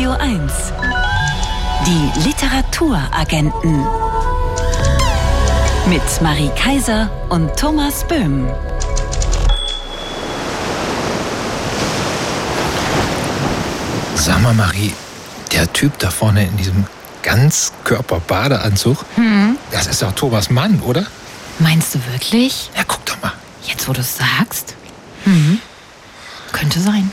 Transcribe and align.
Radio 0.00 0.12
1. 0.12 0.52
Die 1.86 2.20
Literaturagenten. 2.26 3.84
Mit 5.90 6.22
Marie 6.22 6.50
Kaiser 6.56 7.10
und 7.28 7.54
Thomas 7.54 8.02
Böhm. 8.08 8.48
Sag 14.14 14.40
mal, 14.40 14.54
Marie, 14.54 14.94
der 15.52 15.70
Typ 15.70 15.98
da 15.98 16.10
vorne 16.10 16.46
in 16.46 16.56
diesem 16.56 16.86
Ganzkörper-Badeanzug, 17.22 19.04
Hm. 19.16 19.58
das 19.70 19.86
ist 19.86 20.00
doch 20.00 20.12
Thomas 20.12 20.48
Mann, 20.48 20.80
oder? 20.80 21.04
Meinst 21.58 21.94
du 21.94 21.98
wirklich? 22.10 22.70
Ja, 22.74 22.84
guck 22.86 23.04
doch 23.04 23.20
mal. 23.20 23.32
Jetzt, 23.66 23.86
wo 23.86 23.92
du 23.92 24.00
es 24.00 24.16
sagst? 24.16 24.74
Mhm. 25.26 25.58
Könnte 26.52 26.80
sein. 26.80 27.10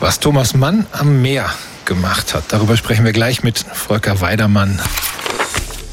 Was 0.00 0.18
Thomas 0.20 0.54
Mann 0.54 0.86
am 0.92 1.20
Meer 1.20 1.50
gemacht 1.86 2.34
hat, 2.34 2.44
darüber 2.48 2.76
sprechen 2.76 3.04
wir 3.04 3.12
gleich 3.12 3.42
mit 3.42 3.58
Volker 3.58 4.20
Weidermann. 4.20 4.80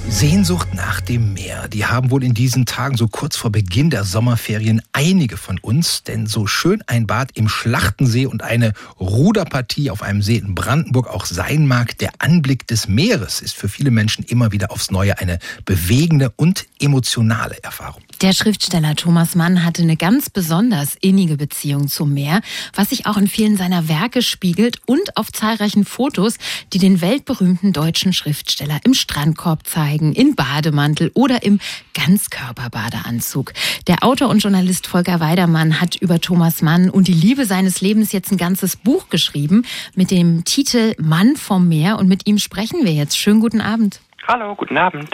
Sehnsucht 0.09 0.73
nach 0.73 0.99
dem 0.99 1.33
Meer, 1.33 1.67
die 1.67 1.85
haben 1.85 2.11
wohl 2.11 2.23
in 2.23 2.33
diesen 2.33 2.65
Tagen 2.65 2.97
so 2.97 3.07
kurz 3.07 3.37
vor 3.37 3.51
Beginn 3.51 3.89
der 3.89 4.03
Sommerferien 4.03 4.81
einige 4.91 5.37
von 5.37 5.57
uns, 5.59 6.03
denn 6.03 6.27
so 6.27 6.47
schön 6.47 6.83
ein 6.87 7.07
Bad 7.07 7.29
im 7.35 7.47
Schlachtensee 7.47 8.25
und 8.25 8.43
eine 8.43 8.73
Ruderpartie 8.99 9.89
auf 9.89 10.01
einem 10.01 10.21
See 10.21 10.35
in 10.35 10.53
Brandenburg 10.53 11.07
auch 11.07 11.25
sein 11.25 11.65
mag, 11.65 11.97
der 11.99 12.11
Anblick 12.17 12.67
des 12.67 12.87
Meeres 12.87 13.41
ist 13.41 13.55
für 13.55 13.69
viele 13.69 13.91
Menschen 13.91 14.25
immer 14.25 14.51
wieder 14.51 14.71
aufs 14.71 14.91
Neue 14.91 15.17
eine 15.19 15.39
bewegende 15.65 16.31
und 16.35 16.65
emotionale 16.79 17.63
Erfahrung. 17.63 18.03
Der 18.21 18.33
Schriftsteller 18.33 18.95
Thomas 18.95 19.33
Mann 19.33 19.65
hatte 19.65 19.81
eine 19.81 19.97
ganz 19.97 20.29
besonders 20.29 20.95
innige 21.01 21.37
Beziehung 21.37 21.87
zum 21.87 22.13
Meer, 22.13 22.41
was 22.75 22.91
sich 22.91 23.07
auch 23.07 23.17
in 23.17 23.25
vielen 23.25 23.57
seiner 23.57 23.87
Werke 23.87 24.21
spiegelt 24.21 24.77
und 24.85 25.17
auf 25.17 25.31
zahlreichen 25.31 25.85
Fotos, 25.85 26.35
die 26.71 26.77
den 26.77 27.01
weltberühmten 27.01 27.73
deutschen 27.73 28.13
Schriftsteller 28.13 28.79
im 28.83 28.93
Strandkorb 28.93 29.65
zeigen, 29.65 30.13
in 30.13 30.35
Bademantel 30.35 31.09
oder 31.15 31.41
im 31.41 31.59
Ganzkörperbadeanzug. 31.95 33.53
Der 33.87 34.03
Autor 34.03 34.29
und 34.29 34.43
Journalist 34.43 34.85
Volker 34.85 35.19
Weidermann 35.19 35.81
hat 35.81 35.95
über 35.95 36.21
Thomas 36.21 36.61
Mann 36.61 36.91
und 36.91 37.07
die 37.07 37.13
Liebe 37.13 37.47
seines 37.47 37.81
Lebens 37.81 38.11
jetzt 38.11 38.31
ein 38.31 38.37
ganzes 38.37 38.75
Buch 38.75 39.09
geschrieben 39.09 39.63
mit 39.95 40.11
dem 40.11 40.45
Titel 40.45 40.93
Mann 40.99 41.37
vom 41.37 41.67
Meer 41.67 41.97
und 41.97 42.07
mit 42.07 42.27
ihm 42.27 42.37
sprechen 42.37 42.85
wir 42.85 42.93
jetzt. 42.93 43.17
Schönen 43.17 43.39
guten 43.39 43.61
Abend. 43.61 43.99
Hallo, 44.33 44.55
guten 44.55 44.77
Abend. 44.77 45.09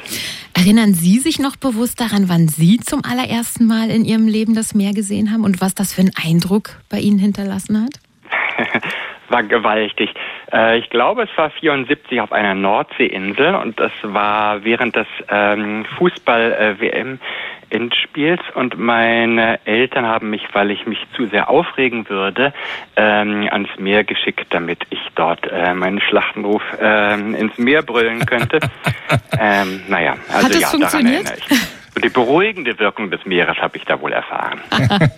Erinnern 0.53 0.93
Sie 0.93 1.17
sich 1.17 1.39
noch 1.39 1.55
bewusst 1.55 1.99
daran, 1.99 2.29
wann 2.29 2.47
Sie 2.47 2.77
zum 2.77 3.01
allerersten 3.03 3.65
Mal 3.65 3.89
in 3.89 4.05
Ihrem 4.05 4.27
Leben 4.27 4.53
das 4.53 4.75
Meer 4.75 4.93
gesehen 4.93 5.33
haben 5.33 5.43
und 5.43 5.59
was 5.59 5.73
das 5.73 5.91
für 5.91 6.01
einen 6.01 6.11
Eindruck 6.23 6.77
bei 6.87 6.99
Ihnen 6.99 7.17
hinterlassen 7.17 7.83
hat? 7.83 7.99
War 9.29 9.41
gewaltig. 9.41 10.11
Äh, 10.53 10.77
ich 10.77 10.91
glaube, 10.91 11.23
es 11.23 11.35
war 11.35 11.49
74 11.49 12.21
auf 12.21 12.31
einer 12.31 12.53
Nordseeinsel 12.53 13.55
und 13.55 13.79
das 13.79 13.91
war 14.03 14.63
während 14.63 14.95
des 14.95 15.07
ähm, 15.29 15.85
Fußball-WM 15.97 17.19
Endspiels 17.69 18.41
und 18.55 18.77
meine 18.77 19.59
Eltern 19.65 20.05
haben 20.05 20.29
mich, 20.29 20.43
weil 20.53 20.71
ich 20.71 20.85
mich 20.85 20.99
zu 21.15 21.27
sehr 21.27 21.49
aufregen 21.49 22.09
würde, 22.09 22.53
ähm, 22.95 23.47
ans 23.51 23.69
Meer 23.77 24.03
geschickt, 24.03 24.47
damit 24.49 24.79
ich 24.89 24.99
dort 25.15 25.45
äh, 25.51 25.73
meinen 25.73 26.01
Schlachtenruf 26.01 26.61
ähm, 26.79 27.35
ins 27.35 27.57
Meer 27.57 27.81
brüllen 27.81 28.25
könnte. 28.25 28.59
ähm, 29.39 29.81
naja, 29.87 30.15
also 30.29 30.45
Hat 30.45 30.55
es 30.55 30.61
ja, 30.61 30.67
funktioniert? 30.67 31.25
daran 31.25 31.37
erinnere 31.37 31.37
ich. 31.49 31.66
Und 31.97 32.05
die 32.05 32.09
beruhigende 32.09 32.77
Wirkung 32.77 33.09
des 33.09 33.25
Meeres 33.25 33.57
habe 33.57 33.75
ich 33.75 33.83
da 33.85 33.99
wohl 33.99 34.11
erfahren. 34.13 34.59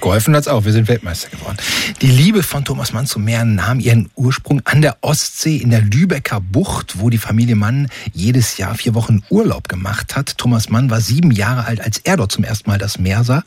Geholfen 0.00 0.36
hat's 0.36 0.46
auch, 0.46 0.64
wir 0.64 0.70
sind 0.70 0.86
Weltmeister 0.86 1.28
geworden. 1.30 1.56
Die 2.00 2.06
Liebe 2.06 2.44
von 2.44 2.64
Thomas 2.64 2.92
Mann 2.92 3.06
zum 3.06 3.24
Meer 3.24 3.44
nahm 3.44 3.80
ihren 3.80 4.08
Ursprung 4.14 4.62
an 4.64 4.82
der 4.82 4.98
Ostsee 5.00 5.56
in 5.56 5.70
der 5.70 5.80
Lübecker 5.80 6.38
Bucht, 6.40 7.00
wo 7.00 7.10
die 7.10 7.18
Familie 7.18 7.56
Mann 7.56 7.88
jedes 8.12 8.56
Jahr 8.56 8.76
vier 8.76 8.94
Wochen 8.94 9.24
Urlaub 9.30 9.68
gemacht 9.68 10.14
hat. 10.14 10.38
Thomas 10.38 10.68
Mann 10.68 10.90
war 10.90 11.00
sieben 11.00 11.32
Jahre 11.32 11.64
alt, 11.64 11.80
als 11.80 11.98
er 11.98 12.16
dort 12.16 12.30
zum 12.30 12.44
ersten 12.44 12.70
Mal 12.70 12.78
das 12.78 13.00
Meer 13.00 13.24
sah 13.24 13.42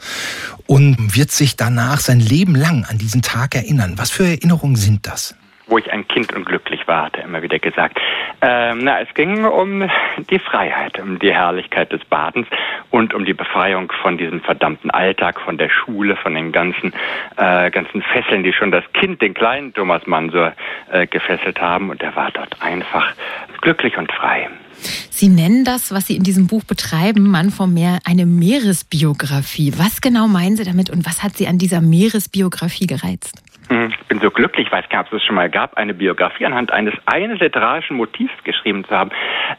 und 0.67 1.15
wird 1.15 1.31
sich 1.31 1.55
danach 1.55 2.01
sein 2.01 2.19
Leben 2.19 2.55
lang 2.55 2.83
an 2.83 2.97
diesen 2.97 3.21
Tag 3.21 3.55
erinnern. 3.55 3.93
Was 3.95 4.09
für 4.09 4.27
Erinnerungen 4.27 4.75
sind 4.75 5.07
das? 5.07 5.33
Wo 5.67 5.77
ich 5.77 5.91
ein 5.91 6.07
Kind 6.07 6.33
und 6.33 6.45
glücklich 6.45 6.87
war, 6.87 7.05
hat 7.05 7.17
er 7.17 7.23
immer 7.23 7.41
wieder 7.41 7.59
gesagt. 7.59 7.99
Ähm, 8.41 8.79
na, 8.83 9.01
es 9.01 9.13
ging 9.13 9.45
um 9.45 9.89
die 10.29 10.39
Freiheit, 10.39 10.99
um 10.99 11.19
die 11.19 11.33
Herrlichkeit 11.33 11.91
des 11.91 12.03
Badens 12.05 12.47
und 12.91 13.13
um 13.13 13.25
die 13.25 13.33
Befreiung 13.33 13.91
von 14.01 14.17
diesem 14.17 14.41
verdammten 14.41 14.91
Alltag, 14.91 15.39
von 15.41 15.57
der 15.57 15.69
Schule, 15.69 16.15
von 16.17 16.35
den 16.35 16.51
ganzen, 16.51 16.93
äh, 17.37 17.71
ganzen 17.71 18.01
Fesseln, 18.01 18.43
die 18.43 18.53
schon 18.53 18.71
das 18.71 18.83
Kind, 18.93 19.21
den 19.21 19.33
kleinen 19.33 19.73
Thomas 19.73 20.05
Mann, 20.05 20.29
so 20.29 20.51
äh, 20.91 21.07
gefesselt 21.07 21.59
haben. 21.59 21.89
Und 21.89 22.01
er 22.03 22.15
war 22.15 22.31
dort 22.31 22.61
einfach 22.61 23.13
glücklich 23.61 23.97
und 23.97 24.11
frei. 24.11 24.49
Sie 25.09 25.29
nennen 25.29 25.63
das, 25.63 25.91
was 25.91 26.07
Sie 26.07 26.15
in 26.15 26.23
diesem 26.23 26.47
Buch 26.47 26.63
betreiben, 26.63 27.29
Mann 27.29 27.49
vom 27.49 27.73
Meer, 27.73 27.99
eine 28.03 28.25
Meeresbiografie. 28.25 29.73
Was 29.77 30.01
genau 30.01 30.27
meinen 30.27 30.57
Sie 30.57 30.65
damit 30.65 30.89
und 30.89 31.05
was 31.05 31.23
hat 31.23 31.37
Sie 31.37 31.47
an 31.47 31.57
dieser 31.57 31.81
Meeresbiografie 31.81 32.85
gereizt? 32.85 33.41
Hm, 33.69 33.91
Ich 33.99 34.07
bin 34.07 34.19
so 34.19 34.29
glücklich, 34.29 34.71
weiß 34.71 34.87
gar 34.89 34.99
nicht, 34.99 35.11
ob 35.11 35.17
es 35.17 35.21
es 35.21 35.27
schon 35.27 35.35
mal 35.35 35.49
gab, 35.49 35.77
eine 35.77 35.93
Biografie 35.93 36.45
anhand 36.45 36.71
eines 36.71 36.93
eines 37.05 37.39
literarischen 37.39 37.97
Motivs 37.97 38.33
geschrieben 38.43 38.85
zu 38.85 38.91
haben. 38.91 39.11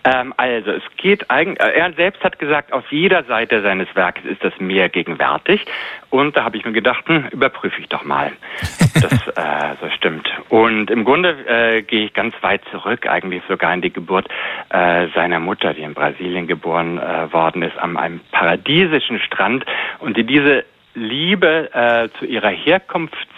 Ähm, 0.05 0.33
also 0.37 0.71
es 0.71 0.83
geht 0.97 1.31
eigentlich, 1.31 1.61
äh, 1.61 1.73
er 1.73 1.93
selbst 1.95 2.23
hat 2.23 2.39
gesagt, 2.39 2.73
auf 2.73 2.85
jeder 2.91 3.25
Seite 3.25 3.63
seines 3.63 3.89
Werkes 3.95 4.25
ist 4.25 4.43
das 4.45 4.53
Meer 4.61 4.89
gegenwärtig. 4.89 5.65
Und 6.11 6.37
da 6.37 6.45
habe 6.45 6.57
ich 6.57 6.65
mir 6.65 6.73
gedacht, 6.73 7.05
hm, 7.07 7.27
überprüfe 7.31 7.81
ich 7.81 7.89
doch 7.89 8.05
mal, 8.05 8.33
ob 8.81 9.03
das 9.03 9.29
äh, 9.37 9.77
so 9.81 9.91
stimmt. 9.91 10.31
Und 10.49 10.91
im 10.91 11.05
Grunde 11.05 11.31
äh, 11.47 11.83
gehe 11.83 12.07
ich 12.07 12.15
ganz 12.15 12.35
weit 12.43 12.63
zurück, 12.71 13.09
eigentlich 13.09 13.43
sogar 13.49 13.75
in 13.75 13.83
die 13.83 13.93
Geburt 13.93 14.29
äh, 14.71 15.09
seiner 15.15 15.41
Mutter, 15.41 15.75
die 15.75 15.83
in 15.83 15.95
Brasilien 15.95 16.47
geboren 16.47 16.99
äh, 16.99 17.33
worden 17.33 17.63
ist, 17.63 17.77
an 17.79 17.97
einem 17.97 18.21
paradiesischen 18.31 19.19
Strand 19.21 19.65
und 19.99 20.17
die 20.17 20.25
diese 20.25 20.65
Liebe 20.95 21.71
äh, 21.75 22.09
zu 22.19 22.25
ihrer 22.25 22.49
Herkunftswelt, 22.49 23.36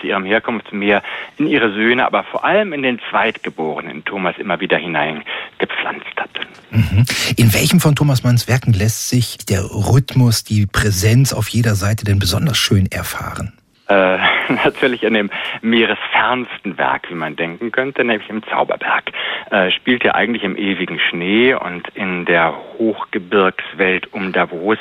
zu 0.00 0.06
ihrem 0.06 0.24
Herkunftsmeer, 0.24 1.02
in 1.38 1.46
ihre 1.46 1.72
Söhne, 1.72 2.06
aber 2.06 2.24
vor 2.24 2.44
allem 2.44 2.72
in 2.72 2.82
den 2.82 3.00
Zweitgeborenen, 3.10 4.04
Thomas, 4.04 4.36
immer 4.38 4.60
wieder 4.60 4.78
hineingepflanzt 4.78 6.16
hatte. 6.16 6.40
Mhm. 6.70 7.04
In 7.36 7.52
welchem 7.52 7.80
von 7.80 7.94
Thomas 7.94 8.22
Manns 8.22 8.48
Werken 8.48 8.72
lässt 8.72 9.08
sich 9.08 9.38
der 9.38 9.62
Rhythmus, 9.62 10.44
die 10.44 10.66
Präsenz 10.66 11.32
auf 11.32 11.48
jeder 11.48 11.74
Seite 11.74 12.04
denn 12.04 12.18
besonders 12.18 12.58
schön 12.58 12.86
erfahren? 12.90 13.52
Äh, 13.90 14.18
natürlich 14.64 15.02
in 15.02 15.14
dem 15.14 15.30
meeresfernsten 15.62 16.78
Werk, 16.78 17.10
wie 17.10 17.14
man 17.14 17.34
denken 17.34 17.72
könnte, 17.72 18.04
nämlich 18.04 18.30
im 18.30 18.42
Zauberberg. 18.44 19.10
Äh, 19.50 19.72
spielt 19.72 20.04
er 20.04 20.14
eigentlich 20.14 20.44
im 20.44 20.56
ewigen 20.56 21.00
Schnee 21.00 21.54
und 21.54 21.88
in 21.94 22.24
der 22.24 22.54
Hochgebirgswelt 22.78 24.12
um 24.12 24.32
Davos. 24.32 24.78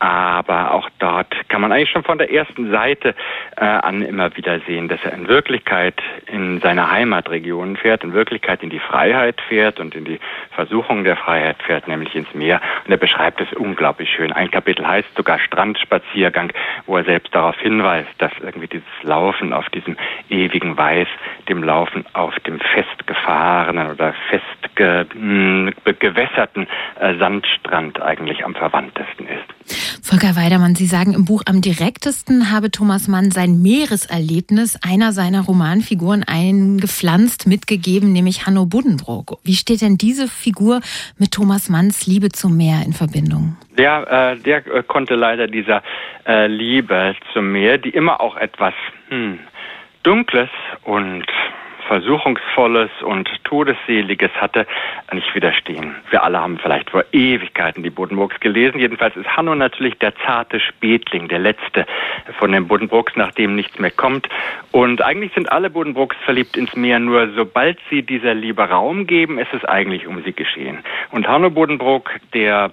Aber 0.00 0.74
auch 0.74 0.88
dort 0.98 1.34
kann 1.48 1.60
man 1.60 1.72
eigentlich 1.72 1.90
schon 1.90 2.02
von 2.02 2.18
der 2.18 2.32
ersten 2.32 2.70
Seite 2.70 3.14
äh, 3.56 3.64
an 3.64 4.02
immer 4.02 4.36
wieder 4.36 4.60
sehen, 4.66 4.88
dass 4.88 5.00
er 5.04 5.12
in 5.12 5.28
Wirklichkeit 5.28 6.00
in 6.26 6.60
seine 6.60 6.90
Heimatregion 6.90 7.76
fährt, 7.76 8.02
in 8.02 8.12
Wirklichkeit 8.12 8.62
in 8.62 8.70
die 8.70 8.78
Freiheit 8.80 9.40
fährt 9.48 9.78
und 9.78 9.94
in 9.94 10.04
die 10.04 10.20
Versuchung 10.50 11.04
der 11.04 11.16
Freiheit 11.16 11.62
fährt, 11.62 11.86
nämlich 11.86 12.14
ins 12.14 12.32
Meer. 12.34 12.60
Und 12.84 12.90
er 12.90 12.96
beschreibt 12.96 13.40
es 13.40 13.52
unglaublich 13.52 14.10
schön. 14.10 14.32
Ein 14.32 14.50
Kapitel 14.50 14.86
heißt 14.86 15.08
sogar 15.16 15.38
Strandspaziergang, 15.38 16.52
wo 16.86 16.96
er 16.96 17.04
selbst 17.04 17.34
darauf 17.34 17.58
hinweist, 17.60 18.10
dass 18.18 18.32
irgendwie 18.48 18.68
dieses 18.68 18.86
Laufen 19.02 19.52
auf 19.52 19.68
diesem 19.70 19.96
ewigen 20.28 20.76
Weiß 20.76 21.08
dem 21.48 21.62
Laufen 21.62 22.04
auf 22.12 22.34
dem 22.40 22.58
festgefahrenen 22.60 23.90
oder 23.90 24.14
festgewässerten 24.30 26.66
äh, 26.98 27.16
Sandstrand 27.18 28.00
eigentlich 28.00 28.44
am 28.44 28.54
verwandtesten 28.54 29.26
ist. 29.26 29.44
Volker 30.02 30.36
Weidermann, 30.36 30.74
Sie 30.74 30.86
sagen 30.86 31.12
im 31.12 31.26
Buch, 31.26 31.42
am 31.46 31.60
direktesten 31.60 32.50
habe 32.50 32.70
Thomas 32.70 33.08
Mann 33.08 33.30
sein 33.30 33.60
Meereserlebnis 33.60 34.78
einer 34.82 35.12
seiner 35.12 35.42
Romanfiguren 35.42 36.24
eingepflanzt, 36.24 37.46
mitgegeben, 37.46 38.10
nämlich 38.12 38.46
Hanno 38.46 38.64
Buddenbrook. 38.64 39.38
Wie 39.44 39.54
steht 39.54 39.82
denn 39.82 39.98
diese 39.98 40.28
Figur 40.28 40.80
mit 41.18 41.32
Thomas 41.32 41.68
Manns 41.68 42.06
Liebe 42.06 42.30
zum 42.30 42.56
Meer 42.56 42.86
in 42.86 42.94
Verbindung? 42.94 43.58
Der, 43.78 44.32
äh, 44.32 44.36
der 44.36 44.66
äh, 44.66 44.82
konnte 44.82 45.14
leider 45.14 45.46
dieser 45.46 45.82
äh, 46.26 46.48
Liebe 46.48 47.14
zum 47.32 47.52
Meer, 47.52 47.78
die 47.78 47.90
immer 47.90 48.20
auch 48.20 48.36
etwas 48.36 48.74
hm, 49.08 49.38
Dunkles 50.02 50.50
und 50.82 51.24
Versuchungsvolles 51.86 52.90
und 53.02 53.30
Todesseliges 53.44 54.30
hatte, 54.38 54.66
nicht 55.12 55.34
widerstehen. 55.34 55.94
Wir 56.10 56.22
alle 56.22 56.38
haben 56.38 56.58
vielleicht 56.58 56.90
vor 56.90 57.02
Ewigkeiten 57.12 57.82
die 57.82 57.88
Buddenbrooks 57.88 58.38
gelesen. 58.40 58.78
Jedenfalls 58.78 59.16
ist 59.16 59.28
Hanno 59.36 59.54
natürlich 59.54 59.96
der 59.98 60.14
zarte 60.26 60.60
Spätling, 60.60 61.28
der 61.28 61.38
letzte 61.38 61.86
von 62.38 62.52
den 62.52 62.68
Buddenbrooks, 62.68 63.14
nachdem 63.16 63.56
nichts 63.56 63.78
mehr 63.78 63.90
kommt. 63.90 64.28
Und 64.70 65.00
eigentlich 65.00 65.32
sind 65.32 65.50
alle 65.50 65.70
Buddenbrooks 65.70 66.16
verliebt 66.24 66.58
ins 66.58 66.76
Meer, 66.76 66.98
nur 66.98 67.30
sobald 67.34 67.78
sie 67.88 68.02
dieser 68.02 68.34
Liebe 68.34 68.68
Raum 68.68 69.06
geben, 69.06 69.38
ist 69.38 69.54
es 69.54 69.64
eigentlich 69.64 70.06
um 70.06 70.22
sie 70.24 70.34
geschehen. 70.34 70.80
Und 71.10 71.26
Hanno 71.26 71.48
Buddenbrook, 71.48 72.10
der 72.34 72.70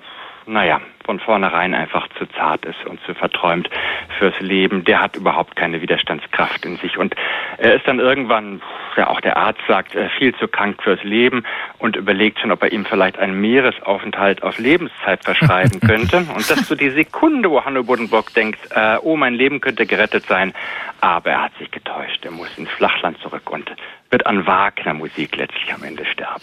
naja, 0.47 0.81
von 1.05 1.19
vornherein 1.19 1.73
einfach 1.73 2.07
zu 2.17 2.25
zart 2.25 2.65
ist 2.65 2.83
und 2.85 2.99
zu 3.05 3.13
verträumt 3.13 3.69
fürs 4.17 4.39
Leben, 4.39 4.83
der 4.83 5.01
hat 5.01 5.15
überhaupt 5.15 5.55
keine 5.55 5.81
Widerstandskraft 5.81 6.65
in 6.65 6.77
sich. 6.77 6.97
Und 6.97 7.15
er 7.57 7.75
ist 7.75 7.87
dann 7.87 7.99
irgendwann, 7.99 8.61
ja 8.97 9.07
auch 9.07 9.21
der 9.21 9.37
Arzt 9.37 9.61
sagt, 9.67 9.95
äh, 9.95 10.09
viel 10.09 10.33
zu 10.35 10.47
krank 10.47 10.81
fürs 10.81 11.03
Leben 11.03 11.43
und 11.77 11.95
überlegt 11.95 12.39
schon, 12.39 12.51
ob 12.51 12.63
er 12.63 12.71
ihm 12.71 12.85
vielleicht 12.85 13.19
einen 13.19 13.39
Meeresaufenthalt 13.39 14.41
auf 14.43 14.57
Lebenszeit 14.57 15.23
verschreiben 15.23 15.79
könnte. 15.85 16.17
Und 16.17 16.49
das 16.49 16.61
ist 16.61 16.67
so 16.67 16.75
die 16.75 16.89
Sekunde, 16.89 17.51
wo 17.51 17.63
Hanno 17.63 17.83
Buddenbrock 17.83 18.33
denkt, 18.33 18.59
äh, 18.71 18.97
oh, 19.01 19.15
mein 19.15 19.35
Leben 19.35 19.61
könnte 19.61 19.85
gerettet 19.85 20.25
sein. 20.25 20.53
Aber 21.01 21.29
er 21.29 21.43
hat 21.43 21.57
sich 21.59 21.69
getäuscht. 21.69 22.25
Er 22.25 22.31
muss 22.31 22.57
ins 22.57 22.69
Flachland 22.69 23.19
zurück 23.19 23.49
und 23.51 23.71
wird 24.15 24.27
an 24.27 24.45
Wagner-Musik 24.45 25.35
letztlich 25.35 25.73
am 25.73 25.83
Ende 25.83 26.05
sterben. 26.05 26.41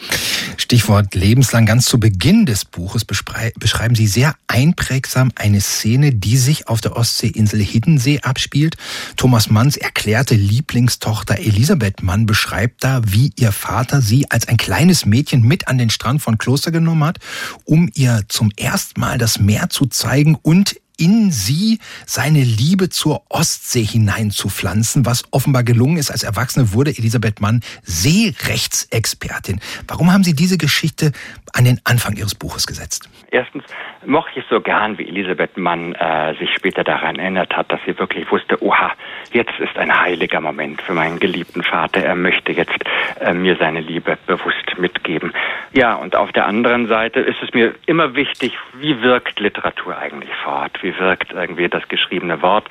Stichwort 0.59 1.15
lebenslang. 1.15 1.65
Ganz 1.65 1.87
zu 1.87 1.99
Beginn 1.99 2.45
des 2.45 2.67
Buches 2.67 3.07
beschreiben 3.07 3.95
Sie 3.95 4.07
sehr 4.07 4.35
einprägsam 4.47 5.33
eine 5.37 5.63
Szene, 5.63 6.13
die 6.13 6.37
sich 6.37 6.69
auf 6.69 6.83
der 6.83 6.95
Ostseeinsel 6.95 7.61
Hiddensee 7.61 8.21
abspielt. 8.21 8.77
Thomas 9.17 9.49
Manns 9.49 9.79
erklärte 9.79 10.35
Lieblingstochter 10.35 11.39
Elisabeth 11.39 12.03
Mann 12.03 12.27
beschreibt 12.27 12.85
da, 12.85 13.01
wie 13.07 13.33
ihr 13.37 13.53
Vater 13.53 14.03
sie 14.03 14.31
als 14.31 14.49
ein 14.49 14.59
kleines 14.59 15.07
Mädchen 15.07 15.41
mit 15.41 15.67
an 15.67 15.79
den 15.79 15.89
Strand 15.89 16.21
von 16.21 16.37
Kloster 16.37 16.73
genommen 16.73 17.05
hat, 17.05 17.21
um 17.65 17.91
ihr 17.95 18.21
zum 18.29 18.53
ersten 18.59 19.01
Mal 19.01 19.17
das 19.17 19.39
Meer 19.39 19.71
zu 19.71 19.87
zeigen 19.87 20.37
und 20.43 20.77
in 21.03 21.33
sie 21.33 21.81
seine 22.07 22.45
Liebe 22.45 22.89
zur 22.89 23.25
Ostsee 23.29 23.85
hineinzupflanzen, 23.85 25.05
was 25.05 25.25
offenbar 25.33 25.65
gelungen 25.65 25.97
ist. 25.97 26.13
Als 26.13 26.23
Erwachsene 26.23 26.73
wurde 26.75 26.97
Elisabeth 26.97 27.41
Mann 27.41 27.61
Seerechtsexpertin. 27.83 29.59
Warum 29.89 30.13
haben 30.13 30.23
Sie 30.23 30.35
diese 30.35 30.59
Geschichte 30.59 31.11
an 31.53 31.65
den 31.65 31.81
Anfang 31.85 32.17
Ihres 32.17 32.35
Buches 32.35 32.67
gesetzt? 32.67 33.09
Erstens 33.31 33.65
mochte 34.05 34.41
ich 34.41 34.45
so 34.51 34.61
gern, 34.61 34.99
wie 34.99 35.09
Elisabeth 35.09 35.57
Mann 35.57 35.95
äh, 35.95 36.35
sich 36.39 36.51
später 36.55 36.85
daran 36.85 37.17
erinnert 37.17 37.57
hat, 37.57 37.71
dass 37.73 37.81
sie 37.87 37.99
wirklich 37.99 38.31
wusste, 38.31 38.63
oha, 38.63 38.93
jetzt 39.33 39.59
ist 39.59 39.77
ein 39.77 39.99
heiliger 39.99 40.41
Moment 40.41 40.83
für 40.83 40.93
meinen 40.93 41.19
geliebten 41.19 41.63
Vater. 41.63 42.03
Er 42.03 42.15
möchte 42.15 42.53
jetzt 42.53 42.79
äh, 43.21 43.33
mir 43.33 43.57
seine 43.57 43.81
Liebe 43.81 44.19
bewusst 44.27 44.79
mitgeben. 44.79 45.33
Ja, 45.73 45.95
und 45.95 46.17
auf 46.17 46.33
der 46.33 46.47
anderen 46.47 46.89
Seite 46.89 47.21
ist 47.21 47.43
es 47.43 47.55
mir 47.55 47.75
immer 47.87 48.15
wichtig, 48.15 48.53
wie 48.79 49.01
wirkt 49.03 49.41
Literatur 49.41 49.97
eigentlich 49.97 50.35
fort? 50.45 50.83
Wie 50.83 50.99
wirkt 50.99 51.33
irgendwie 51.33 51.69
das 51.69 51.87
geschriebene 51.89 52.43
Wort? 52.43 52.69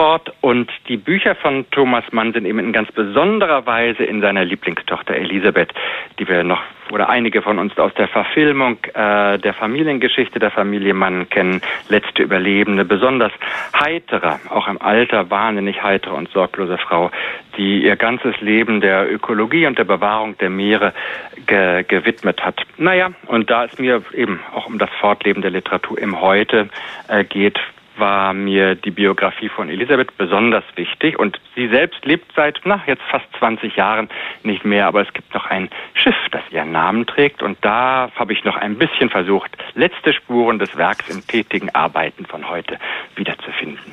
Fort 0.00 0.32
und 0.40 0.70
die 0.88 0.96
Bücher 0.96 1.34
von 1.34 1.66
Thomas 1.72 2.04
Mann 2.10 2.32
sind 2.32 2.46
eben 2.46 2.58
in 2.58 2.72
ganz 2.72 2.90
besonderer 2.90 3.66
Weise 3.66 4.02
in 4.02 4.22
seiner 4.22 4.46
Lieblingstochter 4.46 5.14
Elisabeth, 5.14 5.74
die 6.18 6.26
wir 6.26 6.42
noch 6.42 6.62
oder 6.90 7.10
einige 7.10 7.42
von 7.42 7.58
uns 7.58 7.76
aus 7.78 7.92
der 7.94 8.08
Verfilmung 8.08 8.78
äh, 8.94 9.38
der 9.38 9.52
Familiengeschichte 9.52 10.38
der 10.38 10.50
Familie 10.50 10.94
Mann 10.94 11.28
kennen, 11.28 11.60
letzte 11.90 12.22
Überlebende, 12.22 12.86
besonders 12.86 13.30
heitere, 13.78 14.38
auch 14.48 14.68
im 14.68 14.80
Alter 14.80 15.30
wahnsinnig 15.30 15.82
heitere 15.82 16.14
und 16.14 16.30
sorglose 16.30 16.78
Frau, 16.78 17.10
die 17.58 17.84
ihr 17.84 17.96
ganzes 17.96 18.40
Leben 18.40 18.80
der 18.80 19.12
Ökologie 19.12 19.66
und 19.66 19.78
der 19.78 19.84
Bewahrung 19.84 20.36
der 20.38 20.48
Meere 20.48 20.94
ge 21.46 21.84
gewidmet 21.86 22.42
hat. 22.42 22.62
Naja, 22.78 23.10
und 23.26 23.50
da 23.50 23.66
es 23.66 23.78
mir 23.78 24.02
eben 24.14 24.40
auch 24.54 24.66
um 24.66 24.78
das 24.78 24.90
Fortleben 24.98 25.42
der 25.42 25.50
Literatur 25.50 25.98
im 25.98 26.22
Heute 26.22 26.70
äh, 27.08 27.22
geht, 27.22 27.60
war 28.00 28.32
mir 28.34 28.74
die 28.74 28.90
Biografie 28.90 29.48
von 29.48 29.68
Elisabeth 29.68 30.16
besonders 30.16 30.64
wichtig 30.74 31.18
und 31.18 31.38
sie 31.54 31.68
selbst 31.68 32.04
lebt 32.04 32.32
seit 32.34 32.60
na, 32.64 32.82
jetzt 32.86 33.02
fast 33.10 33.26
20 33.38 33.76
Jahren 33.76 34.08
nicht 34.42 34.64
mehr, 34.64 34.86
aber 34.86 35.02
es 35.02 35.12
gibt 35.12 35.32
noch 35.34 35.46
ein 35.46 35.68
Schiff, 35.94 36.16
das 36.32 36.42
ihren 36.50 36.72
Namen 36.72 37.06
trägt 37.06 37.42
und 37.42 37.58
da 37.60 38.10
habe 38.16 38.32
ich 38.32 38.44
noch 38.44 38.56
ein 38.56 38.76
bisschen 38.76 39.10
versucht, 39.10 39.56
letzte 39.74 40.12
Spuren 40.12 40.58
des 40.58 40.76
Werks 40.76 41.08
im 41.08 41.26
tätigen 41.26 41.72
Arbeiten 41.74 42.26
von 42.26 42.48
heute 42.48 42.78
wiederzufinden. 43.14 43.92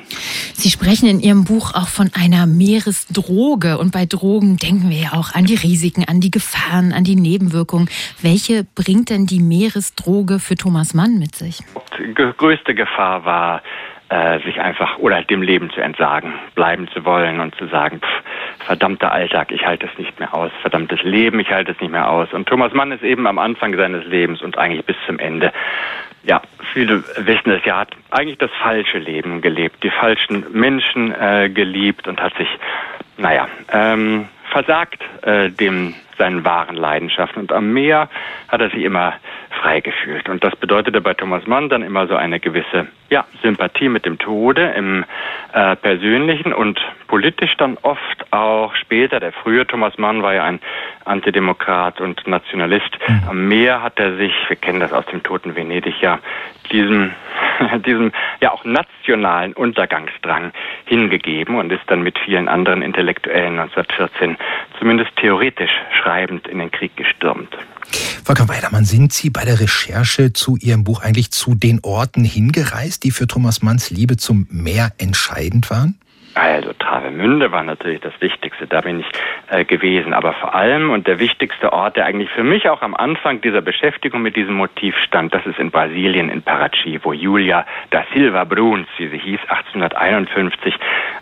Sie 0.58 0.70
sprechen 0.70 1.08
in 1.08 1.20
Ihrem 1.20 1.44
Buch 1.44 1.74
auch 1.74 1.86
von 1.86 2.10
einer 2.14 2.46
Meeresdroge 2.46 3.78
und 3.78 3.92
bei 3.92 4.06
Drogen 4.06 4.56
denken 4.56 4.90
wir 4.90 4.98
ja 4.98 5.12
auch 5.12 5.32
an 5.34 5.44
die 5.44 5.54
Risiken, 5.54 6.04
an 6.08 6.20
die 6.20 6.32
Gefahren, 6.32 6.92
an 6.92 7.04
die 7.04 7.14
Nebenwirkungen. 7.14 7.88
Welche 8.22 8.64
bringt 8.74 9.10
denn 9.10 9.26
die 9.26 9.38
Meeresdroge 9.38 10.40
für 10.40 10.56
Thomas 10.56 10.94
Mann 10.94 11.18
mit 11.18 11.36
sich? 11.36 11.60
Die 11.98 12.14
größte 12.14 12.74
Gefahr 12.74 13.24
war 13.24 13.62
äh, 14.10 14.38
sich 14.40 14.60
einfach 14.60 14.98
oder 14.98 15.22
dem 15.22 15.42
Leben 15.42 15.70
zu 15.70 15.80
entsagen, 15.80 16.34
bleiben 16.54 16.88
zu 16.88 17.04
wollen 17.04 17.40
und 17.40 17.54
zu 17.56 17.66
sagen, 17.66 18.00
pff, 18.00 18.66
verdammter 18.66 19.12
Alltag, 19.12 19.52
ich 19.52 19.66
halte 19.66 19.86
es 19.86 19.98
nicht 19.98 20.18
mehr 20.18 20.34
aus, 20.34 20.50
verdammtes 20.60 21.02
Leben, 21.02 21.40
ich 21.40 21.50
halte 21.50 21.72
es 21.72 21.80
nicht 21.80 21.90
mehr 21.90 22.10
aus. 22.10 22.32
Und 22.32 22.48
Thomas 22.48 22.72
Mann 22.72 22.92
ist 22.92 23.02
eben 23.02 23.26
am 23.26 23.38
Anfang 23.38 23.76
seines 23.76 24.04
Lebens 24.06 24.42
und 24.42 24.58
eigentlich 24.58 24.84
bis 24.84 24.96
zum 25.06 25.18
Ende. 25.18 25.52
Ja, 26.24 26.42
viele 26.72 27.04
wissen 27.18 27.50
es, 27.50 27.64
er 27.64 27.78
hat 27.78 27.90
eigentlich 28.10 28.38
das 28.38 28.50
falsche 28.62 28.98
Leben 28.98 29.40
gelebt, 29.40 29.82
die 29.82 29.90
falschen 29.90 30.44
Menschen 30.52 31.14
äh, 31.14 31.48
geliebt 31.48 32.08
und 32.08 32.20
hat 32.20 32.34
sich, 32.36 32.48
naja, 33.16 33.48
ähm, 33.72 34.28
versagt 34.50 35.02
äh, 35.22 35.50
dem 35.50 35.94
seinen 36.18 36.44
wahren 36.44 36.76
Leidenschaften. 36.76 37.42
Und 37.42 37.52
am 37.52 37.72
Meer 37.72 38.08
hat 38.48 38.60
er 38.60 38.70
sich 38.70 38.82
immer 38.82 39.14
frei 39.60 39.80
gefühlt. 39.80 40.28
Und 40.28 40.42
das 40.44 40.54
bedeutete 40.56 41.00
bei 41.00 41.14
Thomas 41.14 41.46
Mann 41.46 41.68
dann 41.68 41.82
immer 41.82 42.06
so 42.06 42.16
eine 42.16 42.40
gewisse 42.40 42.86
ja, 43.10 43.24
Sympathie 43.42 43.88
mit 43.88 44.04
dem 44.04 44.18
Tode 44.18 44.72
im 44.76 45.04
äh, 45.52 45.76
persönlichen 45.76 46.52
und 46.52 46.80
politisch 47.06 47.56
dann 47.56 47.78
oft 47.82 48.32
auch 48.32 48.74
später. 48.74 49.20
Der 49.20 49.32
frühe 49.32 49.66
Thomas 49.66 49.96
Mann 49.98 50.22
war 50.22 50.34
ja 50.34 50.44
ein 50.44 50.60
Antidemokrat 51.04 52.00
und 52.00 52.26
Nationalist. 52.26 52.90
Mhm. 53.06 53.22
Am 53.28 53.48
Meer 53.48 53.82
hat 53.82 53.98
er 53.98 54.16
sich, 54.16 54.32
wir 54.48 54.56
kennen 54.56 54.80
das 54.80 54.92
aus 54.92 55.06
dem 55.06 55.22
Toten 55.22 55.56
Venedig 55.56 56.00
ja, 56.00 56.18
diesem, 56.70 57.12
diesem 57.86 58.12
ja 58.40 58.52
auch 58.52 58.64
nationalen 58.64 59.54
Untergangsdrang 59.54 60.52
hingegeben 60.84 61.56
und 61.56 61.72
ist 61.72 61.84
dann 61.86 62.02
mit 62.02 62.18
vielen 62.18 62.48
anderen 62.48 62.82
Intellektuellen 62.82 63.58
1914 63.58 64.36
zumindest 64.78 65.16
theoretisch 65.16 65.72
schreibend 65.92 66.46
in 66.46 66.58
den 66.58 66.70
Krieg 66.70 66.96
gestürmt. 66.96 67.56
Volker 68.24 68.48
Weidermann, 68.48 68.84
sind 68.84 69.12
Sie 69.12 69.30
bei 69.30 69.44
der 69.44 69.60
Recherche 69.60 70.32
zu 70.32 70.56
Ihrem 70.56 70.84
Buch 70.84 71.00
eigentlich 71.00 71.30
zu 71.30 71.54
den 71.54 71.80
Orten 71.82 72.24
hingereist, 72.24 73.04
die 73.04 73.10
für 73.10 73.26
Thomas 73.26 73.62
Manns 73.62 73.90
Liebe 73.90 74.16
zum 74.16 74.46
Meer 74.50 74.92
entscheidend 74.98 75.70
waren? 75.70 75.98
Also 76.34 76.72
Travemünde 77.08 77.50
war 77.52 77.62
natürlich 77.62 78.00
das 78.00 78.12
Wichtigste, 78.20 78.66
da 78.66 78.82
bin 78.82 79.00
ich 79.00 79.06
äh, 79.50 79.64
gewesen. 79.64 80.12
Aber 80.12 80.34
vor 80.34 80.54
allem 80.54 80.90
und 80.90 81.06
der 81.06 81.18
wichtigste 81.18 81.72
Ort, 81.72 81.96
der 81.96 82.04
eigentlich 82.04 82.28
für 82.30 82.44
mich 82.44 82.68
auch 82.68 82.82
am 82.82 82.94
Anfang 82.94 83.40
dieser 83.40 83.62
Beschäftigung 83.62 84.20
mit 84.20 84.36
diesem 84.36 84.54
Motiv 84.54 84.94
stand, 84.98 85.32
das 85.32 85.46
ist 85.46 85.58
in 85.58 85.70
Brasilien, 85.70 86.28
in 86.28 86.42
Parachi, 86.42 87.00
wo 87.02 87.12
Julia 87.14 87.64
da 87.90 88.04
Silva 88.12 88.44
Bruns, 88.44 88.88
wie 88.98 89.08
sie 89.08 89.18
hieß, 89.18 89.40
1851 89.48 90.74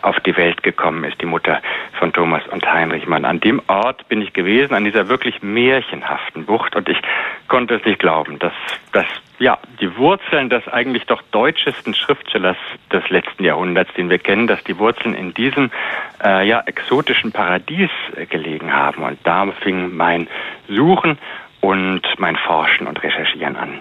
auf 0.03 0.19
die 0.21 0.37
Welt 0.37 0.63
gekommen 0.65 1.05
ist, 1.05 1.21
die 1.21 1.27
Mutter 1.27 1.61
von 1.99 2.13
Thomas 2.13 2.43
und 2.49 2.67
Heinrich 2.67 3.07
Mann. 3.07 3.25
An 3.25 3.39
dem 3.39 3.63
Ort 3.69 4.09
bin 4.09 4.23
ich 4.23 4.33
gewesen, 4.33 4.75
an 4.75 4.85
dieser 4.85 5.09
wirklich 5.09 5.43
märchenhaften 5.43 6.47
Bucht 6.47 6.75
und 6.75 6.89
ich 6.89 6.99
konnte 7.47 7.77
es 7.77 7.85
nicht 7.85 8.01
glauben, 8.01 8.39
dass, 8.41 8.53
dass 8.93 9.07
ja, 9.39 9.59
die 9.81 9.97
Wurzeln 9.97 10.49
des 10.49 10.67
eigentlich 10.69 11.05
doch 11.05 11.23
deutschesten 11.31 11.95
Schriftstellers 11.95 12.57
des 12.93 13.09
letzten 13.11 13.45
Jahrhunderts, 13.45 13.93
den 13.95 14.09
wir 14.09 14.19
kennen, 14.19 14.47
dass 14.47 14.63
die 14.65 14.79
Wurzeln 14.79 15.15
in 15.15 15.35
diesem 15.35 15.71
äh, 16.25 16.47
ja, 16.49 16.63
exotischen 16.67 17.33
Paradies 17.33 17.91
äh, 18.17 18.27
gelegen 18.27 18.73
haben. 18.73 19.03
Und 19.03 19.19
da 19.25 19.47
fing 19.61 19.95
mein 19.95 20.29
Suchen 20.69 21.19
und 21.61 22.03
mein 22.19 22.37
Forschen 22.47 22.87
und 22.87 23.03
Recherchieren 23.03 23.57
an. 23.57 23.81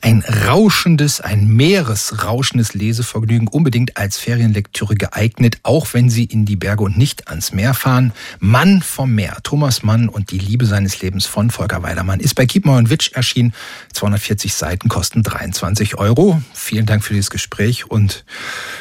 Ein 0.00 0.22
rauschendes, 0.46 1.20
ein 1.20 1.48
meeresrauschendes 1.48 2.74
Lesevergnügen, 2.74 3.48
unbedingt 3.48 3.96
als 3.96 4.18
Ferienlektüre 4.18 4.94
geeignet, 4.94 5.58
auch 5.62 5.88
wenn 5.92 6.08
Sie 6.08 6.24
in 6.24 6.44
die 6.44 6.56
Berge 6.56 6.84
und 6.84 6.96
nicht 6.96 7.28
ans 7.28 7.52
Meer 7.52 7.74
fahren. 7.74 8.12
Mann 8.38 8.82
vom 8.82 9.14
Meer, 9.14 9.38
Thomas 9.42 9.82
Mann 9.82 10.08
und 10.08 10.30
die 10.30 10.38
Liebe 10.38 10.66
seines 10.66 11.02
Lebens 11.02 11.26
von 11.26 11.50
Volker 11.50 11.82
Weidermann 11.82 12.20
ist 12.20 12.34
bei 12.34 12.46
Kiepenheuer 12.46 12.78
und 12.78 12.90
Witsch 12.90 13.12
erschienen. 13.12 13.54
240 13.92 14.54
Seiten 14.54 14.88
kosten 14.88 15.22
23 15.22 15.98
Euro. 15.98 16.40
Vielen 16.54 16.86
Dank 16.86 17.04
für 17.04 17.14
dieses 17.14 17.30
Gespräch 17.30 17.90
und 17.90 18.24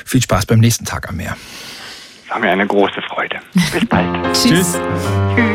viel 0.06 0.22
Spaß 0.22 0.46
beim 0.46 0.60
nächsten 0.60 0.86
Tag 0.86 1.10
am 1.10 1.18
Meer. 1.18 1.36
War 2.30 2.40
mir 2.40 2.52
eine 2.52 2.68
große 2.68 3.02
Freude. 3.04 3.40
Bis 3.72 3.86
bald. 3.88 4.24
Tschüss. 4.34 4.78
Tschüss. 5.36 5.55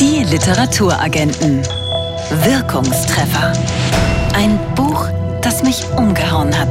Die 0.00 0.22
Literaturagenten. 0.22 1.60
Wirkungstreffer. 2.44 3.52
Ein 4.32 4.56
Buch, 4.76 5.08
das 5.42 5.64
mich 5.64 5.84
umgehauen 5.96 6.56
hat. 6.56 6.68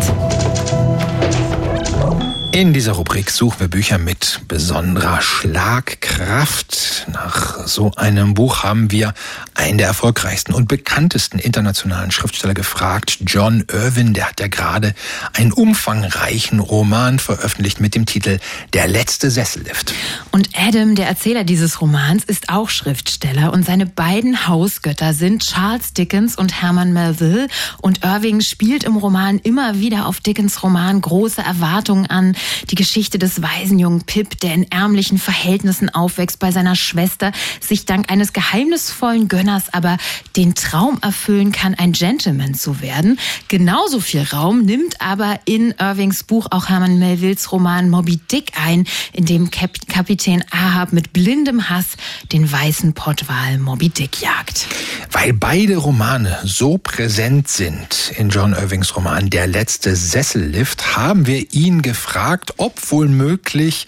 In 2.58 2.74
dieser 2.74 2.94
Rubrik 2.94 3.30
suchen 3.30 3.60
wir 3.60 3.68
Bücher 3.68 4.00
mit 4.00 4.42
besonderer 4.48 5.22
Schlagkraft. 5.22 7.06
Nach 7.08 7.68
so 7.68 7.92
einem 7.96 8.34
Buch 8.34 8.64
haben 8.64 8.90
wir 8.90 9.14
einen 9.54 9.78
der 9.78 9.86
erfolgreichsten 9.86 10.56
und 10.56 10.68
bekanntesten 10.68 11.38
internationalen 11.38 12.10
Schriftsteller 12.10 12.56
gefragt, 12.56 13.20
John 13.28 13.64
Irwin. 13.72 14.16
Der 14.16 14.30
hat 14.30 14.40
ja 14.40 14.48
gerade 14.48 14.96
einen 15.34 15.52
umfangreichen 15.52 16.58
Roman 16.58 17.20
veröffentlicht 17.20 17.80
mit 17.80 17.94
dem 17.94 18.08
Titel 18.08 18.40
Der 18.74 18.88
letzte 18.88 19.30
Sessellift. 19.30 19.94
Und 20.32 20.50
Adam, 20.58 20.96
der 20.96 21.06
Erzähler 21.06 21.44
dieses 21.44 21.80
Romans, 21.80 22.24
ist 22.24 22.50
auch 22.50 22.70
Schriftsteller 22.70 23.54
und 23.54 23.68
seine 23.68 23.86
beiden 23.86 24.48
Hausgötter 24.48 25.14
sind 25.14 25.44
Charles 25.44 25.94
Dickens 25.94 26.36
und 26.36 26.60
Herman 26.60 26.92
Melville. 26.92 27.50
Und 27.84 28.04
Irving 28.04 28.42
spielt 28.42 28.84
im 28.84 28.96
Roman 28.96 29.38
immer 29.38 29.80
wieder 29.80 30.08
auf 30.08 30.22
Dickens 30.22 30.64
Roman 30.64 31.00
große 31.02 31.44
Erwartungen 31.44 32.08
an 32.08 32.36
die 32.70 32.76
Geschichte 32.76 33.20
des 33.20 33.42
Waisenjungen 33.42 34.04
Pip, 34.04 34.40
der 34.40 34.54
in 34.54 34.72
ärmlichen 34.72 35.18
Verhältnissen 35.18 35.90
aufwächst 35.94 36.40
bei 36.40 36.52
seiner 36.52 36.76
Schwester, 36.76 37.32
sich 37.60 37.86
dank 37.86 38.12
eines 38.12 38.34
geheimnisvollen 38.34 39.28
Gönners 39.28 39.74
aber 39.74 39.98
den 40.36 40.56
Traum 40.56 41.00
erfüllen 41.02 41.52
kann, 41.52 41.74
ein 41.76 41.92
Gentleman 41.92 42.54
zu 42.54 42.82
werden. 42.82 43.20
Genauso 43.48 44.00
viel 44.00 44.24
Raum 44.24 44.64
nimmt 44.64 45.02
aber 45.02 45.40
in 45.46 45.74
Irvings 45.80 46.24
Buch 46.24 46.48
auch 46.52 46.70
Herman 46.70 47.00
Melvilles 47.00 47.52
Roman 47.52 47.90
Moby 47.90 48.18
Dick 48.32 48.52
ein, 48.56 48.86
in 49.14 49.26
dem 49.26 49.52
Kap 49.52 49.72
Kapitän 49.88 50.44
Ahab 50.52 50.94
mit 50.94 51.14
blindem 51.14 51.70
Hass 51.70 51.98
den 52.32 52.52
weißen 52.52 52.94
Pottwal 52.94 53.58
Moby 53.58 53.90
Dick 53.90 54.22
jagt. 54.22 54.68
Weil 55.12 55.34
beide 55.34 55.78
Romane 55.78 56.38
so 56.44 56.78
präsent 56.78 57.48
sind 57.48 58.12
in 58.18 58.30
John 58.30 58.54
Irvings 58.54 58.96
Roman 58.96 59.30
Der 59.30 59.48
letzte 59.48 59.96
Sessellift, 59.96 60.96
haben 60.96 61.26
wir 61.26 61.54
ihn 61.54 61.82
gefragt, 61.82 62.37
gefragt, 62.38 62.54
ob 62.58 62.92
wohl 62.92 63.08
möglich 63.08 63.88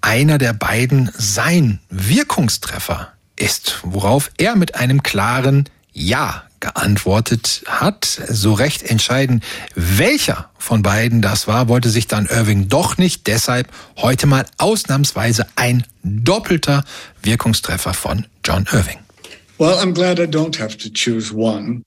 einer 0.00 0.38
der 0.38 0.52
beiden 0.52 1.10
sein 1.16 1.80
Wirkungstreffer 1.90 3.12
ist, 3.36 3.80
worauf 3.82 4.30
er 4.38 4.56
mit 4.56 4.74
einem 4.74 5.02
klaren 5.02 5.68
Ja 5.92 6.44
geantwortet 6.60 7.62
hat. 7.66 8.04
So 8.04 8.54
recht 8.54 8.82
entscheiden, 8.82 9.42
welcher 9.74 10.50
von 10.58 10.82
beiden 10.82 11.22
das 11.22 11.46
war, 11.46 11.68
wollte 11.68 11.90
sich 11.90 12.06
dann 12.06 12.26
Irving 12.26 12.68
doch 12.68 12.98
nicht. 12.98 13.26
Deshalb 13.26 13.68
heute 13.96 14.26
mal 14.26 14.46
ausnahmsweise 14.58 15.46
ein 15.56 15.84
doppelter 16.02 16.84
Wirkungstreffer 17.22 17.94
von 17.94 18.26
John 18.44 18.66
Irving. 18.72 18.98
Well, 19.58 19.78
I'm 19.78 19.92
glad 19.92 20.18
I 20.18 20.26
don't 20.26 20.58
have 20.58 20.76
to 20.78 20.88
choose 20.92 21.34
one. 21.34 21.82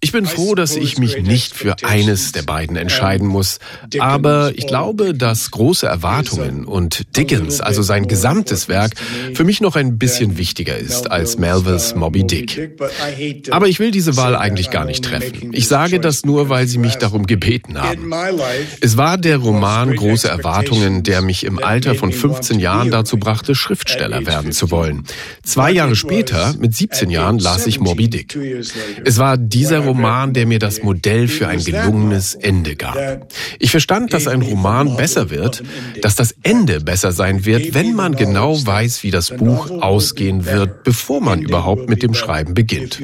Ich 0.00 0.12
bin 0.12 0.26
froh, 0.26 0.54
dass 0.54 0.76
ich 0.76 0.96
mich 0.96 1.20
nicht 1.20 1.54
für 1.54 1.74
eines 1.82 2.30
der 2.30 2.42
beiden 2.42 2.76
entscheiden 2.76 3.26
muss. 3.26 3.58
Aber 3.98 4.52
ich 4.54 4.68
glaube, 4.68 5.12
dass 5.12 5.50
große 5.50 5.86
Erwartungen 5.86 6.64
und 6.64 7.16
Dickens, 7.16 7.60
also 7.60 7.82
sein 7.82 8.06
gesamtes 8.06 8.68
Werk, 8.68 8.92
für 9.34 9.42
mich 9.42 9.60
noch 9.60 9.74
ein 9.74 9.98
bisschen 9.98 10.38
wichtiger 10.38 10.76
ist 10.76 11.10
als 11.10 11.36
Melvilles 11.36 11.96
Moby 11.96 12.24
Dick. 12.24 12.78
Aber 13.50 13.66
ich 13.66 13.80
will 13.80 13.90
diese 13.90 14.16
Wahl 14.16 14.36
eigentlich 14.36 14.70
gar 14.70 14.84
nicht 14.84 15.04
treffen. 15.04 15.50
Ich 15.52 15.66
sage 15.66 15.98
das 15.98 16.24
nur, 16.24 16.48
weil 16.48 16.68
Sie 16.68 16.78
mich 16.78 16.94
darum 16.94 17.26
gebeten 17.26 17.80
haben. 17.80 18.12
Es 18.80 18.96
war 18.96 19.18
der 19.18 19.38
Roman 19.38 19.96
Große 19.96 20.28
Erwartungen, 20.28 21.02
der 21.02 21.22
mich 21.22 21.44
im 21.44 21.58
Alter 21.58 21.96
von 21.96 22.12
15 22.12 22.60
Jahren 22.60 22.92
dazu 22.92 23.16
brachte, 23.16 23.56
Schriftsteller 23.56 24.26
werden 24.26 24.52
zu 24.52 24.70
wollen. 24.70 25.04
Zwei 25.42 25.72
Jahre 25.72 25.96
später, 25.96 26.54
mit 26.60 26.76
17 26.76 27.10
Jahren, 27.10 27.40
las 27.40 27.66
ich 27.66 27.80
Moby 27.80 28.08
Dick. 28.08 28.38
Es 29.04 29.18
war 29.18 29.36
dieser 29.36 29.80
Roman, 29.80 30.32
der 30.32 30.46
mir 30.46 30.58
das 30.58 30.82
Modell 30.82 31.28
für 31.28 31.48
ein 31.48 31.62
gelungenes 31.62 32.34
Ende 32.34 32.76
gab. 32.76 33.26
Ich 33.58 33.70
verstand, 33.70 34.12
dass 34.12 34.26
ein 34.26 34.42
Roman 34.42 34.96
besser 34.96 35.30
wird, 35.30 35.62
dass 36.00 36.14
das 36.14 36.34
Ende 36.42 36.80
besser 36.80 37.12
sein 37.12 37.44
wird, 37.44 37.74
wenn 37.74 37.94
man 37.94 38.16
genau 38.16 38.64
weiß, 38.64 39.02
wie 39.02 39.10
das 39.10 39.30
Buch 39.30 39.70
ausgehen 39.70 40.44
wird, 40.46 40.84
bevor 40.84 41.20
man 41.20 41.42
überhaupt 41.42 41.88
mit 41.88 42.02
dem 42.02 42.14
Schreiben 42.14 42.54
beginnt. 42.54 43.00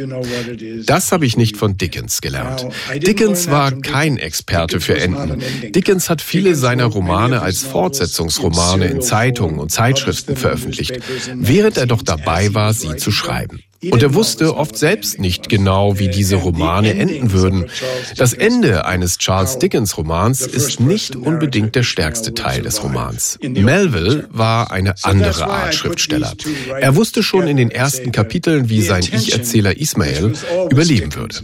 Das 0.87 1.12
habe 1.12 1.26
ich 1.26 1.37
nicht 1.37 1.57
von 1.57 1.76
Dickens 1.76 2.21
gelernt. 2.21 2.66
Dickens 2.97 3.50
war 3.50 3.73
kein 3.73 4.18
Experte 4.18 4.80
für 4.80 4.99
Enden. 4.99 5.42
Dickens 5.73 6.11
hat 6.11 6.23
viele 6.23 6.54
seiner 6.54 6.85
Romane 6.85 7.42
als 7.42 7.62
Fortsetzungsromane 7.62 8.87
in 8.87 9.00
Zeitungen 9.00 9.59
und 9.59 9.71
Zeitschriften 9.71 10.37
veröffentlicht, 10.37 10.99
während 11.35 11.76
er 11.76 11.87
doch 11.87 12.02
dabei 12.02 12.54
war, 12.54 12.73
sie 12.73 12.97
zu 12.97 13.11
schreiben. 13.11 13.61
Und 13.90 14.02
er 14.02 14.14
wusste 14.14 14.56
oft 14.56 14.76
selbst 14.76 15.20
nicht 15.20 15.49
genau, 15.49 15.99
wie 16.00 16.08
diese 16.08 16.37
Romane 16.37 16.94
enden 16.94 17.32
würden. 17.32 17.66
Das 18.16 18.32
Ende 18.32 18.87
eines 18.87 19.18
Charles 19.18 19.58
Dickens 19.58 19.97
Romans 19.97 20.40
ist 20.40 20.80
nicht 20.80 21.14
unbedingt 21.14 21.76
der 21.76 21.85
stärkste 21.85 22.35
Teil 22.35 22.62
des 22.62 22.82
Romans. 22.82 23.38
Melville 23.40 24.28
war 24.32 24.73
eine 24.73 24.94
andere 25.02 25.47
Art 25.49 25.75
Schriftsteller. 25.75 26.32
Er 26.80 26.97
wusste 26.97 27.23
schon 27.23 27.47
in 27.47 27.56
den 27.56 27.70
ersten 27.70 28.11
Kapiteln, 28.11 28.68
wie 28.68 28.82
sein 28.82 29.04
Ich-Erzähler 29.04 29.76
Ismael 29.76 30.32
überleben 30.70 31.14
würde. 31.14 31.37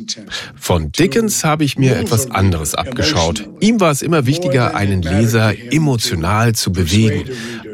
Von 0.57 0.91
Dickens 0.91 1.45
habe 1.45 1.63
ich 1.63 1.79
mir 1.79 1.97
etwas 1.97 2.33
anderes 2.33 2.75
abgeschaut. 2.75 3.49
Ihm 3.61 3.79
war 3.79 3.93
es 3.93 4.03
immer 4.03 4.27
wichtiger, 4.27 4.75
einen 4.75 5.03
Leser 5.03 5.55
emotional 5.73 6.55
zu 6.55 6.73
bewegen, 6.73 7.25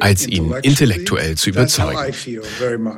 als 0.00 0.26
ihn 0.26 0.52
intellektuell 0.62 1.36
zu 1.36 1.48
überzeugen. 1.48 2.14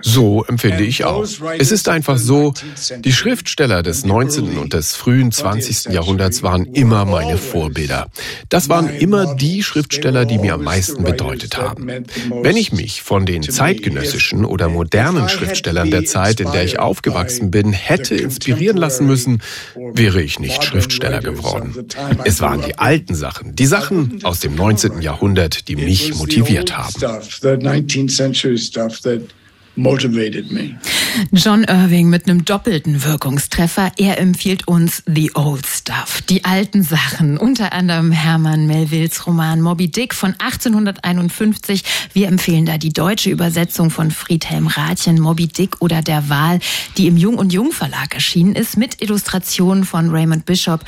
So 0.02 0.44
empfinde 0.44 0.82
ich 0.82 1.04
auch. 1.04 1.24
Es 1.58 1.72
ist 1.72 1.88
einfach 1.88 2.18
so, 2.18 2.54
die 2.98 3.12
Schriftsteller 3.12 3.82
des 3.82 4.04
19. 4.04 4.58
und 4.58 4.72
des 4.72 4.94
frühen 4.94 5.32
20. 5.32 5.92
Jahrhunderts 5.92 6.42
waren 6.42 6.66
immer 6.66 7.04
meine 7.04 7.38
Vorbilder. 7.38 8.08
Das 8.48 8.68
waren 8.68 8.88
immer 8.88 9.34
die 9.34 9.62
Schriftsteller, 9.62 10.24
die 10.24 10.38
mir 10.38 10.54
am 10.54 10.64
meisten 10.64 11.04
bedeutet 11.04 11.56
haben. 11.56 11.88
Wenn 12.42 12.56
ich 12.56 12.72
mich 12.72 13.02
von 13.02 13.26
den 13.26 13.42
zeitgenössischen 13.42 14.44
oder 14.44 14.68
modernen 14.68 15.28
Schriftstellern 15.28 15.90
der 15.90 16.04
Zeit, 16.04 16.40
in 16.40 16.50
der 16.52 16.64
ich 16.64 16.78
aufgewachsen 16.78 17.50
bin, 17.50 17.72
hätte 17.72 18.14
inspirieren 18.14 18.76
lassen 18.76 19.06
müssen, 19.06 19.42
wäre 19.74 20.22
ich 20.22 20.38
nicht 20.38 20.64
Schriftsteller 20.64 21.20
geworden. 21.20 21.86
Es 22.24 22.40
waren 22.40 22.62
die 22.62 22.78
alten 22.78 23.14
Sachen, 23.14 23.54
die 23.54 23.66
Sachen 23.66 24.20
aus 24.24 24.40
dem 24.40 24.54
19. 24.54 25.02
Jahrhundert, 25.02 25.68
die 25.68 25.76
mich 25.76 26.14
motiviert 26.14 26.76
haben 26.76 26.92
motivated 29.76 30.50
me. 30.50 30.78
John 31.30 31.64
Irving 31.64 32.08
mit 32.08 32.26
einem 32.26 32.44
doppelten 32.44 33.04
Wirkungstreffer. 33.04 33.92
Er 33.98 34.18
empfiehlt 34.18 34.66
uns 34.66 35.02
The 35.06 35.32
Old 35.34 35.66
Stuff, 35.66 36.22
die 36.22 36.44
alten 36.44 36.82
Sachen, 36.82 37.36
unter 37.36 37.72
anderem 37.72 38.12
Hermann 38.12 38.66
Melvilles 38.66 39.26
Roman 39.26 39.60
Moby 39.60 39.90
Dick 39.90 40.14
von 40.14 40.34
1851. 40.38 41.84
Wir 42.14 42.28
empfehlen 42.28 42.64
da 42.64 42.78
die 42.78 42.92
deutsche 42.92 43.30
Übersetzung 43.30 43.90
von 43.90 44.10
Friedhelm 44.10 44.68
Rathjen, 44.68 45.20
Moby 45.20 45.48
Dick 45.48 45.80
oder 45.80 46.00
Der 46.00 46.28
Wahl, 46.30 46.60
die 46.96 47.08
im 47.08 47.16
Jung 47.16 47.36
und 47.36 47.52
Jung 47.52 47.72
Verlag 47.72 48.14
erschienen 48.14 48.54
ist, 48.54 48.78
mit 48.78 49.02
Illustrationen 49.02 49.84
von 49.84 50.10
Raymond 50.10 50.46
Bishop. 50.46 50.84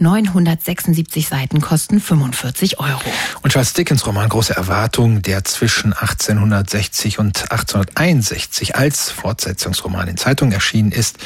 976 0.00 1.28
Seiten 1.28 1.60
kosten 1.60 2.00
45 2.00 2.80
Euro. 2.80 3.00
Und 3.42 3.52
Charles 3.52 3.74
Dickens 3.74 4.06
Roman 4.06 4.28
Große 4.28 4.56
Erwartung, 4.56 5.22
der 5.22 5.44
zwischen 5.44 5.92
1860 5.92 7.18
und 7.18 7.50
1861 7.50 8.27
1960 8.28 8.76
als 8.76 9.10
Fortsetzungsroman 9.10 10.08
in 10.08 10.16
Zeitung 10.16 10.52
erschienen 10.52 10.92
ist. 10.92 11.16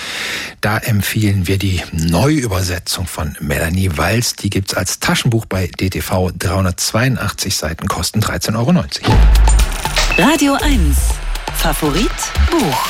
Da 0.61 0.79
empfehlen 0.79 1.49
wir 1.49 1.59
die 1.59 1.83
Neuübersetzung 1.93 3.07
von 3.07 3.37
Melanie 3.41 3.91
Walz. 3.97 4.35
Die 4.37 4.51
gibt's 4.51 4.75
als 4.75 5.01
Taschenbuch 5.01 5.47
bei 5.47 5.67
DTV 5.67 6.31
382 6.39 7.57
Seiten, 7.57 7.89
kosten 7.89 8.21
13,90 8.21 8.57
Euro. 8.57 8.73
Radio 10.19 10.55
1. 10.55 10.97
Favorit 11.55 12.11
Buch. 12.51 12.89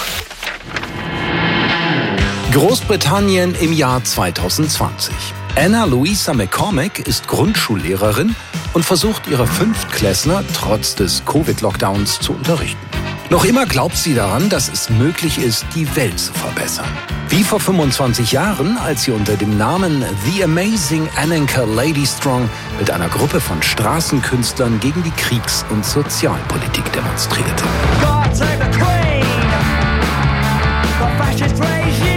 Großbritannien 2.52 3.54
im 3.54 3.72
Jahr 3.72 4.04
2020. 4.04 5.14
Anna 5.56 5.84
Louisa 5.84 6.34
McCormick 6.34 7.06
ist 7.06 7.26
Grundschullehrerin 7.28 8.34
und 8.74 8.84
versucht 8.84 9.26
ihre 9.26 9.46
Fünftklässler 9.46 10.44
trotz 10.54 10.94
des 10.94 11.24
Covid-Lockdowns 11.24 12.20
zu 12.20 12.32
unterrichten. 12.32 13.01
Noch 13.32 13.46
immer 13.46 13.64
glaubt 13.64 13.96
sie 13.96 14.12
daran, 14.12 14.50
dass 14.50 14.68
es 14.68 14.90
möglich 14.90 15.38
ist, 15.38 15.64
die 15.74 15.96
Welt 15.96 16.20
zu 16.20 16.34
verbessern. 16.34 16.84
Wie 17.30 17.42
vor 17.42 17.60
25 17.60 18.30
Jahren, 18.30 18.76
als 18.76 19.04
sie 19.04 19.10
unter 19.10 19.38
dem 19.38 19.56
Namen 19.56 20.04
The 20.26 20.44
Amazing 20.44 21.08
Annenker 21.16 21.64
Lady 21.64 22.04
Strong 22.04 22.50
mit 22.78 22.90
einer 22.90 23.08
Gruppe 23.08 23.40
von 23.40 23.62
Straßenkünstlern 23.62 24.78
gegen 24.80 25.02
die 25.02 25.10
Kriegs- 25.12 25.64
und 25.70 25.82
Sozialpolitik 25.82 26.92
demonstrierte. 26.92 27.64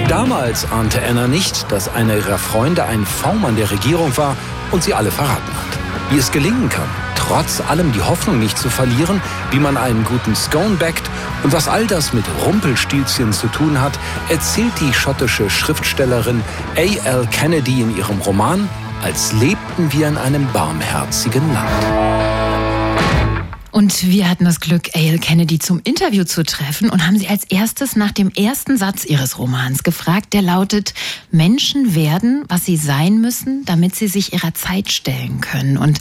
Damals 0.10 0.69
ahnte 0.69 1.01
Anna 1.01 1.29
nicht, 1.29 1.72
dass 1.72 1.88
einer 1.95 2.17
ihrer 2.17 2.38
Freunde 2.38 2.84
ein 2.84 3.05
V-Mann 3.05 3.55
der 3.55 3.72
Regierung 3.72 4.17
war 4.17 4.36
und 4.72 4.84
sie 4.84 4.93
alle 4.93 5.12
verraten 5.12 5.53
hat. 5.53 6.12
Wie 6.12 6.17
es 6.17 6.29
gelingen 6.29 6.67
kann, 6.67 6.89
trotz 7.27 7.62
allem 7.62 7.91
die 7.91 8.01
Hoffnung 8.01 8.39
nicht 8.39 8.58
zu 8.58 8.70
verlieren, 8.70 9.22
wie 9.51 9.60
man 9.60 9.77
einen 9.77 10.03
guten 10.03 10.36
Scone 10.36 10.75
backt 10.75 11.10
und 11.44 11.53
was 11.53 11.67
all 11.67 11.88
das 11.88 12.13
mit 12.13 12.25
Rumpelstilzchen 12.46 13.34
zu 13.34 13.48
tun 13.48 13.82
hat, 13.82 13.98
erzählt 14.29 14.74
die 14.79 14.94
schottische 14.94 15.50
Schriftstellerin 15.50 16.44
A.L. 16.75 17.27
Kennedy 17.32 17.82
in 17.82 17.96
ihrem 17.96 18.20
Roman 18.20 18.70
als 19.03 19.34
lebten 19.34 19.91
wir 19.91 20.08
in 20.08 20.17
einem 20.17 20.48
barmherzigen 20.51 21.53
Land. 21.53 22.35
Und 23.75 24.08
wir 24.08 24.29
hatten 24.29 24.46
das 24.46 24.62
Glück, 24.62 24.91
Ale 24.94 25.20
Kennedy 25.20 25.60
zum 25.60 25.82
Interview 25.84 26.24
zu 26.24 26.46
treffen 26.46 26.89
und 26.89 27.05
haben 27.05 27.20
sie 27.20 27.27
als 27.27 27.44
erstes 27.44 27.98
nach 27.98 28.13
dem 28.13 28.29
ersten 28.29 28.77
Satz 28.77 29.03
ihres 29.03 29.38
Romans 29.38 29.84
gefragt, 29.84 30.32
der 30.32 30.44
lautet, 30.44 30.94
Menschen 31.29 31.94
werden, 31.94 32.46
was 32.48 32.63
sie 32.63 32.77
sein 32.77 33.20
müssen, 33.20 33.65
damit 33.65 33.94
sie 33.94 34.08
sich 34.08 34.32
ihrer 34.32 34.53
Zeit 34.53 34.94
stellen 34.94 35.41
können. 35.41 35.77
Und 35.77 36.00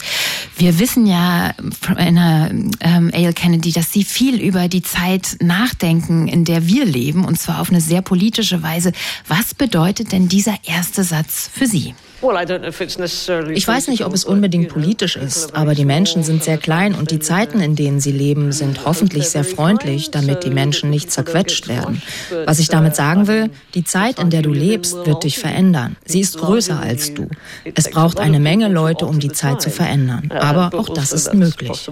wir 0.55 0.79
wissen 0.79 1.05
ja 1.05 1.53
von 1.81 1.97
einer 1.97 2.49
ähm, 2.79 3.11
Ale 3.13 3.33
Kennedy, 3.33 3.73
dass 3.73 3.91
sie 3.91 4.05
viel 4.05 4.39
über 4.39 4.69
die 4.69 4.81
Zeit 4.81 5.35
nachdenken, 5.41 6.29
in 6.29 6.45
der 6.45 6.67
wir 6.67 6.85
leben, 6.85 7.25
und 7.25 7.37
zwar 7.37 7.59
auf 7.59 7.71
eine 7.71 7.81
sehr 7.81 8.01
politische 8.01 8.63
Weise. 8.63 8.93
Was 9.27 9.53
bedeutet 9.53 10.13
denn 10.13 10.29
dieser 10.29 10.55
erste 10.63 11.03
Satz 11.03 11.49
für 11.53 11.67
Sie? 11.67 11.93
Ich 13.53 13.67
weiß 13.67 13.87
nicht, 13.87 14.05
ob 14.05 14.13
es 14.13 14.25
unbedingt 14.25 14.69
politisch 14.69 15.15
ist, 15.15 15.55
aber 15.55 15.75
die 15.75 15.85
Menschen 15.85 16.23
sind 16.23 16.43
sehr 16.43 16.57
klein 16.57 16.95
und 16.95 17.11
die 17.11 17.19
Zeiten, 17.19 17.59
in 17.59 17.75
denen 17.75 17.99
sie 17.99 18.11
leben, 18.11 18.51
sind 18.51 18.85
hoffentlich 18.85 19.29
sehr 19.29 19.43
freundlich, 19.43 20.11
damit 20.11 20.43
die 20.43 20.49
Menschen 20.49 20.89
nicht 20.89 21.11
zerquetscht 21.11 21.67
werden. 21.67 22.01
Was 22.45 22.59
ich 22.59 22.69
damit 22.69 22.95
sagen 22.95 23.27
will, 23.27 23.49
die 23.73 23.83
Zeit, 23.83 24.19
in 24.19 24.29
der 24.29 24.41
du 24.41 24.51
lebst, 24.51 25.05
wird 25.05 25.23
dich 25.23 25.39
verändern. 25.39 25.97
Sie 26.05 26.19
ist 26.19 26.37
größer 26.37 26.79
als 26.79 27.13
du. 27.13 27.29
Es 27.75 27.89
braucht 27.89 28.19
eine 28.19 28.39
Menge 28.39 28.67
Leute, 28.67 29.05
um 29.05 29.19
die 29.19 29.31
Zeit 29.31 29.61
zu 29.61 29.69
verändern. 29.69 30.31
Aber 30.31 30.77
auch 30.77 30.89
das 30.89 31.11
ist 31.11 31.33
möglich. 31.33 31.89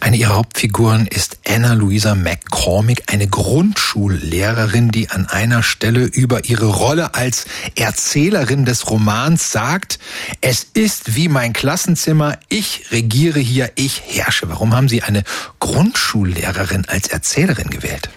Eine 0.00 0.16
ihrer 0.16 0.36
Hauptfiguren 0.36 1.06
ist 1.06 1.38
Anna 1.46 1.74
Louisa 1.74 2.14
McCormick, 2.14 3.04
eine 3.12 3.26
Grundschullehrerin, 3.26 4.90
die 4.90 5.10
an 5.10 5.26
einer 5.26 5.62
Stelle 5.62 6.04
über 6.04 6.44
ihre 6.44 6.66
Rolle 6.66 7.14
als 7.14 7.46
Erzählerin 7.74 8.64
des 8.64 8.90
Romans 8.90 9.50
sagt, 9.50 9.98
es 10.40 10.66
ist 10.74 11.16
wie 11.16 11.28
mein 11.28 11.52
Klassenzimmer, 11.52 12.38
ich 12.48 12.86
regiere 12.90 13.40
hier, 13.40 13.72
ich 13.74 14.02
herrsche. 14.06 14.48
Warum 14.48 14.74
haben 14.74 14.88
Sie 14.88 15.02
eine 15.02 15.24
Grundschullehrerin 15.58 16.84
als 16.88 17.08
Erzählerin 17.08 17.70
gewählt? 17.70 18.08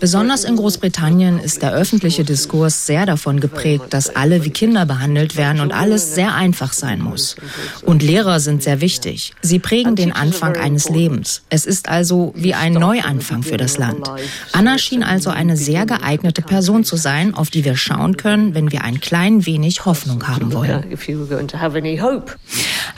Besonders 0.00 0.44
in 0.44 0.56
Großbritannien 0.56 1.38
ist 1.38 1.62
der 1.62 1.72
öffentliche 1.72 2.24
Diskurs 2.24 2.86
sehr 2.86 3.06
davon 3.06 3.40
geprägt, 3.40 3.86
dass 3.90 4.14
alle 4.14 4.44
wie 4.44 4.50
Kinder 4.50 4.86
behandelt 4.86 5.36
werden 5.36 5.60
und 5.60 5.72
alles 5.72 6.14
sehr 6.14 6.34
einfach 6.34 6.72
sein 6.72 7.00
muss. 7.00 7.36
Und 7.82 8.02
Lehrer 8.02 8.40
sind 8.40 8.62
sehr 8.62 8.80
wichtig. 8.80 9.34
Sie 9.42 9.58
prägen 9.58 9.96
den 9.96 10.12
Anfang 10.12 10.56
eines 10.56 10.88
Lebens. 10.88 11.42
Es 11.48 11.66
ist 11.66 11.88
also 11.88 12.32
wie 12.36 12.54
ein 12.54 12.72
Neuanfang 12.72 13.42
für 13.42 13.56
das 13.56 13.78
Land. 13.78 14.08
Anna 14.52 14.78
schien 14.78 15.02
also 15.02 15.30
eine 15.30 15.56
sehr 15.56 15.86
geeignete 15.86 16.42
Person 16.42 16.84
zu 16.84 16.96
sein, 16.96 17.34
auf 17.34 17.50
die 17.50 17.64
wir 17.64 17.76
schauen 17.76 18.16
können, 18.16 18.54
wenn 18.54 18.72
wir 18.72 18.84
ein 18.84 19.00
klein 19.00 19.46
wenig 19.46 19.84
Hoffnung 19.84 20.26
haben 20.28 20.52
wollen. 20.52 20.84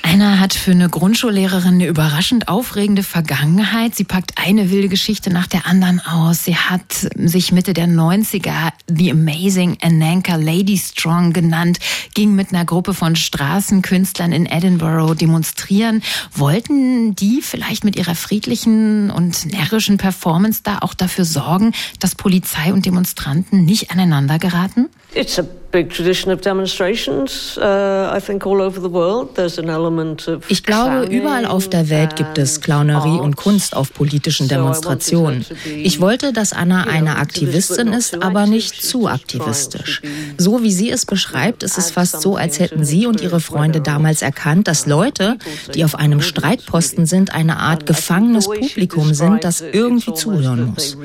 Anna 0.03 0.38
hat 0.38 0.55
für 0.55 0.71
eine 0.71 0.88
Grundschullehrerin 0.88 1.75
eine 1.75 1.87
überraschend 1.87 2.49
aufregende 2.49 3.03
Vergangenheit. 3.03 3.95
Sie 3.95 4.05
packt 4.05 4.33
eine 4.37 4.71
wilde 4.71 4.88
Geschichte 4.88 5.24
nach 5.31 5.47
der 5.47 5.66
anderen 5.66 6.00
aus. 6.00 6.45
Sie 6.45 6.57
hat 6.57 7.09
sich 7.16 7.52
Mitte 7.52 7.73
der 7.73 7.87
90er 7.87 8.73
The 8.88 9.11
Amazing 9.11 9.78
Ananka 9.81 10.37
Lady 10.37 10.76
Strong 10.78 11.33
genannt, 11.33 11.78
ging 12.14 12.35
mit 12.35 12.52
einer 12.52 12.64
Gruppe 12.64 12.95
von 12.95 13.16
Straßenkünstlern 13.16 14.33
in 14.33 14.47
Edinburgh 14.47 15.14
demonstrieren. 15.14 16.02
Wollten 16.35 17.14
die 17.14 17.40
vielleicht 17.43 17.85
mit 17.85 17.97
ihrer 17.97 18.14
friedlichen 18.14 19.11
und 19.11 19.47
närrischen 19.52 19.99
Performance 19.99 20.61
da 20.62 20.78
auch 20.81 20.95
dafür 20.95 21.25
sorgen, 21.25 21.73
dass 22.00 22.14
Polizei 22.14 22.73
und 22.73 22.87
Demonstranten 22.87 23.64
nicht 23.64 23.90
aneinander 23.90 24.38
geraten? 24.38 24.88
It's 25.14 25.38
a 25.38 25.47
big 25.71 25.90
tradition 25.90 26.33
of 26.33 26.40
demonstrations, 26.40 27.59
I 27.59 28.21
think 28.21 28.47
all 28.47 28.61
over 28.61 28.80
the 28.80 28.92
world. 28.92 29.35
There's 29.35 29.59
an 29.59 29.68
element 29.68 30.28
of 30.28 30.49
Ich 30.49 30.62
glaube, 30.62 31.06
überall 31.11 31.47
auf 31.47 31.68
der 31.68 31.90
Welt 31.90 32.14
gibt 32.14 32.38
es 32.38 32.61
Clownerie 32.61 33.18
und 33.18 33.35
Kunst 33.35 33.75
auf 33.75 33.92
politischen 33.92 34.47
Demonstrationen. 34.47 35.44
Ich 35.76 36.00
wollte, 36.00 36.33
dass 36.33 36.52
Anna 36.52 36.85
eine 36.85 37.16
Aktivistin 37.16 37.88
ist, 37.88 38.23
aber 38.23 38.47
nicht 38.47 38.83
zu 38.83 39.09
aktivistisch. 39.09 40.00
So 40.38 40.62
wie 40.62 40.71
sie 40.71 40.90
es 40.90 41.06
beschreibt, 41.06 41.64
ist 41.64 41.76
es 41.76 41.90
fast 41.90 42.21
so, 42.21 42.37
als 42.37 42.61
hätten 42.61 42.85
sie 42.85 43.06
und 43.06 43.21
ihre 43.21 43.40
Freunde 43.40 43.80
damals 43.80 44.23
erkannt, 44.23 44.68
dass 44.68 44.87
Leute, 44.87 45.38
die 45.75 45.85
auf 45.85 45.97
einem 45.97 46.21
Streikposten 46.21 47.06
sind, 47.06 47.35
eine 47.35 47.59
Art 47.59 47.85
gefangenes 47.85 48.47
Publikum 48.47 49.12
sind, 49.12 49.42
das 49.42 49.61
irgendwie 49.61 50.14
zuhören 50.14 50.73
muss. 50.73 50.97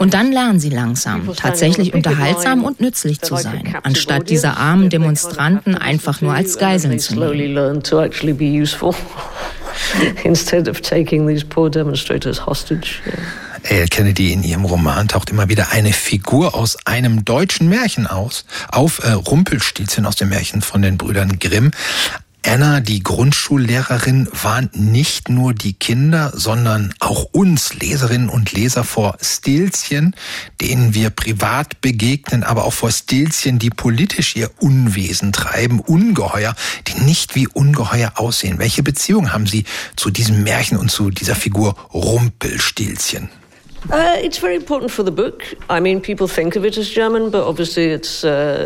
Und 0.00 0.14
dann 0.14 0.32
lernen 0.32 0.58
sie 0.58 0.70
langsam, 0.70 1.30
tatsächlich 1.36 1.94
unterhaltsam 1.94 2.64
und 2.64 2.80
nützlich 2.80 3.20
zu 3.20 3.36
sein 3.36 3.55
sein, 3.64 3.76
anstatt 3.82 4.28
diese 4.30 4.56
armen 4.56 4.90
Demonstranten 4.90 5.74
einfach 5.74 6.20
nur 6.20 6.34
als 6.34 6.58
Geiseln 6.58 6.98
zu 6.98 7.14
nehmen. 7.14 7.82
Instead 10.24 10.68
of 10.68 10.80
taking 10.80 11.26
these 11.26 11.44
poor 11.44 11.70
demonstrators 11.70 12.46
hostage. 12.46 13.02
Yeah. 13.70 13.86
Kennedy 13.90 14.32
in 14.32 14.42
ihrem 14.44 14.64
Roman 14.64 15.08
taucht 15.08 15.30
immer 15.30 15.48
wieder 15.48 15.72
eine 15.72 15.92
Figur 15.92 16.54
aus 16.54 16.76
einem 16.84 17.24
deutschen 17.24 17.68
Märchen 17.68 18.06
aus, 18.06 18.44
auf 18.68 19.00
äh, 19.02 19.10
Rumpelstilzchen 19.10 20.06
aus 20.06 20.16
dem 20.16 20.28
Märchen 20.28 20.62
von 20.62 20.82
den 20.82 20.96
Brüdern 20.98 21.38
Grimm. 21.38 21.72
Anna, 22.48 22.80
die 22.80 23.02
Grundschullehrerin, 23.02 24.28
warnt 24.32 24.78
nicht 24.78 25.28
nur 25.28 25.52
die 25.52 25.72
Kinder, 25.72 26.32
sondern 26.34 26.94
auch 27.00 27.24
uns 27.32 27.74
Leserinnen 27.74 28.28
und 28.28 28.52
Leser 28.52 28.84
vor 28.84 29.16
Stilzchen, 29.20 30.14
denen 30.60 30.94
wir 30.94 31.10
privat 31.10 31.80
begegnen, 31.80 32.44
aber 32.44 32.64
auch 32.64 32.72
vor 32.72 32.92
Stilzchen, 32.92 33.58
die 33.58 33.70
politisch 33.70 34.36
ihr 34.36 34.50
Unwesen 34.60 35.32
treiben, 35.32 35.80
Ungeheuer, 35.80 36.54
die 36.86 37.02
nicht 37.02 37.34
wie 37.34 37.48
Ungeheuer 37.48 38.12
aussehen. 38.14 38.58
Welche 38.58 38.84
Beziehung 38.84 39.32
haben 39.32 39.46
Sie 39.46 39.64
zu 39.96 40.10
diesem 40.10 40.44
Märchen 40.44 40.78
und 40.78 40.90
zu 40.90 41.10
dieser 41.10 41.34
Figur 41.34 41.74
Rumpelstilzchen? 41.92 43.28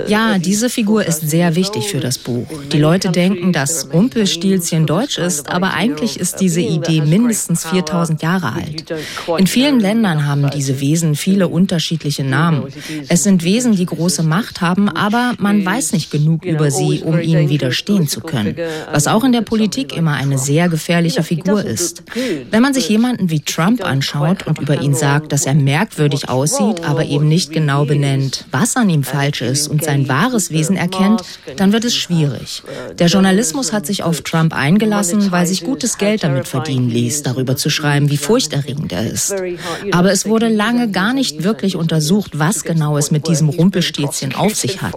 Ja, 0.08 0.38
diese 0.38 0.70
Figur 0.70 1.04
ist 1.04 1.28
sehr 1.28 1.56
wichtig 1.56 1.88
für 1.88 2.00
das 2.00 2.18
Buch. 2.18 2.46
Die 2.72 2.78
Leute 2.78 3.10
denken, 3.10 3.52
dass 3.52 3.92
Rumpelstilzchen 3.92 4.86
deutsch 4.86 5.18
ist, 5.18 5.48
aber 5.50 5.74
eigentlich 5.74 6.18
ist 6.18 6.40
diese 6.40 6.60
Idee 6.60 7.02
mindestens 7.02 7.66
4000 7.66 8.22
Jahre 8.22 8.54
alt. 8.54 8.84
In 9.38 9.46
vielen 9.46 9.80
Ländern 9.80 10.26
haben 10.26 10.48
diese 10.50 10.80
Wesen 10.80 11.14
viele 11.14 11.48
unterschiedliche 11.48 12.24
Namen. 12.24 12.64
Es 13.08 13.22
sind 13.24 13.44
Wesen, 13.44 13.76
die 13.76 13.86
große 13.86 14.22
Macht 14.22 14.60
haben, 14.60 14.88
aber 14.88 15.34
man 15.38 15.64
weiß 15.64 15.92
nicht 15.92 16.10
genug 16.10 16.44
über 16.44 16.70
sie, 16.70 17.02
um 17.04 17.20
ihnen 17.20 17.48
widerstehen 17.48 18.08
zu 18.08 18.20
können. 18.20 18.56
Was 18.90 19.06
auch 19.06 19.24
in 19.24 19.32
der 19.32 19.42
Politik 19.42 19.96
immer 19.96 20.14
eine 20.14 20.38
sehr 20.38 20.68
gefährliche 20.68 21.22
Figur 21.22 21.64
ist. 21.64 22.02
Wenn 22.50 22.62
man 22.62 22.74
sich 22.74 22.88
jemanden 22.88 23.30
wie 23.30 23.40
Trump 23.40 23.84
anschaut 23.84 24.46
und 24.46 24.58
über 24.58 24.80
ihn 24.80 24.94
sagt, 24.94 25.09
sagt, 25.10 25.32
dass 25.32 25.44
er 25.44 25.54
merkwürdig 25.54 26.28
aussieht, 26.28 26.84
aber 26.84 27.04
eben 27.04 27.26
nicht 27.26 27.52
genau 27.52 27.84
benennt, 27.84 28.44
was 28.52 28.76
an 28.76 28.88
ihm 28.88 29.02
falsch 29.02 29.42
ist 29.42 29.66
und 29.66 29.82
sein 29.82 30.08
wahres 30.08 30.52
Wesen 30.52 30.76
erkennt, 30.76 31.22
dann 31.56 31.72
wird 31.72 31.84
es 31.84 31.96
schwierig. 31.96 32.62
Der 32.96 33.08
Journalismus 33.08 33.72
hat 33.72 33.86
sich 33.86 34.04
auf 34.04 34.20
Trump 34.20 34.54
eingelassen, 34.54 35.32
weil 35.32 35.46
sich 35.46 35.64
gutes 35.64 35.98
Geld 35.98 36.22
damit 36.22 36.46
verdienen 36.46 36.90
ließ, 36.90 37.24
darüber 37.24 37.56
zu 37.56 37.70
schreiben, 37.70 38.08
wie 38.08 38.18
furchterregend 38.18 38.92
er 38.92 39.10
ist. 39.10 39.34
Aber 39.90 40.12
es 40.12 40.26
wurde 40.26 40.48
lange 40.48 40.90
gar 40.92 41.12
nicht 41.12 41.42
wirklich 41.42 41.74
untersucht, 41.74 42.38
was 42.38 42.62
genau 42.62 42.96
es 42.96 43.10
mit 43.10 43.26
diesem 43.26 43.48
Rumpelstilzchen 43.48 44.36
auf 44.36 44.54
sich 44.54 44.80
hat. 44.80 44.94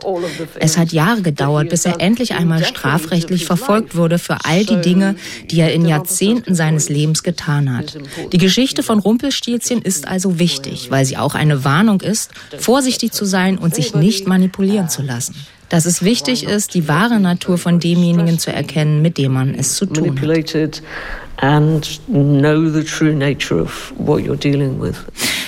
Es 0.59 0.77
hat 0.77 0.91
Jahre 0.91 1.23
gedauert, 1.23 1.69
bis 1.69 1.85
er 1.85 1.99
endlich 1.99 2.35
einmal 2.35 2.63
strafrechtlich 2.63 3.45
verfolgt 3.45 3.95
wurde 3.95 4.19
für 4.19 4.45
all 4.45 4.63
die 4.63 4.79
Dinge, 4.79 5.15
die 5.49 5.59
er 5.59 5.73
in 5.73 5.87
Jahrzehnten 5.87 6.53
seines 6.53 6.89
Lebens 6.89 7.23
getan 7.23 7.75
hat. 7.75 7.97
Die 8.31 8.37
Geschichte 8.37 8.83
von 8.83 8.99
Rumpelstilzchen 8.99 9.81
ist 9.81 10.02
ist 10.03 10.07
also 10.09 10.39
wichtig, 10.39 10.91
weil 10.91 11.05
sie 11.05 11.17
auch 11.17 11.35
eine 11.35 11.63
Warnung 11.63 12.01
ist, 12.01 12.31
vorsichtig 12.59 13.11
zu 13.13 13.25
sein 13.25 13.57
und 13.57 13.73
sich 13.73 13.95
nicht 13.95 14.27
manipulieren 14.27 14.89
zu 14.89 15.01
lassen. 15.01 15.35
Dass 15.69 15.85
es 15.85 16.03
wichtig 16.03 16.43
ist, 16.43 16.73
die 16.75 16.87
wahre 16.87 17.19
Natur 17.19 17.57
von 17.57 17.79
demjenigen 17.79 18.37
zu 18.37 18.53
erkennen, 18.53 19.01
mit 19.01 19.17
dem 19.17 19.33
man 19.33 19.55
es 19.55 19.75
zu 19.75 19.85
tun 19.85 20.15
hat 20.19 20.81
and 21.43 21.99
know 22.07 22.69
the 22.69 22.85
true 22.85 23.13
nature 23.13 23.59
of 23.59 23.93
what 23.97 24.23
you're 24.23 24.37
dealing 24.37 24.79
with. 24.79 24.95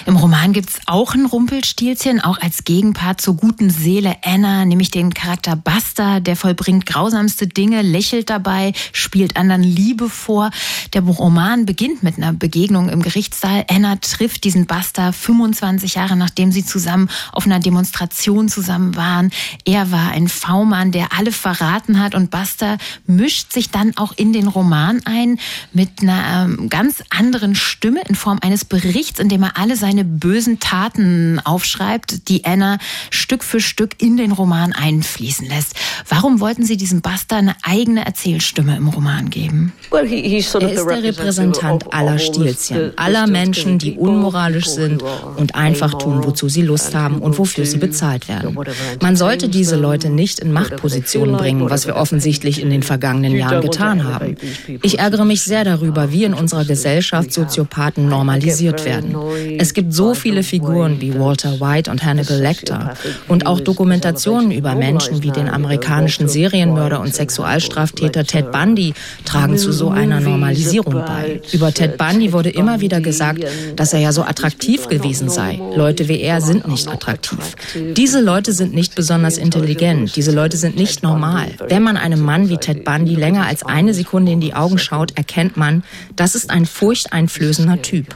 Im 0.07 0.17
Roman 0.17 0.53
gibt 0.53 0.69
es 0.69 0.79
auch 0.85 1.15
ein 1.15 1.25
Rumpelstilzchen, 1.25 2.21
auch 2.21 2.39
als 2.39 2.63
Gegenpart 2.63 3.21
zur 3.21 3.37
guten 3.37 3.71
Seele 3.71 4.17
Anna, 4.23 4.63
nämlich 4.65 4.91
den 4.91 5.15
Charakter 5.15 5.55
Buster, 5.55 6.19
der 6.19 6.35
vollbringt 6.35 6.85
grausamste 6.85 7.47
Dinge, 7.47 7.81
lächelt 7.81 8.29
dabei, 8.29 8.73
spielt 8.91 9.35
anderen 9.35 9.63
Liebe 9.63 10.09
vor. 10.09 10.51
Der 10.93 11.01
Roman 11.01 11.65
beginnt 11.65 12.03
mit 12.03 12.17
einer 12.17 12.33
Begegnung 12.33 12.89
im 12.89 13.01
Gerichtssaal. 13.01 13.65
Anna 13.67 13.95
trifft 13.95 14.43
diesen 14.43 14.67
Buster 14.67 15.11
25 15.11 15.95
Jahre 15.95 16.15
nachdem 16.15 16.51
sie 16.51 16.65
zusammen 16.65 17.09
auf 17.31 17.45
einer 17.45 17.59
Demonstration 17.59 18.47
zusammen 18.47 18.95
waren. 18.95 19.31
Er 19.63 19.91
war 19.91 20.11
ein 20.11 20.27
V-Mann, 20.27 20.91
der 20.91 21.17
alle 21.17 21.31
verraten 21.31 21.99
hat 21.99 22.13
und 22.13 22.29
Buster 22.29 22.77
mischt 23.07 23.53
sich 23.53 23.71
dann 23.71 23.97
auch 23.97 24.13
in 24.15 24.33
den 24.33 24.47
Roman 24.47 25.01
ein 25.05 25.39
mit 25.73 25.84
einer 26.01 26.45
ähm, 26.45 26.69
ganz 26.69 27.03
anderen 27.09 27.55
Stimme 27.55 28.01
in 28.07 28.15
Form 28.15 28.39
eines 28.41 28.65
Berichts, 28.65 29.19
in 29.19 29.29
dem 29.29 29.43
er 29.43 29.57
alle 29.57 29.75
seine 29.75 29.95
seine 29.95 30.03
bösen 30.03 30.59
Taten 30.59 31.39
aufschreibt, 31.43 32.27
die 32.27 32.43
Anna 32.43 32.79
Stück 33.11 33.43
für 33.43 33.61
Stück 33.61 34.01
in 34.01 34.17
den 34.17 34.31
Roman 34.31 34.73
einfließen 34.73 35.47
lässt. 35.47 35.75
Warum 36.09 36.39
wollten 36.41 36.65
Sie 36.65 36.75
diesem 36.75 37.01
Buster 37.01 37.37
eine 37.37 37.55
eigene 37.63 38.05
Erzählstimme 38.05 38.75
im 38.75 38.87
Roman 38.87 39.29
geben? 39.29 39.71
Er 39.91 40.03
ist 40.03 40.53
der 40.53 41.03
Repräsentant 41.03 41.93
aller 41.93 42.19
Stilzchen, 42.19 42.91
aller 42.97 43.27
Menschen, 43.27 43.77
die 43.77 43.93
unmoralisch 43.93 44.65
sind 44.65 45.03
und 45.37 45.55
einfach 45.55 45.93
tun, 45.93 46.23
wozu 46.25 46.49
sie 46.49 46.63
Lust 46.63 46.93
haben 46.93 47.19
und 47.19 47.37
wofür 47.37 47.65
sie 47.65 47.77
bezahlt 47.77 48.27
werden. 48.27 48.57
Man 49.01 49.15
sollte 49.15 49.47
diese 49.47 49.75
Leute 49.77 50.09
nicht 50.09 50.39
in 50.39 50.51
Machtpositionen 50.51 51.37
bringen, 51.37 51.69
was 51.69 51.87
wir 51.87 51.95
offensichtlich 51.95 52.61
in 52.61 52.69
den 52.69 52.83
vergangenen 52.83 53.35
Jahren 53.35 53.61
getan 53.61 54.03
haben. 54.03 54.35
Ich 54.81 54.99
ärgere 54.99 55.25
mich 55.25 55.43
sehr 55.43 55.63
darüber, 55.63 55.74
wie 55.81 56.23
in 56.23 56.33
unserer 56.33 56.65
Gesellschaft 56.65 57.31
Soziopathen 57.31 58.07
normalisiert 58.09 58.85
werden. 58.85 59.15
Es 59.57 59.73
gibt 59.73 59.93
so 59.93 60.13
viele 60.13 60.43
Figuren 60.43 61.01
wie 61.01 61.17
Walter 61.17 61.59
White 61.59 61.91
und 61.91 62.03
Hannibal 62.03 62.39
Lecter 62.39 62.93
und 63.27 63.45
auch 63.45 63.59
Dokumentationen 63.59 64.51
über 64.51 64.75
Menschen 64.75 65.23
wie 65.23 65.31
den 65.31 65.49
amerikanischen 65.49 66.27
Serienmörder 66.27 66.99
und 66.99 67.13
Sexualstraftäter 67.13 68.23
Ted 68.25 68.51
Bundy 68.51 68.93
tragen 69.25 69.57
zu 69.57 69.71
so 69.71 69.89
einer 69.89 70.19
Normalisierung 70.19 70.93
bei. 70.93 71.41
Über 71.51 71.73
Ted 71.73 71.97
Bundy 71.97 72.33
wurde 72.33 72.49
immer 72.49 72.81
wieder 72.81 73.01
gesagt, 73.01 73.43
dass 73.75 73.93
er 73.93 73.99
ja 73.99 74.11
so 74.11 74.23
attraktiv 74.23 74.87
gewesen 74.87 75.29
sei. 75.29 75.59
Leute 75.75 76.07
wie 76.07 76.21
er 76.21 76.41
sind 76.41 76.67
nicht 76.67 76.87
attraktiv. 76.87 77.55
Diese 77.95 78.21
Leute 78.21 78.53
sind 78.53 78.73
nicht 78.73 78.95
besonders 78.95 79.37
intelligent. 79.37 80.15
Diese 80.15 80.31
Leute 80.31 80.57
sind 80.57 80.75
nicht 80.75 81.03
normal. 81.03 81.47
Wenn 81.67 81.83
man 81.83 81.97
einem 81.97 82.21
Mann 82.21 82.49
wie 82.49 82.57
Ted 82.57 82.83
Bundy 82.83 83.15
länger 83.15 83.45
als 83.45 83.63
eine 83.63 83.93
Sekunde 83.93 84.31
in 84.31 84.39
die 84.39 84.53
Augen 84.53 84.77
schaut, 84.77 85.17
erkennt 85.17 85.54
man, 85.57 85.83
das 86.15 86.35
ist 86.35 86.49
ein 86.49 86.65
furchteinflößender 86.65 87.81
Typ. 87.81 88.15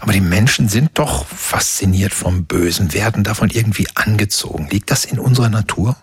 Aber 0.00 0.12
die 0.12 0.20
Menschen 0.20 0.68
sind 0.68 0.90
doch 0.94 1.26
fasziniert 1.26 2.12
vom 2.12 2.44
Bösen, 2.44 2.92
werden 2.92 3.24
davon 3.24 3.50
irgendwie 3.50 3.86
angezogen. 3.94 4.68
Liegt 4.70 4.90
das 4.90 5.04
in 5.04 5.18
unserer 5.18 5.48
Natur? 5.48 5.96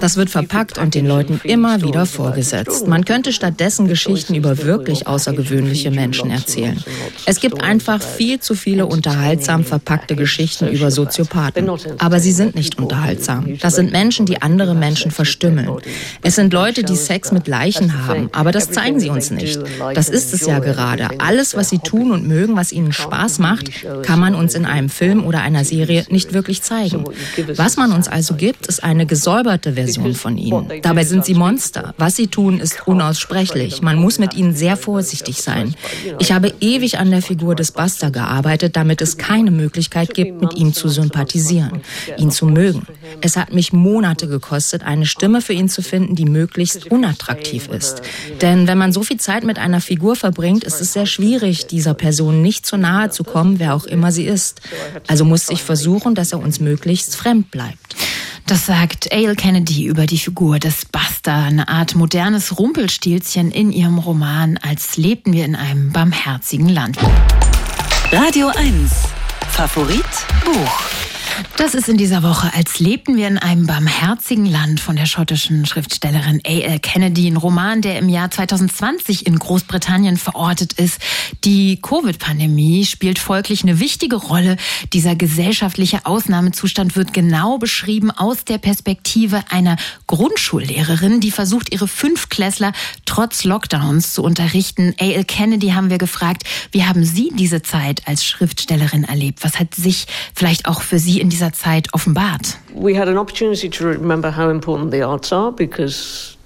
Das 0.00 0.16
wird 0.16 0.30
verpackt 0.30 0.78
und 0.78 0.94
den 0.94 1.06
Leuten 1.06 1.40
immer 1.44 1.82
wieder 1.82 2.06
vorgesetzt. 2.06 2.86
Man 2.86 3.04
könnte 3.04 3.32
stattdessen 3.32 3.88
Geschichten 3.88 4.34
über 4.34 4.58
wirklich 4.58 5.06
außergewöhnliche 5.06 5.90
Menschen 5.90 6.30
erzählen. 6.30 6.82
Es 7.26 7.40
gibt 7.40 7.62
einfach 7.62 8.02
viel 8.02 8.40
zu 8.40 8.54
viele 8.54 8.86
unterhaltsam 8.86 9.64
verpackte 9.64 10.16
Geschichten 10.16 10.68
über 10.68 10.90
Soziopathen. 10.90 11.70
Aber 11.98 12.20
sie 12.20 12.32
sind 12.32 12.54
nicht 12.54 12.78
unterhaltsam. 12.78 13.58
Das 13.58 13.76
sind 13.76 13.92
Menschen, 13.92 14.26
die 14.26 14.42
andere 14.42 14.74
Menschen 14.74 15.10
verstümmeln. 15.10 15.70
Es 16.22 16.36
sind 16.36 16.52
Leute, 16.52 16.82
die 16.82 16.96
Sex 16.96 17.32
mit 17.32 17.48
Leichen 17.48 18.06
haben, 18.06 18.28
aber 18.32 18.52
das 18.52 18.70
zeigen 18.70 19.00
sie 19.00 19.10
uns 19.10 19.30
nicht. 19.30 19.60
Das 19.94 20.08
ist 20.08 20.34
es 20.34 20.46
ja 20.46 20.58
gerade. 20.58 21.08
Alles, 21.18 21.56
was 21.56 21.70
sie 21.70 21.78
tun 21.78 22.10
und 22.12 22.26
mögen, 22.26 22.56
was 22.56 22.72
ihnen 22.72 22.92
Spaß 22.92 23.38
macht, 23.38 23.70
kann 24.02 24.20
man 24.20 24.34
uns 24.34 24.54
in 24.54 24.64
einem 24.64 24.88
Film 24.88 25.24
oder 25.24 25.40
einer 25.40 25.64
Serie 25.64 26.04
nicht 26.10 26.32
wirklich 26.32 26.62
zeigen. 26.62 27.04
Was 27.56 27.76
man 27.76 27.92
uns 27.92 27.99
also 28.08 28.34
gibt, 28.34 28.66
ist 28.66 28.82
eine 28.82 29.06
gesäuberte 29.06 29.74
Version 29.74 30.14
von 30.14 30.36
ihnen. 30.38 30.70
Dabei 30.82 31.04
sind 31.04 31.24
sie 31.24 31.34
Monster. 31.34 31.94
Was 31.98 32.16
sie 32.16 32.28
tun, 32.28 32.60
ist 32.60 32.86
unaussprechlich. 32.86 33.82
Man 33.82 33.96
muss 33.96 34.18
mit 34.18 34.34
ihnen 34.34 34.54
sehr 34.54 34.76
vorsichtig 34.76 35.42
sein. 35.42 35.74
Ich 36.18 36.32
habe 36.32 36.52
ewig 36.60 36.98
an 36.98 37.10
der 37.10 37.22
Figur 37.22 37.54
des 37.54 37.72
Buster 37.72 38.10
gearbeitet, 38.10 38.76
damit 38.76 39.00
es 39.00 39.16
keine 39.16 39.50
Möglichkeit 39.50 40.14
gibt, 40.14 40.40
mit 40.40 40.54
ihm 40.54 40.72
zu 40.72 40.88
sympathisieren, 40.88 41.82
ihn 42.16 42.30
zu 42.30 42.46
mögen. 42.46 42.86
Es 43.20 43.36
hat 43.36 43.52
mich 43.52 43.72
Monate 43.72 44.28
gekostet, 44.28 44.82
eine 44.82 45.06
Stimme 45.06 45.40
für 45.40 45.52
ihn 45.52 45.68
zu 45.68 45.82
finden, 45.82 46.14
die 46.14 46.24
möglichst 46.24 46.90
unattraktiv 46.90 47.68
ist. 47.68 48.02
Denn 48.40 48.66
wenn 48.66 48.78
man 48.78 48.92
so 48.92 49.02
viel 49.02 49.18
Zeit 49.18 49.44
mit 49.44 49.58
einer 49.58 49.80
Figur 49.80 50.16
verbringt, 50.16 50.64
ist 50.64 50.80
es 50.80 50.92
sehr 50.92 51.06
schwierig, 51.06 51.66
dieser 51.66 51.94
Person 51.94 52.42
nicht 52.42 52.66
zu 52.66 52.76
nahe 52.76 53.10
zu 53.10 53.24
kommen, 53.24 53.58
wer 53.58 53.74
auch 53.74 53.84
immer 53.84 54.12
sie 54.12 54.24
ist. 54.24 54.60
Also 55.06 55.24
musste 55.24 55.52
ich 55.52 55.62
versuchen, 55.62 56.14
dass 56.14 56.32
er 56.32 56.40
uns 56.40 56.60
möglichst 56.60 57.16
fremd 57.16 57.50
bleibt. 57.50 57.89
Das 58.50 58.66
sagt 58.66 59.12
Ale 59.12 59.36
Kennedy 59.36 59.84
über 59.84 60.06
die 60.06 60.18
Figur 60.18 60.58
des 60.58 60.84
Buster, 60.84 61.32
eine 61.32 61.68
Art 61.68 61.94
modernes 61.94 62.58
Rumpelstilzchen 62.58 63.52
in 63.52 63.70
ihrem 63.70 63.98
Roman 63.98 64.58
Als 64.60 64.96
lebten 64.96 65.32
wir 65.32 65.44
in 65.44 65.54
einem 65.54 65.92
barmherzigen 65.92 66.68
Land. 66.68 66.98
Radio 68.10 68.48
1. 68.48 68.90
Favorit 69.52 70.04
Buch. 70.44 71.09
Das 71.56 71.74
ist 71.74 71.88
in 71.88 71.96
dieser 71.96 72.22
Woche, 72.22 72.52
als 72.54 72.78
lebten 72.78 73.16
wir 73.16 73.28
in 73.28 73.38
einem 73.38 73.66
barmherzigen 73.66 74.46
Land 74.46 74.80
von 74.80 74.96
der 74.96 75.06
schottischen 75.06 75.66
Schriftstellerin 75.66 76.40
A.L. 76.44 76.78
Kennedy, 76.80 77.26
ein 77.28 77.36
Roman, 77.36 77.82
der 77.82 77.98
im 77.98 78.08
Jahr 78.08 78.30
2020 78.30 79.26
in 79.26 79.38
Großbritannien 79.38 80.16
verortet 80.16 80.72
ist. 80.74 81.00
Die 81.44 81.80
Covid-Pandemie 81.80 82.84
spielt 82.84 83.18
folglich 83.18 83.62
eine 83.62 83.78
wichtige 83.78 84.16
Rolle. 84.16 84.56
Dieser 84.92 85.16
gesellschaftliche 85.16 86.06
Ausnahmezustand 86.06 86.96
wird 86.96 87.12
genau 87.12 87.58
beschrieben 87.58 88.10
aus 88.10 88.44
der 88.44 88.58
Perspektive 88.58 89.44
einer 89.50 89.76
Grundschullehrerin, 90.06 91.20
die 91.20 91.30
versucht, 91.30 91.72
ihre 91.72 91.88
Fünfklässler 91.88 92.72
trotz 93.04 93.44
Lockdowns 93.44 94.14
zu 94.14 94.22
unterrichten. 94.22 94.94
A.L. 94.98 95.24
Kennedy 95.24 95.68
haben 95.68 95.90
wir 95.90 95.98
gefragt, 95.98 96.44
wie 96.72 96.84
haben 96.84 97.04
Sie 97.04 97.30
diese 97.34 97.62
Zeit 97.62 98.06
als 98.06 98.24
Schriftstellerin 98.24 99.04
erlebt? 99.04 99.44
Was 99.44 99.58
hat 99.58 99.74
sich 99.74 100.06
vielleicht 100.34 100.66
auch 100.66 100.82
für 100.82 100.98
Sie 100.98 101.20
in 101.20 101.29
dieser 101.30 101.52
Zeit 101.52 101.88
offenbart? 101.92 102.58
We 102.74 102.98
had 102.98 103.08
an 103.08 103.16
opportunity 103.16 103.70
to 103.70 103.84
remember 103.84 104.36
how 104.36 104.50
important 104.50 104.90
the 104.90 105.02
arts 105.02 105.32
are 105.32 105.50
because 105.52 106.36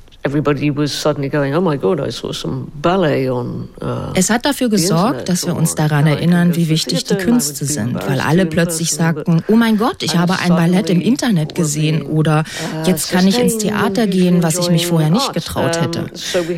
es 4.15 4.31
hat 4.31 4.47
dafür 4.47 4.71
gesorgt, 4.71 5.29
dass 5.29 5.47
wir 5.47 5.55
uns 5.55 5.75
daran 5.75 6.07
erinnern, 6.07 6.57
wie 6.57 6.71
wichtig 6.71 7.05
die 7.05 7.17
Künste 7.17 7.67
sind, 7.67 7.95
weil 8.07 8.21
alle 8.21 8.47
plötzlich 8.47 8.93
sagten, 8.93 9.43
oh 9.49 9.57
mein 9.57 9.77
Gott, 9.77 10.03
ich 10.03 10.17
habe 10.17 10.39
ein 10.39 10.49
Ballett 10.49 10.89
im 10.89 11.03
Internet 11.03 11.55
gesehen 11.55 12.03
oder 12.03 12.41
uh, 12.41 12.87
jetzt 12.87 13.11
kann 13.11 13.27
ich 13.27 13.39
ins 13.39 13.59
Theater 13.59 14.07
gehen, 14.07 14.43
was 14.43 14.59
ich 14.59 14.71
mich 14.71 14.87
vorher 14.87 15.11
nicht 15.11 15.35
getraut 15.35 15.81
hätte. 15.81 16.07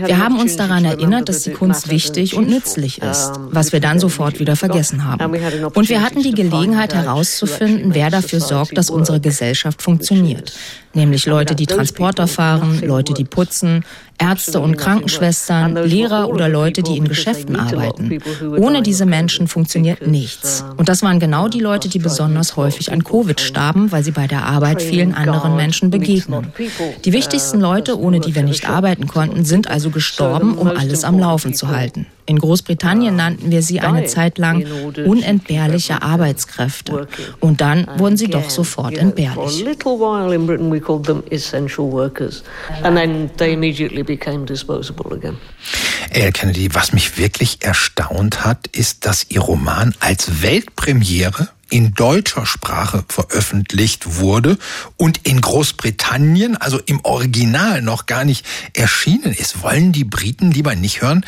Wir 0.05 0.19
haben 0.19 0.39
uns 0.39 0.57
daran 0.57 0.85
erinnert, 0.85 1.29
dass 1.29 1.43
die 1.43 1.53
Kunst 1.53 1.91
wichtig 1.91 2.37
und 2.37 2.49
nützlich 2.49 3.03
ist, 3.03 3.33
was 3.51 3.73
wir 3.73 3.81
dann 3.81 3.99
sofort 3.99 4.39
wieder 4.39 4.55
vergessen 4.55 5.05
haben. 5.05 5.35
Und 5.75 5.89
wir 5.89 6.03
hatten 6.03 6.23
die 6.23 6.35
Gelegenheit 6.35 6.95
herauszufinden, 6.95 7.95
wer 7.95 8.11
dafür 8.11 8.41
sorgt, 8.41 8.79
dass 8.79 8.91
unsere 8.91 9.21
Gesellschaft 9.21 9.83
funktioniert. 9.83 10.53
nämlich 10.97 11.27
Leute, 11.27 11.55
die 11.55 11.67
Transporter 11.67 12.27
fahren, 12.27 12.81
Leute, 12.83 13.13
die 13.13 13.25
putzen, 13.25 13.56
And. 13.63 13.85
Ärzte 14.19 14.61
und 14.61 14.77
Krankenschwestern, 14.77 15.77
Lehrer 15.77 16.29
oder 16.29 16.49
Leute, 16.49 16.83
die 16.83 16.97
in 16.97 17.09
Geschäften 17.09 17.57
arbeiten. 17.57 18.19
Ohne 18.59 18.83
diese 18.83 19.07
Menschen 19.07 19.49
funktioniert 19.49 20.07
nichts. 20.07 20.65
Und 20.77 20.89
das 20.89 21.03
waren 21.03 21.21
genau 21.21 21.49
die 21.49 21.61
Leute, 21.61 21.89
die 21.89 21.99
besonders 21.99 22.57
häufig 22.57 22.93
an 22.93 23.05
Covid 23.05 23.41
starben, 23.41 23.93
weil 23.93 24.03
sie 24.03 24.13
bei 24.13 24.27
der 24.27 24.45
Arbeit 24.45 24.83
vielen 24.83 25.15
anderen 25.15 25.57
Menschen 25.57 25.91
begegnen. 25.91 26.53
Die 27.05 27.13
wichtigsten 27.13 27.61
Leute, 27.61 27.99
ohne 27.99 28.21
die 28.21 28.35
wir 28.35 28.43
nicht 28.43 28.69
arbeiten 28.69 29.07
konnten, 29.07 29.45
sind 29.45 29.69
also 29.69 29.91
gestorben, 29.91 30.57
um 30.57 30.69
alles 30.69 31.05
am 31.05 31.19
Laufen 31.19 31.55
zu 31.55 31.69
halten. 31.69 32.07
In 32.29 32.41
Großbritannien 32.41 33.15
nannten 33.15 33.53
wir 33.53 33.63
sie 33.63 33.81
eine 33.81 34.05
Zeit 34.07 34.39
lang 34.39 34.67
unentbehrliche 35.07 36.03
Arbeitskräfte. 36.03 37.07
Und 37.39 37.61
dann 37.61 37.87
wurden 37.99 38.17
sie 38.17 38.27
doch 38.27 38.51
sofort 38.51 38.99
entbehrlich. 38.99 39.65
Al 46.15 46.33
Kennedy, 46.33 46.75
was 46.75 46.93
mich 46.93 47.19
wirklich 47.19 47.63
erstaunt 47.63 48.45
hat, 48.45 48.67
ist, 48.69 49.05
dass 49.07 49.27
Ihr 49.29 49.41
Roman 49.41 49.95
als 50.01 50.43
Weltpremiere 50.43 51.49
in 51.69 51.95
deutscher 51.95 52.47
Sprache 52.47 53.05
veröffentlicht 53.09 54.19
wurde 54.19 54.57
und 54.97 55.27
in 55.27 55.41
Großbritannien, 55.41 56.57
also 56.57 56.79
im 56.87 57.05
Original, 57.05 57.83
noch 57.83 58.07
gar 58.07 58.25
nicht 58.25 58.47
erschienen 58.73 59.33
ist. 59.33 59.63
Wollen 59.63 59.93
die 59.93 60.05
Briten 60.05 60.53
lieber 60.53 60.75
nicht 60.77 61.03
hören, 61.03 61.27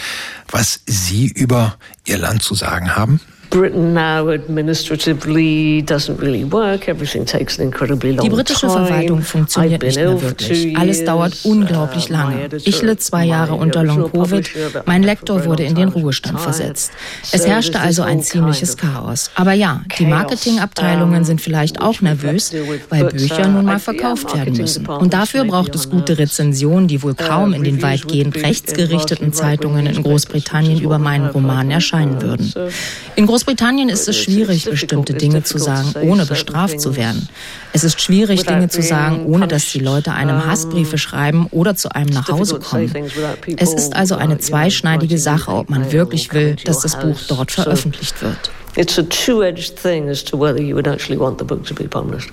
was 0.48 0.80
Sie 0.86 1.26
über 1.26 1.76
Ihr 2.06 2.18
Land 2.18 2.42
zu 2.42 2.54
sagen 2.54 2.94
haben? 2.94 3.20
Britain 3.50 3.94
now 3.94 4.28
administratively 4.28 5.82
doesn't 5.82 6.20
really 6.20 6.44
work. 6.44 6.88
Everything 6.88 7.24
takes 7.24 7.58
an 7.58 7.66
incredibly 7.66 8.12
long 8.12 8.24
Die 8.24 8.30
britische 8.30 8.68
Verwaltung 8.68 9.22
funktioniert 9.22 9.82
nicht 9.82 9.96
mehr 9.96 10.20
wirklich. 10.20 10.76
Alles 10.76 11.04
dauert 11.04 11.34
unglaublich 11.44 12.08
lange. 12.08 12.48
Ich 12.64 12.82
litt 12.82 13.02
zwei 13.02 13.24
Jahre 13.24 13.54
unter 13.54 13.84
Long-Covid. 13.84 14.50
Mein 14.86 15.02
Lektor 15.02 15.44
wurde 15.44 15.64
in 15.64 15.74
den 15.74 15.88
Ruhestand 15.88 16.40
versetzt. 16.40 16.92
Es 17.32 17.46
herrschte 17.46 17.80
also 17.80 18.02
ein 18.02 18.22
ziemliches 18.22 18.76
Chaos. 18.76 19.30
Aber 19.34 19.52
ja, 19.52 19.82
die 19.98 20.06
Marketingabteilungen 20.06 21.24
sind 21.24 21.40
vielleicht 21.40 21.80
auch 21.80 22.00
nervös, 22.00 22.52
weil 22.90 23.06
Bücher 23.06 23.48
nun 23.48 23.64
mal 23.64 23.78
verkauft 23.78 24.34
werden 24.34 24.56
müssen. 24.56 24.86
Und 24.86 25.14
dafür 25.14 25.44
braucht 25.44 25.74
es 25.74 25.88
gute 25.88 26.18
Rezensionen, 26.18 26.88
die 26.88 27.02
wohl 27.02 27.14
kaum 27.14 27.52
in 27.52 27.64
den 27.64 27.82
weitgehend 27.82 28.36
rechtsgerichteten 28.36 29.32
Zeitungen 29.32 29.86
in 29.86 30.02
Großbritannien 30.02 30.80
über 30.80 30.98
meinen 30.98 31.26
Roman 31.26 31.70
erscheinen 31.70 32.20
würden. 32.20 32.52
In 33.16 33.26
Großbritannien 33.38 33.88
ist 33.88 34.08
es 34.08 34.16
schwierig, 34.16 34.64
bestimmte 34.64 35.14
Dinge 35.14 35.44
zu 35.44 35.58
sagen, 35.58 35.94
ohne 36.02 36.26
bestraft 36.26 36.80
zu 36.80 36.96
werden. 36.96 37.28
Es 37.72 37.84
ist 37.84 38.00
schwierig, 38.00 38.42
Dinge 38.42 38.68
zu 38.68 38.82
sagen, 38.82 39.26
ohne 39.26 39.46
dass 39.46 39.70
die 39.70 39.78
Leute 39.78 40.12
einem 40.12 40.44
Hassbriefe 40.44 40.98
schreiben 40.98 41.46
oder 41.52 41.76
zu 41.76 41.94
einem 41.94 42.12
nach 42.12 42.26
Hause 42.26 42.58
kommen. 42.58 42.92
Es 43.56 43.72
ist 43.72 43.94
also 43.94 44.16
eine 44.16 44.38
zweischneidige 44.38 45.18
Sache, 45.18 45.52
ob 45.52 45.70
man 45.70 45.92
wirklich 45.92 46.32
will, 46.32 46.56
dass 46.64 46.80
das 46.80 46.98
Buch 46.98 47.16
dort 47.28 47.52
veröffentlicht 47.52 48.20
wird. 48.22 48.50
It's 48.78 48.96
a 48.96 49.02
two-edged 49.02 49.76
thing 49.76 50.08
as 50.08 50.22
to 50.26 50.36
whether 50.36 50.62
you 50.62 50.76
would 50.76 50.86
actually 50.86 51.18
want 51.18 51.38
the 51.38 51.44
book 51.44 51.66
to 51.66 51.74
be 51.74 51.88
published. 51.88 52.30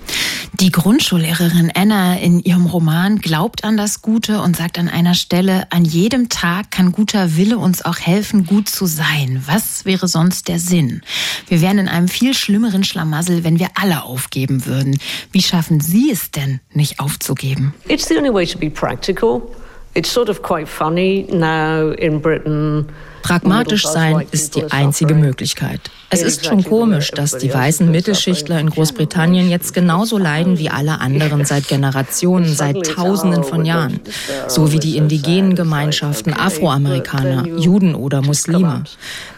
Die 0.59 0.69
Grundschullehrerin 0.69 1.71
Anna 1.73 2.19
in 2.19 2.39
ihrem 2.39 2.67
Roman 2.67 3.17
glaubt 3.17 3.63
an 3.63 3.77
das 3.77 4.03
Gute 4.03 4.39
und 4.41 4.55
sagt 4.55 4.77
an 4.77 4.87
einer 4.87 5.15
Stelle, 5.15 5.65
an 5.71 5.85
jedem 5.85 6.29
Tag 6.29 6.69
kann 6.69 6.91
guter 6.91 7.35
Wille 7.35 7.57
uns 7.57 7.83
auch 7.83 7.97
helfen, 7.97 8.45
gut 8.45 8.69
zu 8.69 8.85
sein. 8.85 9.41
Was 9.47 9.85
wäre 9.85 10.07
sonst 10.07 10.47
der 10.47 10.59
Sinn? 10.59 11.01
Wir 11.47 11.61
wären 11.61 11.79
in 11.79 11.87
einem 11.87 12.07
viel 12.07 12.35
schlimmeren 12.35 12.83
Schlamassel, 12.83 13.43
wenn 13.43 13.57
wir 13.57 13.69
alle 13.73 14.03
aufgeben 14.03 14.67
würden. 14.67 14.99
Wie 15.31 15.41
schaffen 15.41 15.81
Sie 15.81 16.11
es 16.11 16.29
denn, 16.29 16.59
nicht 16.71 16.99
aufzugeben? 16.99 17.73
It's 17.87 18.07
the 18.07 18.17
only 18.17 18.31
way 18.31 18.45
to 18.45 18.59
be 18.59 18.69
practical. 18.69 19.41
It's 19.95 20.13
sort 20.13 20.29
of 20.29 20.43
quite 20.43 20.67
funny 20.67 21.25
now 21.31 21.91
in 21.93 22.21
Britain. 22.21 22.85
Pragmatisch 23.23 23.87
sein 23.87 24.27
ist 24.29 24.55
die 24.55 24.71
einzige 24.71 25.15
Möglichkeit. 25.15 25.81
Es 26.09 26.21
ist 26.21 26.45
schon 26.45 26.63
komisch, 26.63 27.11
dass 27.11 27.37
die 27.37 27.53
weißen 27.53 27.89
Mittelschichtler 27.89 28.59
in 28.59 28.69
Großbritannien 28.69 29.49
jetzt 29.49 29.73
genauso 29.73 30.17
leiden 30.17 30.59
wie 30.59 30.69
alle 30.69 31.01
anderen 31.01 31.45
seit 31.45 31.67
Generationen, 31.67 32.53
seit 32.53 32.85
Tausenden 32.85 33.43
von 33.43 33.65
Jahren. 33.65 33.99
So 34.47 34.71
wie 34.71 34.79
die 34.79 34.97
indigenen 34.97 35.55
Gemeinschaften, 35.55 36.33
Afroamerikaner, 36.33 37.47
Juden 37.57 37.95
oder 37.95 38.21
Muslime. 38.21 38.83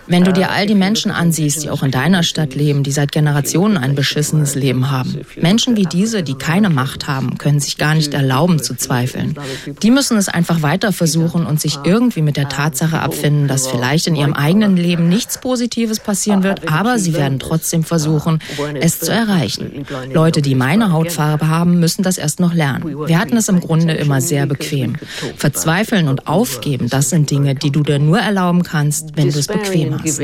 Wenn 0.10 0.24
du 0.24 0.32
dir 0.32 0.52
all 0.52 0.66
die 0.66 0.76
Menschen 0.76 1.12
ansiehst, 1.12 1.64
die 1.64 1.70
auch 1.70 1.84
in 1.84 1.92
deiner 1.92 2.24
Stadt 2.24 2.56
leben, 2.56 2.82
die 2.84 2.92
seit 2.92 3.12
Generationen 3.12 3.78
ein 3.78 3.94
beschissenes 3.94 4.56
Leben 4.56 4.90
haben. 4.90 5.20
Menschen 5.36 5.76
wie 5.76 5.84
diese, 5.84 6.24
die 6.24 6.36
keine 6.36 6.70
Macht 6.70 7.08
haben, 7.08 7.38
können 7.38 7.60
sich 7.60 7.78
gar 7.78 7.94
nicht 7.94 8.14
erlauben 8.14 8.64
zu 8.64 8.76
zweifeln. 8.76 9.36
Die 9.84 9.92
müssen 9.92 10.18
es 10.18 10.30
einfach 10.30 10.62
weiter 10.62 10.94
versuchen 10.94 11.46
und 11.46 11.60
sich 11.60 11.80
irgendwie 11.84 12.22
mit 12.22 12.38
der 12.38 12.48
Tatsache 12.48 13.00
abfinden, 13.00 13.50
dass 13.50 13.68
vielleicht 13.68 14.08
in 14.08 14.16
ihrem 14.16 14.34
eigenen 14.34 14.78
Leben 14.78 15.10
nichts 15.10 15.42
Positives 15.42 16.00
passieren 16.00 16.42
wird, 16.42 16.67
aber 16.70 17.00
sie 17.00 17.14
werden 17.14 17.40
trotzdem 17.40 17.84
versuchen, 17.84 18.40
es 18.80 19.00
zu 19.00 19.12
erreichen. 19.12 19.86
Leute, 20.12 20.42
die 20.42 20.56
meine 20.56 20.92
Hautfarbe 20.92 21.48
haben, 21.48 21.80
müssen 21.80 22.04
das 22.04 22.18
erst 22.18 22.40
noch 22.40 22.54
lernen. 22.54 23.08
Wir 23.08 23.20
hatten 23.20 23.38
es 23.38 23.50
im 23.50 23.60
Grunde 23.60 23.94
immer 23.94 24.22
sehr 24.22 24.46
bequem. 24.46 24.96
Verzweifeln 25.36 26.08
und 26.08 26.28
aufgeben, 26.28 26.90
das 26.90 27.10
sind 27.10 27.32
Dinge, 27.32 27.56
die 27.56 27.72
du 27.72 27.84
dir 27.84 28.00
nur 28.00 28.20
erlauben 28.20 28.64
kannst, 28.64 29.18
wenn 29.18 29.32
du 29.32 29.40
es 29.40 29.48
bequem 29.48 29.94
hast 30.02 30.20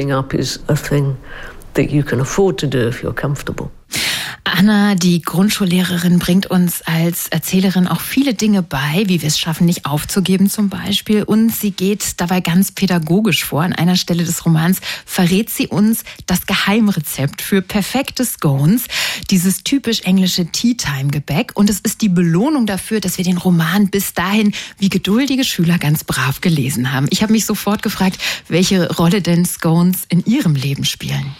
Anna, 4.43 4.95
die 4.95 5.21
Grundschullehrerin, 5.21 6.19
bringt 6.19 6.47
uns 6.47 6.81
als 6.81 7.27
Erzählerin 7.29 7.87
auch 7.87 8.01
viele 8.01 8.33
Dinge 8.33 8.61
bei, 8.61 9.03
wie 9.07 9.21
wir 9.21 9.27
es 9.27 9.39
schaffen, 9.39 9.65
nicht 9.65 9.85
aufzugeben 9.85 10.49
zum 10.49 10.69
Beispiel. 10.69 11.23
Und 11.23 11.49
sie 11.49 11.71
geht 11.71 12.21
dabei 12.21 12.41
ganz 12.41 12.71
pädagogisch 12.71 13.43
vor. 13.43 13.61
An 13.63 13.73
einer 13.73 13.95
Stelle 13.95 14.23
des 14.23 14.45
Romans 14.45 14.79
verrät 15.05 15.49
sie 15.49 15.67
uns 15.67 16.03
das 16.25 16.45
Geheimrezept 16.45 17.41
für 17.41 17.61
perfekte 17.61 18.25
Scones, 18.25 18.83
dieses 19.29 19.63
typisch 19.63 20.01
englische 20.01 20.45
Tea-Time-Gebäck. 20.45 21.51
Und 21.55 21.69
es 21.69 21.79
ist 21.79 22.01
die 22.01 22.09
Belohnung 22.09 22.65
dafür, 22.65 22.99
dass 22.99 23.17
wir 23.17 23.25
den 23.25 23.37
Roman 23.37 23.89
bis 23.89 24.13
dahin 24.13 24.53
wie 24.77 24.89
geduldige 24.89 25.43
Schüler 25.43 25.77
ganz 25.77 26.03
brav 26.03 26.41
gelesen 26.41 26.93
haben. 26.93 27.07
Ich 27.09 27.23
habe 27.23 27.31
mich 27.31 27.45
sofort 27.45 27.81
gefragt, 27.81 28.17
welche 28.47 28.91
Rolle 28.93 29.21
denn 29.21 29.45
Scones 29.45 30.03
in 30.09 30.25
ihrem 30.25 30.55
Leben 30.55 30.85
spielen. 30.85 31.35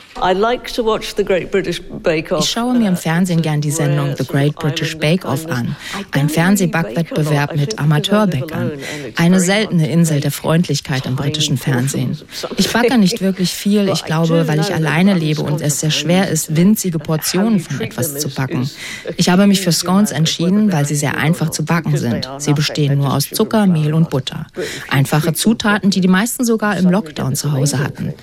Ich 2.40 2.52
schaue 2.52 2.73
mir 2.80 2.88
im 2.88 2.98
Fernsehen 2.98 3.42
gern 3.42 3.62
die 3.62 3.72
Sendung 3.72 4.16
The 4.18 4.26
Great 4.26 4.56
British 4.56 4.98
Bake 4.98 5.26
Off 5.26 5.46
an, 5.48 5.76
ein 6.12 6.30
Fernsehbackwettbewerb 6.30 7.56
mit 7.56 7.80
Amateurbäckern, 7.80 8.72
eine 9.16 9.40
seltene 9.40 9.90
Insel 9.90 10.20
der 10.20 10.32
Freundlichkeit 10.32 11.06
im 11.06 11.16
britischen 11.16 11.58
Fernsehen. 11.58 12.18
Ich 12.58 12.72
backe 12.72 12.98
nicht 12.98 13.22
wirklich 13.22 13.52
viel, 13.52 13.90
ich 13.90 14.06
glaube, 14.06 14.48
weil 14.48 14.60
ich 14.60 14.74
alleine 14.74 15.14
lebe 15.14 15.42
und 15.42 15.62
es 15.62 15.80
sehr 15.80 15.92
schwer 15.92 16.30
ist, 16.30 16.56
winzige 16.56 17.00
Portionen 17.00 17.60
von 17.60 17.82
etwas 17.82 18.18
zu 18.18 18.30
backen. 18.30 18.70
Ich 19.18 19.30
habe 19.30 19.48
mich 19.48 19.62
für 19.62 19.72
Scones 19.72 20.12
entschieden, 20.12 20.72
weil 20.72 20.86
sie 20.86 20.96
sehr 20.96 21.18
einfach 21.18 21.50
zu 21.50 21.66
backen 21.66 21.98
sind. 21.98 22.30
Sie 22.38 22.54
bestehen 22.54 22.98
nur 22.98 23.14
aus 23.14 23.30
Zucker, 23.30 23.66
Mehl 23.68 23.94
und 23.94 24.10
Butter. 24.10 24.48
Einfache 24.90 25.34
Zutaten, 25.34 25.90
die 25.90 26.02
die 26.02 26.08
meisten 26.08 26.46
sogar 26.46 26.78
im 26.78 26.90
Lockdown 26.90 27.36
zu 27.36 27.52
Hause 27.52 27.80
hatten. 27.80 28.14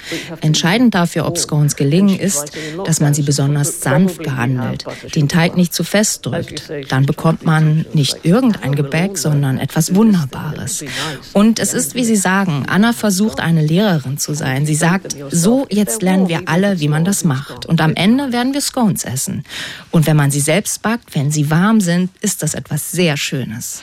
Entscheidend 0.40 0.94
dafür, 0.94 1.26
ob 1.26 1.38
Scones 1.38 1.76
gelingen, 1.76 2.18
ist, 2.18 2.52
dass 2.84 3.00
man 3.00 3.14
sie 3.14 3.22
besonders 3.22 3.80
sanft 3.80 4.22
behandelt, 4.22 4.39
den 4.46 5.28
Teig 5.28 5.56
nicht 5.56 5.74
zu 5.74 5.84
fest 5.84 6.26
drückt. 6.26 6.70
Dann 6.88 7.06
bekommt 7.06 7.44
man 7.44 7.86
nicht 7.92 8.24
irgendein 8.24 8.74
Gebäck, 8.74 9.18
sondern 9.18 9.58
etwas 9.58 9.94
Wunderbares. 9.94 10.84
Und 11.32 11.58
es 11.58 11.74
ist, 11.74 11.94
wie 11.94 12.04
Sie 12.04 12.16
sagen, 12.16 12.64
Anna 12.68 12.92
versucht, 12.92 13.40
eine 13.40 13.64
Lehrerin 13.64 14.18
zu 14.18 14.34
sein. 14.34 14.66
Sie 14.66 14.74
sagt, 14.74 15.16
so, 15.30 15.66
jetzt 15.70 16.02
lernen 16.02 16.28
wir 16.28 16.42
alle, 16.46 16.80
wie 16.80 16.88
man 16.88 17.04
das 17.04 17.24
macht. 17.24 17.66
Und 17.66 17.80
am 17.80 17.94
Ende 17.94 18.32
werden 18.32 18.52
wir 18.54 18.60
Scones 18.60 19.04
essen. 19.04 19.44
Und 19.90 20.06
wenn 20.06 20.16
man 20.16 20.30
sie 20.30 20.40
selbst 20.40 20.82
backt, 20.82 21.14
wenn 21.14 21.30
sie 21.30 21.50
warm 21.50 21.80
sind, 21.80 22.10
ist 22.20 22.42
das 22.42 22.54
etwas 22.54 22.90
sehr 22.90 23.16
Schönes. 23.16 23.82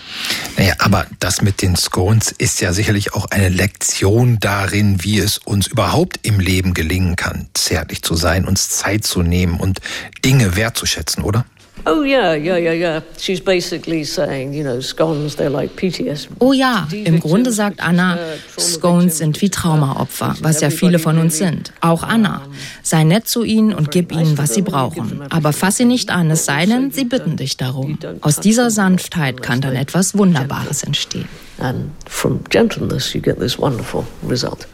Naja, 0.57 0.73
aber 0.79 1.05
das 1.19 1.41
mit 1.41 1.61
den 1.61 1.75
Scones 1.75 2.31
ist 2.37 2.61
ja 2.61 2.73
sicherlich 2.73 3.13
auch 3.13 3.25
eine 3.31 3.49
Lektion 3.49 4.37
darin, 4.39 5.03
wie 5.03 5.19
es 5.19 5.37
uns 5.37 5.67
überhaupt 5.67 6.19
im 6.23 6.39
Leben 6.39 6.73
gelingen 6.73 7.15
kann, 7.15 7.47
zärtlich 7.53 8.01
zu 8.01 8.15
sein, 8.15 8.45
uns 8.45 8.69
Zeit 8.69 9.05
zu 9.05 9.21
nehmen 9.21 9.59
und 9.59 9.79
Dinge 10.23 10.46
wertzuschätzen, 10.55 11.23
oder? 11.23 11.45
Oh 11.85 12.03
yeah, 12.03 12.33
yeah, 12.33 12.57
yeah, 12.57 12.73
yeah. 12.73 13.01
She's 13.17 13.39
basically 13.39 14.03
saying, 14.03 14.53
you 14.53 14.63
know, 14.63 14.81
scones 14.81 15.37
they're 15.37 15.49
like 15.49 15.75
PTS. 15.75 16.27
Oh 16.39 16.51
ja, 16.51 16.87
im 16.91 17.19
Grunde 17.19 17.51
sagt 17.51 17.79
Anna, 17.79 18.17
Scones 18.59 19.19
sind 19.19 19.41
wie 19.41 19.49
Traumaopfer, 19.49 20.35
was 20.41 20.59
ja 20.59 20.69
viele 20.69 20.99
von 20.99 21.17
uns 21.17 21.37
sind. 21.37 21.71
Auch 21.79 22.03
Anna. 22.03 22.41
Sei 22.83 23.03
nett 23.03 23.27
zu 23.27 23.43
ihnen 23.43 23.73
und 23.73 23.91
gib 23.91 24.11
ihnen, 24.11 24.37
was 24.37 24.53
sie 24.53 24.63
brauchen. 24.63 25.21
Aber 25.29 25.53
fass 25.53 25.77
sie 25.77 25.85
nicht 25.85 26.09
an, 26.09 26.29
es 26.29 26.45
sei 26.45 26.65
denn, 26.65 26.91
sie 26.91 27.05
bitten 27.05 27.37
dich 27.37 27.55
darum. 27.55 27.97
Aus 28.21 28.39
dieser 28.39 28.69
Sanftheit 28.69 29.41
kann 29.41 29.61
dann 29.61 29.75
etwas 29.75 30.17
Wunderbares 30.17 30.83
entstehen. 30.83 31.29
And 31.59 31.91
from 32.05 32.43
gentleness 32.49 33.13
you 33.13 33.21
get 33.21 33.39
this 33.39 33.57
wonderful 33.57 34.05
result. 34.27 34.67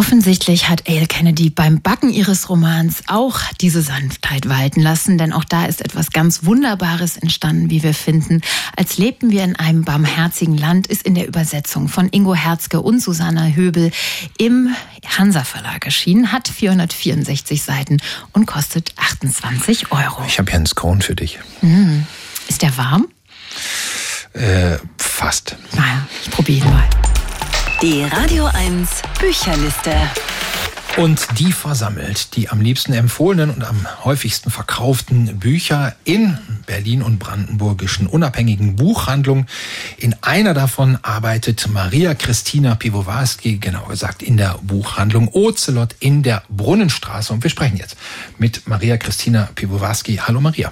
Offensichtlich 0.00 0.70
hat 0.70 0.88
Ale 0.88 1.06
Kennedy 1.06 1.50
beim 1.50 1.82
Backen 1.82 2.08
ihres 2.08 2.48
Romans 2.48 3.02
auch 3.06 3.38
diese 3.60 3.82
Sanftheit 3.82 4.48
walten 4.48 4.80
lassen, 4.80 5.18
denn 5.18 5.30
auch 5.30 5.44
da 5.44 5.66
ist 5.66 5.82
etwas 5.82 6.10
ganz 6.10 6.42
Wunderbares 6.42 7.18
entstanden, 7.18 7.68
wie 7.68 7.82
wir 7.82 7.92
finden. 7.92 8.40
Als 8.74 8.96
lebten 8.96 9.30
wir 9.30 9.44
in 9.44 9.56
einem 9.56 9.84
barmherzigen 9.84 10.56
Land 10.56 10.86
ist 10.86 11.02
in 11.02 11.14
der 11.14 11.28
Übersetzung 11.28 11.88
von 11.88 12.08
Ingo 12.08 12.34
Herzke 12.34 12.80
und 12.80 13.02
Susanna 13.02 13.48
Höbel 13.48 13.90
im 14.38 14.74
Hansa 15.04 15.44
Verlag 15.44 15.84
erschienen, 15.84 16.32
hat 16.32 16.48
464 16.48 17.62
Seiten 17.62 17.98
und 18.32 18.46
kostet 18.46 18.94
28 18.96 19.92
Euro. 19.92 20.24
Ich 20.26 20.38
habe 20.38 20.50
hier 20.50 20.56
einen 20.56 20.66
Scone 20.66 21.02
für 21.02 21.14
dich. 21.14 21.38
Mm. 21.60 22.04
Ist 22.48 22.62
der 22.62 22.74
warm? 22.78 23.06
Äh, 24.32 24.78
fast. 24.96 25.56
Naja, 25.76 26.06
ich 26.24 26.30
probiere 26.30 26.66
ihn 26.66 26.72
mal. 26.72 26.88
Die 27.82 28.02
Radio 28.02 28.44
1 28.44 29.00
Bücherliste. 29.18 29.94
Und 30.98 31.26
die 31.38 31.50
versammelt 31.50 32.36
die 32.36 32.50
am 32.50 32.60
liebsten 32.60 32.92
empfohlenen 32.92 33.48
und 33.54 33.64
am 33.64 33.86
häufigsten 34.04 34.50
verkauften 34.50 35.38
Bücher 35.38 35.96
in 36.04 36.36
Berlin 36.66 37.00
und 37.00 37.18
brandenburgischen 37.18 38.06
unabhängigen 38.06 38.76
Buchhandlungen. 38.76 39.46
In 39.96 40.14
einer 40.20 40.52
davon 40.52 40.98
arbeitet 41.00 41.70
Maria 41.72 42.14
Christina 42.14 42.74
Piwowarski, 42.74 43.56
genau 43.56 43.86
gesagt 43.86 44.22
in 44.22 44.36
der 44.36 44.58
Buchhandlung 44.60 45.28
Ocelot 45.28 45.96
in 46.00 46.22
der 46.22 46.42
Brunnenstraße. 46.50 47.32
Und 47.32 47.42
wir 47.44 47.50
sprechen 47.50 47.78
jetzt 47.78 47.96
mit 48.36 48.68
Maria 48.68 48.98
Christina 48.98 49.48
Piwowarski. 49.54 50.16
Hallo 50.16 50.42
Maria. 50.42 50.70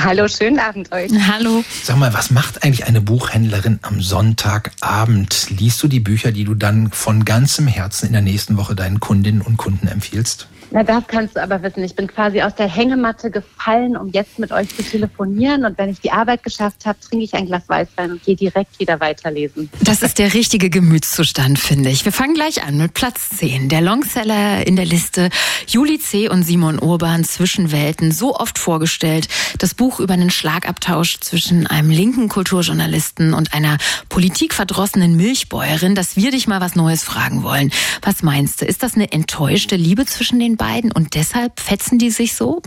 Hallo, 0.00 0.28
schönen 0.28 0.60
Abend 0.60 0.92
euch. 0.92 1.10
Hallo. 1.26 1.64
Sag 1.82 1.96
mal, 1.96 2.14
was 2.14 2.30
macht 2.30 2.62
eigentlich 2.62 2.86
eine 2.86 3.00
Buchhändlerin 3.00 3.80
am 3.82 4.00
Sonntagabend? 4.00 5.50
Liest 5.50 5.82
du 5.82 5.88
die 5.88 5.98
Bücher, 5.98 6.30
die 6.30 6.44
du 6.44 6.54
dann 6.54 6.92
von 6.92 7.24
ganzem 7.24 7.66
Herzen 7.66 8.06
in 8.06 8.12
der 8.12 8.22
nächsten 8.22 8.56
Woche 8.56 8.76
deinen 8.76 9.00
Kundinnen 9.00 9.42
und 9.42 9.56
Kunden 9.56 9.88
empfiehlst? 9.88 10.46
Na, 10.70 10.82
das 10.82 11.06
kannst 11.06 11.36
du 11.36 11.42
aber 11.42 11.62
wissen. 11.62 11.82
Ich 11.82 11.94
bin 11.94 12.06
quasi 12.06 12.42
aus 12.42 12.54
der 12.54 12.68
Hängematte 12.68 13.30
gefallen, 13.30 13.96
um 13.96 14.10
jetzt 14.10 14.38
mit 14.38 14.52
euch 14.52 14.68
zu 14.74 14.82
telefonieren. 14.82 15.64
Und 15.64 15.78
wenn 15.78 15.88
ich 15.88 16.00
die 16.00 16.10
Arbeit 16.10 16.42
geschafft 16.42 16.84
habe, 16.84 16.98
trinke 17.00 17.24
ich 17.24 17.34
ein 17.34 17.46
Glas 17.46 17.62
Weißwein 17.68 18.12
und 18.12 18.22
gehe 18.22 18.36
direkt 18.36 18.78
wieder 18.78 19.00
weiterlesen. 19.00 19.70
Das 19.80 20.02
ist 20.02 20.18
der 20.18 20.34
richtige 20.34 20.68
Gemütszustand, 20.68 21.58
finde 21.58 21.88
ich. 21.88 22.04
Wir 22.04 22.12
fangen 22.12 22.34
gleich 22.34 22.62
an 22.62 22.76
mit 22.76 22.92
Platz 22.92 23.30
10. 23.38 23.70
Der 23.70 23.80
Longseller 23.80 24.66
in 24.66 24.76
der 24.76 24.84
Liste 24.84 25.30
Juli 25.66 25.98
C. 25.98 26.28
und 26.28 26.42
Simon 26.42 26.78
Urban 26.78 27.24
Zwischenwelten. 27.24 28.12
So 28.12 28.36
oft 28.36 28.58
vorgestellt. 28.58 29.28
Das 29.56 29.74
Buch 29.74 30.00
über 30.00 30.14
einen 30.14 30.30
Schlagabtausch 30.30 31.20
zwischen 31.20 31.66
einem 31.66 31.90
linken 31.90 32.28
Kulturjournalisten 32.28 33.32
und 33.32 33.54
einer 33.54 33.78
politikverdrossenen 34.10 35.16
Milchbäuerin, 35.16 35.94
dass 35.94 36.16
wir 36.16 36.30
dich 36.30 36.46
mal 36.46 36.60
was 36.60 36.74
Neues 36.74 37.04
fragen 37.04 37.42
wollen. 37.42 37.72
Was 38.02 38.22
meinst 38.22 38.60
du? 38.60 38.66
Ist 38.66 38.82
das 38.82 38.96
eine 38.96 39.12
enttäuschte 39.12 39.76
Liebe 39.76 40.04
zwischen 40.04 40.38
den 40.38 40.57
beiden 40.58 40.92
und 40.92 41.14
deshalb 41.14 41.58
fetzen 41.58 41.98
die 41.98 42.10
sich 42.10 42.34
so? 42.34 42.60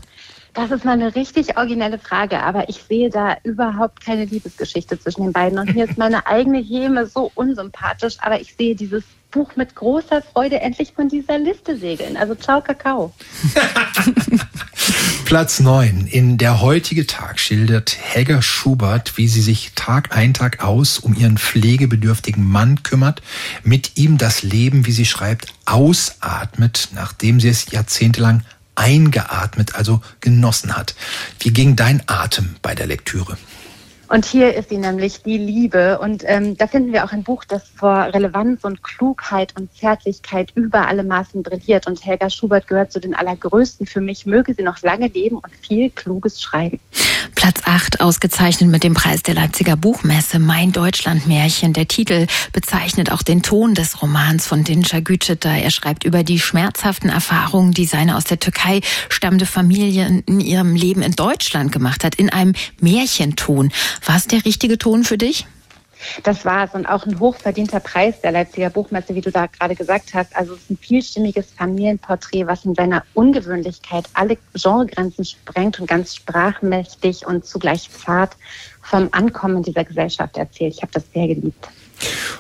Das 0.54 0.70
ist 0.70 0.84
mal 0.84 0.94
eine 0.94 1.16
richtig 1.16 1.58
originelle 1.58 1.98
Frage, 1.98 2.42
aber 2.42 2.68
ich 2.68 2.84
sehe 2.84 3.10
da 3.10 3.38
überhaupt 3.44 4.04
keine 4.04 4.26
Liebesgeschichte 4.26 5.00
zwischen 5.00 5.24
den 5.24 5.32
beiden. 5.32 5.58
Und 5.58 5.74
mir 5.74 5.86
ist 5.86 5.98
meine 5.98 6.28
eigene 6.28 6.60
Häme 6.60 7.08
so 7.08 7.32
unsympathisch, 7.36 8.18
aber 8.20 8.42
ich 8.42 8.56
sehe 8.58 8.76
dieses 8.76 9.04
Buch 9.32 9.56
mit 9.56 9.76
großer 9.76 10.22
Freude 10.22 10.60
endlich 10.60 10.92
von 10.92 11.08
dieser 11.08 11.40
Liste 11.40 11.78
segeln. 11.78 12.18
Also 12.18 12.36
ciao, 12.36 12.60
Kakao. 12.60 13.14
Platz 15.26 15.62
9. 15.62 16.08
In 16.08 16.38
Der 16.38 16.60
heutige 16.60 17.08
Tag 17.08 17.40
schildert 17.40 17.96
Helga 17.98 18.42
Schubert, 18.42 19.18
wie 19.18 19.30
sie 19.30 19.40
sich 19.40 19.72
Tag 19.76 20.14
ein, 20.14 20.34
Tag 20.34 20.62
aus 20.62 21.00
um 21.00 21.16
ihren 21.16 21.38
pflegebedürftigen 21.38 22.44
Mann 22.44 22.84
kümmert, 22.84 23.22
mit 23.64 23.98
ihm 23.98 24.18
das 24.18 24.44
Leben, 24.44 24.86
wie 24.86 24.92
sie 24.92 25.06
schreibt, 25.06 25.54
ausatmet, 25.64 26.90
nachdem 26.94 27.40
sie 27.40 27.48
es 27.48 27.72
jahrzehntelang 27.72 28.44
eingeatmet, 28.76 29.76
also 29.76 30.02
genossen 30.20 30.76
hat. 30.76 30.96
Wie 31.40 31.52
ging 31.52 31.76
dein 31.76 32.04
Atem 32.08 32.56
bei 32.62 32.76
der 32.76 32.88
Lektüre? 32.88 33.38
Und 34.12 34.26
hier 34.26 34.54
ist 34.54 34.68
sie 34.68 34.78
nämlich 34.78 35.24
die 35.24 35.38
Liebe. 35.38 35.98
Und 36.00 36.24
ähm, 36.26 36.58
da 36.58 36.68
finden 36.68 36.92
wir 36.92 37.06
auch 37.06 37.14
ein 37.14 37.24
Buch, 37.24 37.46
das 37.46 37.70
vor 37.70 38.14
Relevanz 38.14 38.66
und 38.66 38.84
Klugheit 38.84 39.54
und 39.58 39.74
Zärtlichkeit 39.74 40.52
über 40.54 40.86
alle 40.90 41.04
Maßen 41.04 41.44
brilliert. 41.44 41.88
Und 41.88 42.06
Helga 42.06 42.30
Schubert 42.30 42.68
gehört 42.68 42.92
zu 42.92 43.00
den 43.00 43.16
allergrößten 43.16 43.88
für 43.88 44.02
mich. 44.02 44.26
Möge 44.26 44.54
sie 44.54 44.64
noch 44.64 44.82
lange 44.82 45.08
leben 45.08 45.38
und 45.38 45.56
viel 45.62 45.90
Kluges 45.92 46.42
schreiben. 46.42 46.82
Platz 47.42 47.62
8 47.66 48.02
ausgezeichnet 48.02 48.70
mit 48.70 48.84
dem 48.84 48.94
Preis 48.94 49.24
der 49.24 49.34
Leipziger 49.34 49.76
Buchmesse 49.76 50.38
Mein 50.38 50.72
Deutschlandmärchen. 50.72 51.74
Der 51.74 51.88
Titel 51.88 52.28
bezeichnet 52.54 53.12
auch 53.12 53.24
den 53.24 53.42
Ton 53.42 53.74
des 53.74 54.04
Romans 54.04 54.46
von 54.46 54.64
Dinca 54.64 55.00
Gütschiter. 55.00 55.50
Er 55.50 55.72
schreibt 55.72 56.04
über 56.04 56.24
die 56.24 56.38
schmerzhaften 56.38 57.10
Erfahrungen, 57.10 57.72
die 57.72 57.86
seine 57.86 58.16
aus 58.16 58.26
der 58.26 58.40
Türkei 58.40 58.82
stammende 59.10 59.48
Familie 59.48 60.22
in 60.28 60.40
ihrem 60.40 60.76
Leben 60.76 61.02
in 61.02 61.14
Deutschland 61.14 61.72
gemacht 61.72 62.04
hat, 62.04 62.14
in 62.14 62.30
einem 62.30 62.54
Märchenton. 62.80 63.72
War 64.06 64.18
es 64.18 64.28
der 64.28 64.46
richtige 64.46 64.78
Ton 64.78 65.04
für 65.04 65.18
dich? 65.18 65.48
Das 66.24 66.46
war 66.46 66.66
es 66.66 66.74
und 66.74 66.86
auch 66.86 67.06
ein 67.06 67.20
hochverdienter 67.20 67.80
Preis 67.80 68.22
der 68.22 68.32
Leipziger 68.32 68.70
Buchmesse, 68.70 69.16
wie 69.16 69.22
du 69.22 69.32
da 69.32 69.48
gerade 69.48 69.76
gesagt 69.76 70.14
hast. 70.14 70.36
Also 70.36 70.54
es 70.54 70.62
ist 70.62 70.72
ein 70.72 70.78
vielstimmiges 70.78 71.52
Familienporträt, 71.52 72.48
was 72.48 72.66
in 72.66 72.76
seiner 72.76 73.04
Ungewöhnlichkeit 73.14 74.06
alle 74.14 74.38
Genregrenzen 74.54 75.26
sprengt 75.26 75.80
und 75.80 75.88
ganz 75.88 76.16
sprachmächtig 76.16 77.26
und 77.26 77.46
zugleich 77.46 77.90
zart 77.92 78.36
vom 78.82 79.10
Ankommen 79.12 79.64
dieser 79.64 79.84
Gesellschaft 79.84 80.38
erzählt. 80.38 80.76
Ich 80.76 80.82
habe 80.82 80.92
das 80.94 81.04
sehr 81.14 81.28
geliebt. 81.28 81.68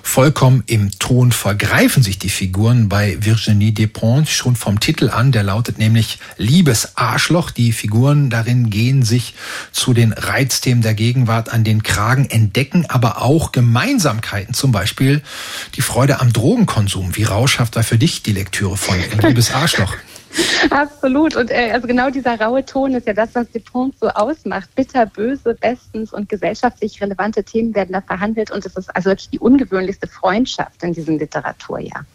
Vollkommen 0.03 0.63
im 0.67 0.91
Ton 0.99 1.31
vergreifen 1.31 2.03
sich 2.03 2.19
die 2.19 2.29
Figuren 2.29 2.89
bei 2.89 3.17
Virginie 3.21 3.71
Despentes 3.71 4.31
schon 4.31 4.55
vom 4.55 4.79
Titel 4.79 5.09
an. 5.09 5.31
Der 5.31 5.43
lautet 5.43 5.77
nämlich 5.77 6.19
Liebes 6.37 6.97
Arschloch. 6.97 7.51
Die 7.51 7.71
Figuren 7.71 8.29
darin 8.29 8.69
gehen 8.69 9.03
sich 9.03 9.35
zu 9.71 9.93
den 9.93 10.13
Reizthemen 10.13 10.81
der 10.81 10.93
Gegenwart 10.93 11.49
an 11.49 11.63
den 11.63 11.83
Kragen, 11.83 12.29
entdecken 12.29 12.85
aber 12.87 13.21
auch 13.21 13.51
Gemeinsamkeiten. 13.51 14.53
Zum 14.53 14.71
Beispiel 14.71 15.21
die 15.75 15.81
Freude 15.81 16.19
am 16.19 16.33
Drogenkonsum. 16.33 17.15
Wie 17.15 17.23
rauschhaft 17.23 17.75
war 17.75 17.83
für 17.83 17.97
dich 17.97 18.23
die 18.23 18.33
Lektüre 18.33 18.77
von 18.77 18.97
Liebes 19.21 19.51
Arschloch? 19.51 19.95
Absolut. 20.69 21.35
Und 21.35 21.51
äh, 21.51 21.71
also 21.71 21.87
genau 21.87 22.09
dieser 22.09 22.39
raue 22.39 22.65
Ton 22.65 22.93
ist 22.93 23.07
ja 23.07 23.13
das, 23.13 23.35
was 23.35 23.49
Dupont 23.51 23.95
so 23.99 24.07
ausmacht. 24.09 24.73
Bitter, 24.75 25.05
böse, 25.05 25.55
bestens 25.55 26.13
und 26.13 26.29
gesellschaftlich 26.29 27.01
relevante 27.01 27.43
Themen 27.43 27.75
werden 27.75 27.93
da 27.93 28.01
verhandelt. 28.01 28.51
Und 28.51 28.65
es 28.65 28.75
ist 28.75 28.95
also 28.95 29.09
wirklich 29.09 29.29
die 29.29 29.39
ungewöhnlichste 29.39 30.07
Freundschaft 30.07 30.83
in 30.83 30.93
diesem 30.93 31.17
Literaturjahr. 31.17 32.05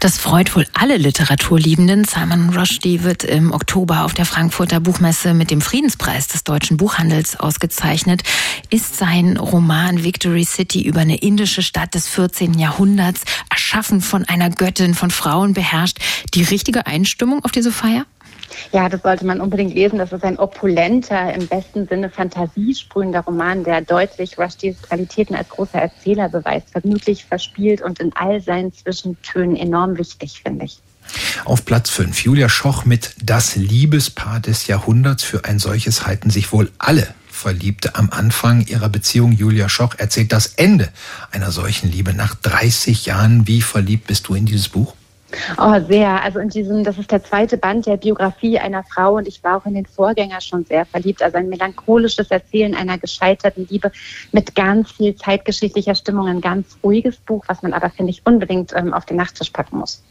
Das 0.00 0.18
freut 0.18 0.54
wohl 0.56 0.66
alle 0.72 0.96
Literaturliebenden. 0.96 2.04
Simon 2.04 2.56
Rushdie 2.56 3.02
wird 3.02 3.24
im 3.24 3.52
Oktober 3.52 4.04
auf 4.04 4.14
der 4.14 4.26
Frankfurter 4.26 4.80
Buchmesse 4.80 5.34
mit 5.34 5.50
dem 5.50 5.60
Friedenspreis 5.60 6.28
des 6.28 6.44
deutschen 6.44 6.76
Buchhandels 6.76 7.38
ausgezeichnet. 7.38 8.22
Ist 8.70 8.96
sein 8.96 9.36
Roman 9.36 10.02
Victory 10.04 10.44
City 10.44 10.82
über 10.82 11.00
eine 11.00 11.18
indische 11.18 11.62
Stadt 11.62 11.94
des 11.94 12.08
14. 12.08 12.58
Jahrhunderts, 12.58 13.22
erschaffen 13.50 14.00
von 14.00 14.24
einer 14.24 14.50
Göttin, 14.50 14.94
von 14.94 15.10
Frauen 15.10 15.54
beherrscht, 15.54 15.98
die 16.34 16.42
richtige 16.42 16.86
Einstimmung 16.86 17.44
auf 17.44 17.52
diese 17.52 17.72
Feier? 17.72 18.04
Ja, 18.72 18.88
das 18.88 19.02
sollte 19.02 19.26
man 19.26 19.40
unbedingt 19.40 19.74
lesen. 19.74 19.98
Das 19.98 20.12
ist 20.12 20.24
ein 20.24 20.38
opulenter, 20.38 21.32
im 21.34 21.46
besten 21.46 21.86
Sinne 21.86 22.10
fantasiesprühender 22.10 23.20
Roman, 23.20 23.64
der 23.64 23.82
deutlich 23.82 24.38
Rushdies 24.38 24.80
Qualitäten 24.82 25.34
als 25.34 25.48
großer 25.48 25.78
Erzähler 25.78 26.28
beweist. 26.28 26.70
Vergnüglich 26.70 27.24
verspielt 27.24 27.82
und 27.82 28.00
in 28.00 28.12
all 28.14 28.40
seinen 28.40 28.72
Zwischentönen 28.72 29.56
enorm 29.56 29.98
wichtig, 29.98 30.42
finde 30.44 30.66
ich. 30.66 30.78
Auf 31.44 31.64
Platz 31.64 31.90
5 31.90 32.22
Julia 32.22 32.48
Schoch 32.48 32.84
mit 32.84 33.14
Das 33.22 33.56
Liebespaar 33.56 34.40
des 34.40 34.66
Jahrhunderts. 34.66 35.24
Für 35.24 35.44
ein 35.44 35.58
solches 35.58 36.06
halten 36.06 36.30
sich 36.30 36.52
wohl 36.52 36.70
alle 36.78 37.14
Verliebte 37.28 37.96
am 37.96 38.10
Anfang 38.10 38.66
ihrer 38.66 38.88
Beziehung. 38.88 39.32
Julia 39.32 39.68
Schoch 39.68 39.94
erzählt 39.98 40.32
das 40.32 40.46
Ende 40.46 40.88
einer 41.30 41.50
solchen 41.50 41.90
Liebe 41.90 42.14
nach 42.14 42.34
30 42.36 43.06
Jahren. 43.06 43.46
Wie 43.48 43.62
verliebt 43.62 44.06
bist 44.06 44.28
du 44.28 44.34
in 44.34 44.46
dieses 44.46 44.68
Buch? 44.68 44.94
Oh, 45.58 45.80
sehr. 45.88 46.22
Also 46.22 46.38
in 46.38 46.48
diesem, 46.48 46.84
das 46.84 46.98
ist 46.98 47.10
der 47.10 47.22
zweite 47.22 47.56
Band 47.56 47.86
der 47.86 47.96
Biografie 47.96 48.58
einer 48.58 48.84
Frau 48.84 49.16
und 49.16 49.26
ich 49.26 49.42
war 49.42 49.56
auch 49.56 49.66
in 49.66 49.74
den 49.74 49.86
Vorgänger 49.86 50.40
schon 50.40 50.64
sehr 50.64 50.84
verliebt. 50.84 51.22
Also 51.22 51.38
ein 51.38 51.48
melancholisches 51.48 52.30
Erzählen 52.30 52.74
einer 52.74 52.98
gescheiterten 52.98 53.66
Liebe 53.68 53.90
mit 54.32 54.54
ganz 54.54 54.92
viel 54.92 55.14
zeitgeschichtlicher 55.16 55.94
Stimmung. 55.94 56.26
Ein 56.26 56.40
ganz 56.40 56.76
ruhiges 56.82 57.16
Buch, 57.16 57.44
was 57.48 57.62
man 57.62 57.72
aber, 57.72 57.90
finde 57.90 58.10
ich, 58.10 58.22
unbedingt 58.24 58.72
ähm, 58.74 58.92
auf 58.92 59.04
den 59.04 59.16
Nachttisch 59.16 59.50
packen 59.50 59.78
muss. 59.78 60.02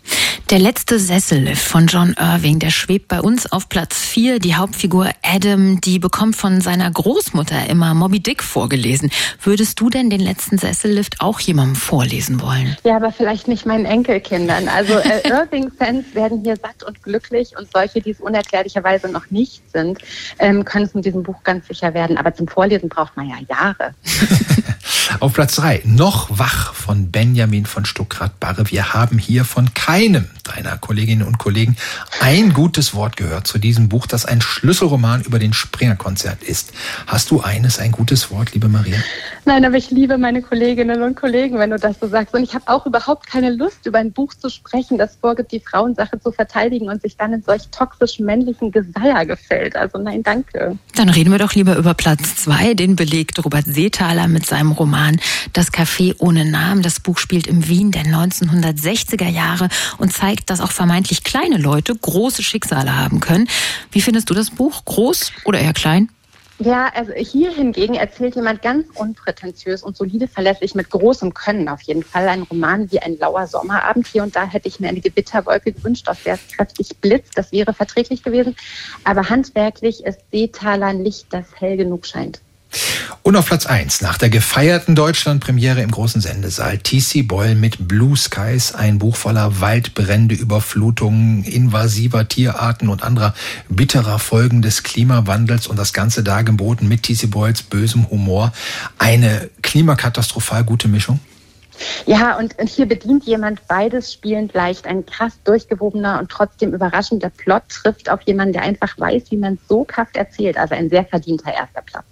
Der 0.50 0.60
letzte 0.60 1.00
Sessellift 1.00 1.62
von 1.62 1.88
John 1.88 2.14
Irving, 2.20 2.60
der 2.60 2.72
schwebt 2.72 3.08
bei 3.08 3.22
uns 3.22 3.50
auf 3.52 3.70
Platz 3.70 3.98
4. 4.00 4.40
Die 4.40 4.56
Hauptfigur 4.56 5.10
Adam, 5.24 5.80
die 5.80 5.98
bekommt 5.98 6.36
von 6.36 6.60
seiner 6.60 6.92
Großmutter 6.92 7.70
immer 7.70 7.94
Moby 7.94 8.20
Dick 8.20 8.44
vorgelesen. 8.44 9.12
Würdest 9.42 9.80
du 9.80 9.90
denn 9.90 10.10
den 10.10 10.20
letzten 10.20 10.58
Sessellift 10.58 11.22
auch 11.22 11.40
jemandem 11.40 11.76
vorlesen 11.76 12.42
wollen? 12.42 12.76
Ja, 12.84 12.98
aber 12.98 13.14
vielleicht 13.14 13.48
nicht 13.48 13.66
meinen 13.66 13.86
Enkelkindern. 13.86 14.68
Also 14.68 14.98
äh, 14.98 15.22
Irving-Fans 15.30 16.14
werden 16.14 16.42
hier 16.44 16.58
satt 16.58 16.84
und 16.86 17.02
glücklich 17.02 17.58
und 17.58 17.70
solche, 17.74 18.02
die 18.02 18.12
es 18.12 18.20
unerklärlicherweise 18.20 19.08
noch 19.08 19.32
nicht 19.32 19.62
sind, 19.72 20.00
ähm, 20.40 20.66
können 20.66 20.86
es 20.86 20.94
mit 20.94 21.06
diesem 21.06 21.24
Buch 21.24 21.44
ganz 21.44 21.68
sicher 21.68 21.94
werden. 21.94 22.18
Aber 22.18 22.34
zum 22.34 22.50
Vorlesen 22.50 22.90
braucht 22.90 23.16
man 23.16 23.30
ja 23.30 23.38
Jahre. 23.48 23.94
Auf 25.20 25.34
Platz 25.34 25.56
3 25.56 25.82
noch 25.86 26.40
wach 26.40 26.74
von 26.74 27.12
Benjamin 27.12 27.66
von 27.66 27.86
Stuckrad-Barre. 27.86 28.72
Wir 28.72 28.94
haben 28.94 29.18
hier 29.18 29.46
von 29.46 29.74
keinem 29.74 30.30
deiner 30.44 30.78
Kolleginnen 30.78 31.28
und 31.28 31.38
Kollegen 31.38 31.76
ein 32.20 32.54
gutes 32.54 32.94
Wort 32.96 33.18
gehört 33.18 33.46
zu 33.46 33.60
diesem 33.60 33.90
Buch, 33.90 34.08
das 34.08 34.26
ein 34.26 34.42
Schlüsselroman 34.42 35.22
über 35.22 35.38
den 35.38 35.54
Springer-Konzert 35.54 36.44
ist. 36.44 36.74
Hast 37.08 37.30
du 37.32 37.42
eines, 37.42 37.80
ein 37.80 37.92
gutes 37.92 38.32
Wort, 38.32 38.54
liebe 38.54 38.68
Maria? 38.68 38.98
Nein, 39.46 39.66
aber 39.66 39.76
ich 39.76 39.92
liebe 39.92 40.18
meine 40.18 40.42
Kolleginnen 40.42 41.02
und 41.02 41.16
Kollegen, 41.16 41.60
wenn 41.60 41.72
du 41.72 41.78
das 41.78 42.00
so 42.00 42.08
sagst. 42.08 42.34
Und 42.34 42.44
ich 42.44 42.54
habe 42.54 42.68
auch 42.68 42.86
überhaupt 42.86 43.28
keine 43.28 43.52
Lust, 43.52 43.86
über 43.86 44.00
ein 44.00 44.12
Buch 44.12 44.34
zu 44.34 44.50
sprechen, 44.50 44.98
das 44.98 45.18
vorgibt, 45.20 45.52
die 45.52 45.60
Frauensache 45.60 46.20
zu 46.20 46.32
verteidigen 46.32 46.90
und 46.90 47.02
sich 47.02 47.18
dann 47.18 47.34
in 47.34 47.44
solch 47.44 47.68
toxisch 47.70 48.20
männlichen 48.20 48.72
Geseier 48.72 49.26
gefällt. 49.26 49.76
Also 49.76 49.98
nein, 49.98 50.24
danke. 50.24 50.78
Dann 50.96 51.10
reden 51.10 51.32
wir 51.32 51.40
doch 51.40 51.54
lieber 51.54 51.76
über 51.76 51.94
Platz 51.94 52.38
2. 52.38 52.76
Den 52.76 52.96
belegt 52.96 53.44
Robert 53.44 53.66
Seethaler 53.66 54.28
mit 54.28 54.46
seinem 54.46 54.72
Roman 54.72 55.01
Roman 55.02 55.20
Das 55.54 55.74
Café 55.74 56.16
ohne 56.20 56.46
Namen. 56.46 56.84
Das 56.84 57.00
Buch 57.00 57.18
spielt 57.18 57.48
im 57.48 57.68
Wien 57.68 57.92
der 57.92 58.04
1960er 58.04 59.28
Jahre 59.28 59.68
und 59.98 60.14
zeigt, 60.14 60.50
dass 60.50 60.62
auch 60.62 60.72
vermeintlich 60.72 61.24
kleine 61.24 61.58
Leute 61.58 61.96
große 61.96 62.44
Schicksale 62.44 62.96
haben 62.96 63.20
können. 63.20 63.48
Wie 63.92 64.02
findest 64.02 64.30
du 64.30 64.34
das 64.34 64.52
Buch? 64.52 64.86
Groß 64.86 65.32
oder 65.46 65.60
eher 65.60 65.74
klein? 65.74 66.10
Ja, 66.60 66.92
also 66.94 67.14
hier 67.14 67.52
hingegen 67.52 67.96
erzählt 67.96 68.36
jemand 68.36 68.62
ganz 68.62 68.86
unprätentiös 68.94 69.82
und 69.82 69.98
solide 69.98 70.28
verlässlich 70.28 70.76
mit 70.76 70.92
großem 70.92 71.34
Können 71.34 71.68
auf 71.68 71.82
jeden 71.82 72.04
Fall. 72.04 72.28
Ein 72.28 72.44
Roman 72.44 72.92
wie 72.92 73.00
ein 73.00 73.18
lauer 73.18 73.48
Sommerabend. 73.48 74.06
Hier 74.06 74.22
und 74.22 74.36
da 74.36 74.46
hätte 74.46 74.68
ich 74.68 74.80
mir 74.80 74.90
eine 74.90 75.02
Gewitterwolke 75.02 75.72
gewünscht, 75.72 76.08
auf 76.08 76.22
der 76.22 76.36
es 76.36 76.48
kräftig 76.56 76.96
blitzt. 77.02 77.36
Das 77.36 77.52
wäre 77.52 77.74
verträglich 77.74 78.22
gewesen. 78.22 78.56
Aber 79.04 79.30
handwerklich 79.30 80.06
ist 80.06 80.20
Seetaler 80.32 80.94
nicht, 80.94 81.26
das 81.32 81.46
hell 81.60 81.78
genug 81.78 82.06
scheint. 82.06 82.42
Und 83.24 83.36
auf 83.36 83.46
Platz 83.46 83.66
1 83.66 84.02
nach 84.02 84.18
der 84.18 84.30
gefeierten 84.30 84.96
Deutschlandpremiere 84.96 85.82
im 85.82 85.92
großen 85.92 86.22
Sendesaal 86.22 86.80
T.C. 86.80 87.22
Boyle 87.22 87.56
mit 87.56 87.88
Blue 87.88 88.18
Skies, 88.18 88.74
ein 88.74 88.98
Buch 88.98 89.16
voller 89.16 89.62
Waldbrände, 89.62 90.34
Überflutungen, 90.36 91.44
invasiver 91.44 92.28
Tierarten 92.28 92.90
und 92.90 93.04
anderer 93.04 93.34
bitterer 93.70 94.20
Folgen 94.20 94.62
des 94.62 94.84
Klimawandels 94.84 95.68
und 95.68 95.78
das 95.78 95.94
Ganze 95.94 96.24
dargeboten 96.24 96.88
mit 96.88 97.04
T.C. 97.04 97.28
Boyles 97.28 97.62
bösem 97.62 98.10
Humor. 98.10 98.54
Eine 98.98 99.50
klimakatastrophal 99.62 100.64
gute 100.64 100.88
Mischung? 100.88 101.20
Ja, 102.06 102.38
und, 102.38 102.58
und 102.60 102.70
hier 102.70 102.86
bedient 102.86 103.26
jemand 103.26 103.68
beides 103.68 104.14
spielend 104.14 104.54
leicht. 104.54 104.86
Ein 104.88 105.06
krass 105.06 105.34
durchgewobener 105.44 106.20
und 106.20 106.30
trotzdem 106.30 106.74
überraschender 106.74 107.30
Plot 107.30 107.64
trifft 107.70 108.10
auf 108.10 108.22
jemanden, 108.24 108.54
der 108.54 108.64
einfach 108.64 108.98
weiß, 108.98 109.24
wie 109.30 109.38
man 109.38 109.58
so 109.68 109.84
kraft 109.84 110.18
erzählt. 110.18 110.58
Also 110.58 110.76
ein 110.76 110.90
sehr 110.90 111.06
verdienter 111.06 111.54
erster 111.54 111.82
Platz. 111.82 112.06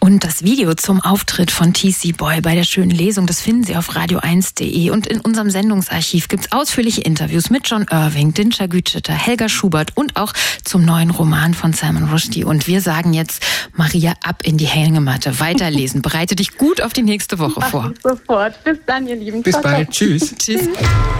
Und 0.00 0.24
das 0.24 0.42
Video 0.42 0.74
zum 0.74 1.00
Auftritt 1.00 1.50
von 1.50 1.72
TC 1.72 2.16
Boy 2.16 2.40
bei 2.40 2.54
der 2.54 2.64
schönen 2.64 2.90
Lesung, 2.90 3.26
das 3.26 3.40
finden 3.40 3.64
Sie 3.64 3.76
auf 3.76 3.90
radio1.de. 3.90 4.90
Und 4.90 5.06
in 5.06 5.20
unserem 5.20 5.50
Sendungsarchiv 5.50 6.28
gibt 6.28 6.46
es 6.46 6.52
ausführliche 6.52 7.00
Interviews 7.00 7.50
mit 7.50 7.68
John 7.68 7.86
Irving, 7.90 8.34
Dinscher 8.34 8.68
Gütschütter, 8.68 9.12
Helga 9.12 9.48
Schubert 9.48 9.96
und 9.96 10.16
auch 10.16 10.32
zum 10.64 10.84
neuen 10.84 11.10
Roman 11.10 11.54
von 11.54 11.72
Salman 11.72 12.10
Rushdie. 12.10 12.44
Und 12.44 12.66
wir 12.66 12.80
sagen 12.80 13.12
jetzt, 13.12 13.42
Maria, 13.74 14.14
ab 14.22 14.42
in 14.44 14.56
die 14.56 14.66
Hängematte, 14.66 15.40
weiterlesen. 15.40 16.02
Bereite 16.02 16.36
dich 16.36 16.56
gut 16.56 16.80
auf 16.80 16.92
die 16.92 17.02
nächste 17.02 17.38
Woche 17.38 17.60
vor. 17.62 17.92
Sofort. 18.02 18.62
Bis 18.64 18.78
dann, 18.86 19.06
ihr 19.06 19.16
Lieben. 19.16 19.42
Bis 19.42 19.60
bald. 19.60 19.90
Tschüss. 19.90 20.34
Tschüss. 20.38 20.68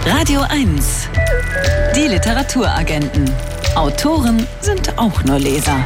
Radio 0.05 0.41
1. 0.41 1.07
Die 1.95 2.07
Literaturagenten. 2.07 3.29
Autoren 3.75 4.47
sind 4.61 4.97
auch 4.97 5.23
nur 5.23 5.39
Leser. 5.39 5.85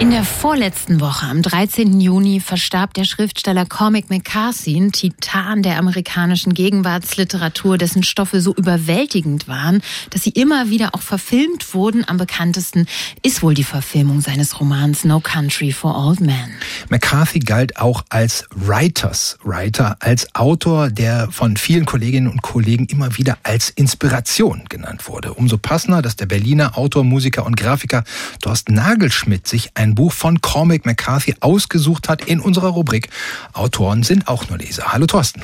In 0.00 0.10
der 0.10 0.24
vorletzten 0.24 1.00
Woche, 1.00 1.26
am 1.26 1.42
13. 1.42 2.00
Juni, 2.00 2.40
verstarb 2.40 2.92
der 2.94 3.04
Schriftsteller 3.04 3.66
Cormac 3.66 4.10
McCarthy, 4.10 4.76
ein 4.76 4.90
Titan 4.90 5.62
der 5.62 5.78
amerikanischen 5.78 6.54
Gegenwartsliteratur, 6.54 7.78
dessen 7.78 8.02
Stoffe 8.02 8.40
so 8.40 8.52
überwältigend 8.54 9.46
waren, 9.46 9.80
dass 10.10 10.22
sie 10.24 10.30
immer 10.30 10.70
wieder 10.70 10.94
auch 10.94 11.02
verfilmt 11.02 11.72
wurden. 11.74 12.04
Am 12.08 12.16
bekanntesten 12.16 12.86
ist 13.22 13.42
wohl 13.42 13.54
die 13.54 13.64
Verfilmung 13.64 14.20
seines 14.20 14.58
Romans 14.58 15.04
No 15.04 15.20
Country 15.20 15.70
for 15.70 15.96
Old 15.96 16.20
Men. 16.20 16.50
McCarthy 16.88 17.38
galt 17.38 17.76
auch 17.76 18.04
als 18.08 18.44
Writers 18.54 19.38
Writer, 19.44 19.96
als 20.00 20.34
Autor, 20.34 20.90
der 20.90 21.30
von 21.30 21.56
vielen 21.56 21.86
Kolleginnen 21.86 22.28
und 22.28 22.42
Kollegen 22.42 22.86
immer 22.86 23.16
wieder 23.18 23.38
als 23.44 23.70
Inspiration 23.70 24.64
genannt 24.68 25.08
wurde. 25.08 25.34
Umso 25.34 25.58
passender, 25.58 26.02
dass 26.02 26.16
der 26.16 26.26
Berliner 26.26 26.76
Autor, 26.76 27.04
Musiker 27.04 27.46
und 27.46 27.56
Grafiker 27.56 28.04
Thorsten 28.40 28.74
Nagelschmidt 28.74 29.46
sich 29.46 29.70
ein 29.74 29.81
ein 29.82 29.94
Buch 29.94 30.12
von 30.12 30.40
Cormac 30.40 30.86
McCarthy 30.86 31.34
ausgesucht 31.40 32.08
hat 32.08 32.24
in 32.24 32.40
unserer 32.40 32.68
Rubrik 32.68 33.10
Autoren 33.52 34.02
sind 34.02 34.28
auch 34.28 34.48
nur 34.48 34.58
Leser. 34.58 34.92
Hallo 34.92 35.06
Thorsten. 35.06 35.42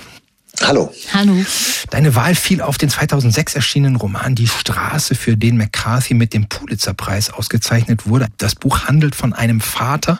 Hallo. 0.62 0.93
Hallo. 1.12 1.45
Deine 1.91 2.14
Wahl 2.14 2.34
fiel 2.34 2.62
auf 2.62 2.78
den 2.78 2.91
2006 2.91 3.55
erschienenen 3.55 3.97
Roman 3.97 4.34
Die 4.34 4.49
Straße, 4.49 5.14
für 5.14 5.36
den 5.36 5.57
McCarthy 5.57 6.14
mit 6.14 6.34
dem 6.34 6.49
Pulitzerpreis 6.49 7.30
ausgezeichnet 7.30 8.07
wurde. 8.07 8.26
Das 8.39 8.55
Buch 8.55 8.86
handelt 8.86 9.14
von 9.14 9.32
einem 9.32 9.61
Vater, 9.61 10.18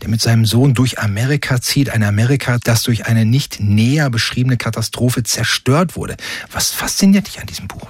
der 0.00 0.08
mit 0.08 0.20
seinem 0.20 0.46
Sohn 0.46 0.74
durch 0.74 1.00
Amerika 1.00 1.60
zieht. 1.60 1.90
Ein 1.90 2.04
Amerika, 2.04 2.58
das 2.62 2.84
durch 2.84 3.06
eine 3.06 3.24
nicht 3.24 3.60
näher 3.60 4.10
beschriebene 4.10 4.56
Katastrophe 4.56 5.24
zerstört 5.24 5.96
wurde. 5.96 6.16
Was 6.52 6.70
fasziniert 6.70 7.26
dich 7.26 7.40
an 7.40 7.46
diesem 7.46 7.66
Buch? 7.66 7.88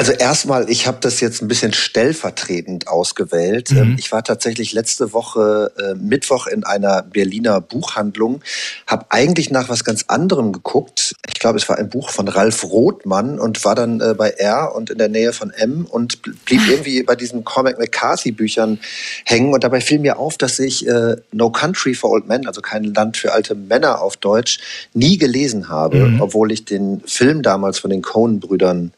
Also 0.00 0.12
erstmal, 0.12 0.70
ich 0.70 0.86
habe 0.86 0.96
das 1.02 1.20
jetzt 1.20 1.42
ein 1.42 1.48
bisschen 1.48 1.74
stellvertretend 1.74 2.88
ausgewählt. 2.88 3.70
Mhm. 3.70 3.76
Ähm, 3.76 3.96
ich 3.98 4.10
war 4.12 4.24
tatsächlich 4.24 4.72
letzte 4.72 5.12
Woche 5.12 5.72
äh, 5.78 5.94
Mittwoch 5.94 6.46
in 6.46 6.64
einer 6.64 7.02
Berliner 7.02 7.60
Buchhandlung, 7.60 8.40
habe 8.86 9.04
eigentlich 9.10 9.50
nach 9.50 9.68
was 9.68 9.84
ganz 9.84 10.06
anderem 10.08 10.52
geguckt. 10.52 11.14
Ich 11.28 11.34
glaube, 11.34 11.58
es 11.58 11.68
war 11.68 11.76
ein 11.76 11.90
Buch 11.90 12.08
von 12.08 12.28
Ralf 12.28 12.64
Rothmann 12.64 13.38
und 13.38 13.62
war 13.66 13.74
dann 13.74 14.00
äh, 14.00 14.14
bei 14.16 14.30
R 14.30 14.74
und 14.74 14.88
in 14.88 14.96
der 14.96 15.10
Nähe 15.10 15.34
von 15.34 15.50
M 15.50 15.84
und 15.84 16.22
blieb 16.46 16.66
irgendwie 16.66 17.02
bei 17.02 17.14
diesen 17.14 17.44
Cormac 17.44 17.78
McCarthy 17.78 18.32
Büchern 18.32 18.78
hängen. 19.26 19.52
Und 19.52 19.64
dabei 19.64 19.82
fiel 19.82 19.98
mir 19.98 20.18
auf, 20.18 20.38
dass 20.38 20.58
ich 20.60 20.88
äh, 20.88 21.16
No 21.30 21.50
Country 21.50 21.92
for 21.92 22.08
Old 22.08 22.26
Men, 22.26 22.46
also 22.46 22.62
kein 22.62 22.84
Land 22.84 23.18
für 23.18 23.34
alte 23.34 23.54
Männer 23.54 24.00
auf 24.00 24.16
Deutsch, 24.16 24.60
nie 24.94 25.18
gelesen 25.18 25.68
habe, 25.68 26.08
mhm. 26.08 26.22
obwohl 26.22 26.52
ich 26.52 26.64
den 26.64 27.02
Film 27.04 27.42
damals 27.42 27.78
von 27.78 27.90
den 27.90 28.00
Coen-Brüdern 28.00 28.94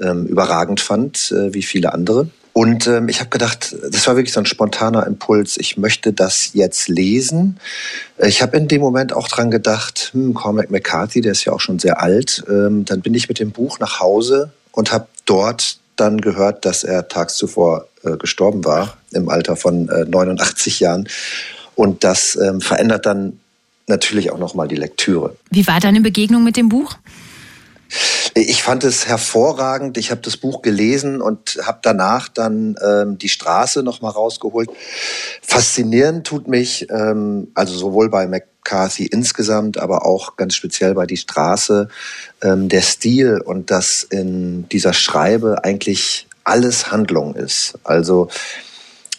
ähm, 0.00 0.26
überragend 0.26 0.80
fand, 0.80 1.32
äh, 1.32 1.54
wie 1.54 1.62
viele 1.62 1.92
andere. 1.92 2.28
Und 2.54 2.86
ähm, 2.86 3.08
ich 3.08 3.18
habe 3.18 3.30
gedacht, 3.30 3.74
das 3.90 4.06
war 4.06 4.14
wirklich 4.14 4.32
so 4.32 4.38
ein 4.38 4.46
spontaner 4.46 5.06
Impuls. 5.08 5.56
Ich 5.56 5.76
möchte 5.76 6.12
das 6.12 6.50
jetzt 6.52 6.88
lesen. 6.88 7.58
Ich 8.18 8.42
habe 8.42 8.56
in 8.56 8.68
dem 8.68 8.80
Moment 8.80 9.12
auch 9.12 9.26
dran 9.26 9.50
gedacht, 9.50 10.10
hm, 10.12 10.34
Cormac 10.34 10.70
McCarthy, 10.70 11.20
der 11.20 11.32
ist 11.32 11.44
ja 11.44 11.52
auch 11.52 11.60
schon 11.60 11.80
sehr 11.80 12.00
alt. 12.00 12.44
Ähm, 12.48 12.84
dann 12.84 13.00
bin 13.02 13.12
ich 13.14 13.28
mit 13.28 13.40
dem 13.40 13.50
Buch 13.50 13.80
nach 13.80 13.98
Hause 13.98 14.52
und 14.70 14.92
habe 14.92 15.08
dort 15.26 15.78
dann 15.96 16.20
gehört, 16.20 16.64
dass 16.64 16.84
er 16.84 17.08
tags 17.08 17.36
zuvor 17.36 17.88
äh, 18.04 18.16
gestorben 18.16 18.64
war, 18.64 18.98
im 19.10 19.28
Alter 19.28 19.56
von 19.56 19.88
äh, 19.88 20.04
89 20.04 20.78
Jahren. 20.78 21.08
Und 21.74 22.04
das 22.04 22.36
ähm, 22.36 22.60
verändert 22.60 23.04
dann 23.04 23.40
natürlich 23.86 24.30
auch 24.30 24.38
nochmal 24.38 24.68
die 24.68 24.76
Lektüre. 24.76 25.36
Wie 25.50 25.66
war 25.66 25.80
deine 25.80 26.00
Begegnung 26.00 26.44
mit 26.44 26.56
dem 26.56 26.68
Buch? 26.68 26.96
Ich 28.34 28.64
fand 28.64 28.82
es 28.82 29.06
hervorragend. 29.06 29.96
Ich 29.96 30.10
habe 30.10 30.20
das 30.20 30.36
Buch 30.36 30.60
gelesen 30.60 31.20
und 31.20 31.58
habe 31.62 31.78
danach 31.82 32.28
dann 32.28 32.76
ähm, 32.84 33.16
die 33.16 33.28
Straße 33.28 33.84
noch 33.84 34.00
mal 34.02 34.10
rausgeholt. 34.10 34.70
Faszinierend 35.40 36.26
tut 36.26 36.48
mich, 36.48 36.88
ähm, 36.90 37.48
also 37.54 37.74
sowohl 37.74 38.10
bei 38.10 38.26
McCarthy 38.26 39.06
insgesamt, 39.06 39.78
aber 39.78 40.04
auch 40.04 40.36
ganz 40.36 40.56
speziell 40.56 40.94
bei 40.94 41.06
die 41.06 41.16
Straße, 41.16 41.88
ähm, 42.42 42.68
der 42.68 42.82
Stil 42.82 43.40
und 43.40 43.70
dass 43.70 44.02
in 44.02 44.68
dieser 44.68 44.94
Schreibe 44.94 45.62
eigentlich 45.62 46.26
alles 46.42 46.90
Handlung 46.90 47.36
ist. 47.36 47.78
Also 47.84 48.28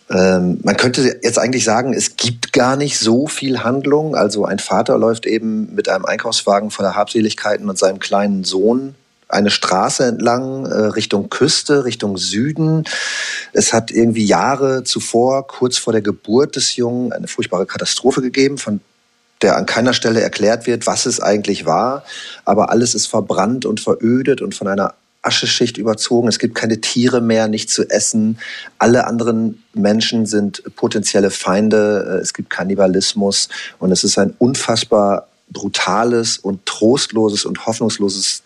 ähm, 0.09 0.59
man 0.63 0.77
könnte 0.77 1.19
jetzt 1.23 1.39
eigentlich 1.39 1.63
sagen, 1.63 1.93
es 1.93 2.15
gibt 2.15 2.53
gar 2.53 2.75
nicht 2.75 2.99
so 2.99 3.27
viel 3.27 3.63
Handlung. 3.63 4.15
Also 4.15 4.45
ein 4.45 4.59
Vater 4.59 4.97
läuft 4.97 5.25
eben 5.25 5.73
mit 5.73 5.89
einem 5.89 6.05
Einkaufswagen 6.05 6.69
voller 6.69 6.95
Habseligkeiten 6.95 7.69
und 7.69 7.77
seinem 7.77 7.99
kleinen 7.99 8.43
Sohn 8.43 8.95
eine 9.27 9.49
Straße 9.49 10.05
entlang 10.05 10.65
äh, 10.67 10.75
Richtung 10.75 11.29
Küste, 11.29 11.83
Richtung 11.85 12.17
Süden. 12.17 12.83
Es 13.53 13.73
hat 13.73 13.89
irgendwie 13.89 14.25
Jahre 14.25 14.83
zuvor, 14.83 15.47
kurz 15.47 15.77
vor 15.77 15.93
der 15.93 16.03
Geburt 16.03 16.55
des 16.55 16.75
Jungen, 16.75 17.11
eine 17.11 17.27
furchtbare 17.27 17.65
Katastrophe 17.65 18.21
gegeben, 18.21 18.59
von 18.59 18.81
der 19.41 19.57
an 19.57 19.65
keiner 19.65 19.93
Stelle 19.93 20.21
erklärt 20.21 20.67
wird, 20.67 20.85
was 20.85 21.07
es 21.07 21.19
eigentlich 21.19 21.65
war. 21.65 22.03
Aber 22.45 22.69
alles 22.69 22.93
ist 22.93 23.07
verbrannt 23.07 23.65
und 23.65 23.79
verödet 23.79 24.41
und 24.41 24.53
von 24.53 24.67
einer 24.67 24.93
Ascheschicht 25.25 25.77
überzogen. 25.77 26.27
Es 26.27 26.39
gibt 26.39 26.55
keine 26.55 26.79
Tiere 26.81 27.21
mehr, 27.21 27.47
nichts 27.47 27.73
zu 27.73 27.89
essen. 27.89 28.37
Alle 28.77 29.07
anderen 29.07 29.63
Menschen 29.73 30.25
sind 30.25 30.63
potenzielle 30.75 31.31
Feinde. 31.31 32.19
Es 32.21 32.33
gibt 32.33 32.49
Kannibalismus. 32.49 33.49
Und 33.79 33.91
es 33.91 34.03
ist 34.03 34.17
ein 34.17 34.35
unfassbar 34.37 35.27
brutales 35.49 36.37
und 36.37 36.65
trostloses 36.65 37.45
und 37.45 37.65
hoffnungsloses 37.65 38.43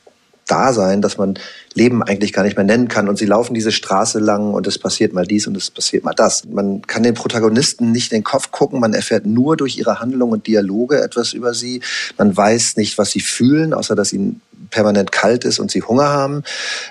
Dasein, 0.50 1.02
dass 1.02 1.18
man 1.18 1.38
Leben 1.74 2.02
eigentlich 2.04 2.34
gar 2.34 2.44
nicht 2.44 2.58
mehr 2.58 2.66
nennen 2.66 2.88
kann. 2.88 3.08
Und 3.08 3.18
sie 3.18 3.26
laufen 3.26 3.54
diese 3.54 3.72
Straße 3.72 4.20
lang 4.20 4.54
und 4.54 4.68
es 4.68 4.78
passiert 4.78 5.14
mal 5.14 5.26
dies 5.26 5.48
und 5.48 5.56
es 5.56 5.72
passiert 5.72 6.04
mal 6.04 6.14
das. 6.14 6.46
Man 6.46 6.82
kann 6.82 7.04
den 7.04 7.14
Protagonisten 7.14 7.92
nicht 7.92 8.12
in 8.12 8.20
den 8.20 8.24
Kopf 8.24 8.52
gucken. 8.52 8.80
Man 8.80 8.94
erfährt 8.94 9.26
nur 9.26 9.58
durch 9.58 9.78
ihre 9.78 10.00
Handlungen 10.00 10.34
und 10.34 10.48
Dialoge 10.48 11.02
etwas 11.02 11.34
über 11.34 11.54
sie. 11.54 11.82
Man 12.18 12.36
weiß 12.36 12.78
nicht, 12.78 12.98
was 12.98 13.12
sie 13.12 13.22
fühlen, 13.22 13.74
außer 13.74 13.96
dass 13.96 14.14
ihnen 14.14 14.42
permanent 14.72 15.12
kalt 15.12 15.46
ist 15.46 15.60
und 15.60 15.72
sie 15.72 15.82
Hunger 15.82 16.10
haben. 16.10 16.44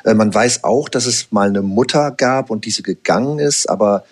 Äh, 0.04 0.14
man 0.14 0.32
weiß 0.32 0.64
auch, 0.64 0.88
dass 0.88 1.06
es 1.06 1.28
mal 1.30 1.48
eine 1.48 1.62
Mutter 1.62 2.10
gab 2.10 2.50
und 2.50 2.64
diese 2.64 2.82
gegangen 2.82 3.38
ist, 3.38 3.68
aber 3.68 4.04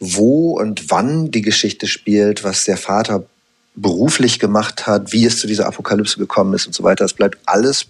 wo 0.00 0.58
und 0.58 0.90
wann 0.90 1.30
die 1.30 1.42
Geschichte 1.42 1.86
spielt, 1.86 2.44
was 2.44 2.64
der 2.64 2.76
Vater 2.76 3.24
beruflich 3.76 4.38
gemacht 4.38 4.86
hat, 4.86 5.12
wie 5.12 5.24
es 5.24 5.38
zu 5.38 5.46
dieser 5.46 5.66
Apokalypse 5.66 6.18
gekommen 6.18 6.54
ist 6.54 6.66
und 6.66 6.74
so 6.74 6.84
weiter, 6.84 7.04
es 7.04 7.14
bleibt 7.14 7.38
alles 7.46 7.86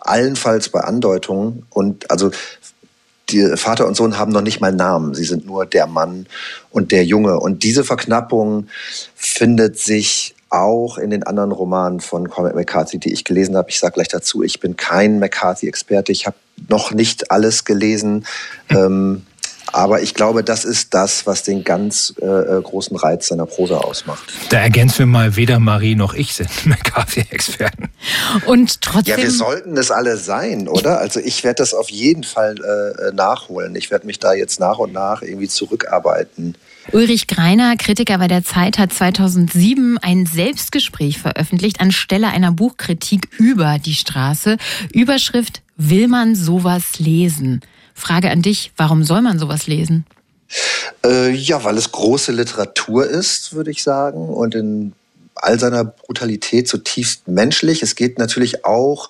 allenfalls 0.00 0.68
bei 0.68 0.80
Andeutungen 0.80 1.66
und 1.70 2.10
also 2.10 2.30
die 3.30 3.56
Vater 3.56 3.86
und 3.86 3.96
Sohn 3.96 4.18
haben 4.18 4.32
noch 4.32 4.40
nicht 4.40 4.60
mal 4.60 4.72
Namen. 4.72 5.14
Sie 5.14 5.24
sind 5.24 5.46
nur 5.46 5.66
der 5.66 5.86
Mann 5.86 6.26
und 6.70 6.90
der 6.92 7.04
Junge. 7.04 7.38
Und 7.38 7.62
diese 7.62 7.84
Verknappung 7.84 8.66
findet 9.14 9.78
sich 9.78 10.34
auch 10.48 10.98
in 10.98 11.10
den 11.10 11.22
anderen 11.22 11.52
Romanen 11.52 12.00
von 12.00 12.28
Cormac 12.28 12.56
McCarthy, 12.56 12.98
die 12.98 13.12
ich 13.12 13.24
gelesen 13.24 13.56
habe. 13.56 13.70
Ich 13.70 13.78
sage 13.78 13.94
gleich 13.94 14.08
dazu, 14.08 14.42
ich 14.42 14.58
bin 14.58 14.76
kein 14.76 15.20
McCarthy-Experte. 15.20 16.10
Ich 16.10 16.26
habe 16.26 16.36
noch 16.68 16.90
nicht 16.90 17.30
alles 17.30 17.64
gelesen. 17.64 18.26
Ähm, 18.68 19.26
aber 19.72 20.02
ich 20.02 20.14
glaube, 20.14 20.44
das 20.44 20.64
ist 20.64 20.94
das, 20.94 21.26
was 21.26 21.42
den 21.42 21.64
ganz 21.64 22.14
äh, 22.20 22.26
äh, 22.26 22.62
großen 22.62 22.96
Reiz 22.96 23.28
seiner 23.28 23.46
Prosa 23.46 23.78
ausmacht. 23.78 24.32
Da 24.50 24.58
ergänzen 24.58 25.00
wir 25.00 25.06
mal, 25.06 25.36
weder 25.36 25.58
Marie 25.58 25.94
noch 25.94 26.14
ich 26.14 26.34
sind 26.34 26.50
McCarthy-Experten. 26.66 27.90
Und 28.46 28.80
trotzdem. 28.80 29.16
Ja, 29.16 29.22
wir 29.22 29.30
sollten 29.30 29.76
es 29.76 29.90
alle 29.90 30.16
sein, 30.16 30.68
oder? 30.68 30.98
Also 30.98 31.20
ich 31.20 31.44
werde 31.44 31.56
das 31.56 31.74
auf 31.74 31.90
jeden 31.90 32.24
Fall 32.24 32.56
äh, 32.58 33.08
äh, 33.08 33.12
nachholen. 33.12 33.74
Ich 33.76 33.90
werde 33.90 34.06
mich 34.06 34.18
da 34.18 34.32
jetzt 34.32 34.60
nach 34.60 34.78
und 34.78 34.92
nach 34.92 35.22
irgendwie 35.22 35.48
zurückarbeiten. 35.48 36.56
Ulrich 36.92 37.28
Greiner, 37.28 37.76
Kritiker 37.76 38.18
bei 38.18 38.26
der 38.26 38.42
Zeit, 38.42 38.76
hat 38.76 38.92
2007 38.92 39.98
ein 39.98 40.26
Selbstgespräch 40.26 41.18
veröffentlicht 41.18 41.80
anstelle 41.80 42.28
einer 42.28 42.50
Buchkritik 42.50 43.28
über 43.38 43.78
die 43.78 43.94
Straße. 43.94 44.56
Überschrift 44.92 45.62
Will 45.76 46.08
man 46.08 46.34
sowas 46.34 46.98
lesen? 46.98 47.60
Frage 47.94 48.30
an 48.30 48.42
dich, 48.42 48.72
warum 48.76 49.04
soll 49.04 49.22
man 49.22 49.38
sowas 49.38 49.68
lesen? 49.68 50.04
Äh, 51.04 51.30
ja, 51.30 51.62
weil 51.62 51.78
es 51.78 51.92
große 51.92 52.32
Literatur 52.32 53.06
ist, 53.06 53.54
würde 53.54 53.70
ich 53.70 53.84
sagen, 53.84 54.28
und 54.28 54.56
in 54.56 54.92
all 55.36 55.58
seiner 55.60 55.84
Brutalität 55.84 56.68
zutiefst 56.68 57.28
menschlich. 57.28 57.82
Es 57.82 57.94
geht 57.94 58.18
natürlich 58.18 58.64
auch 58.64 59.08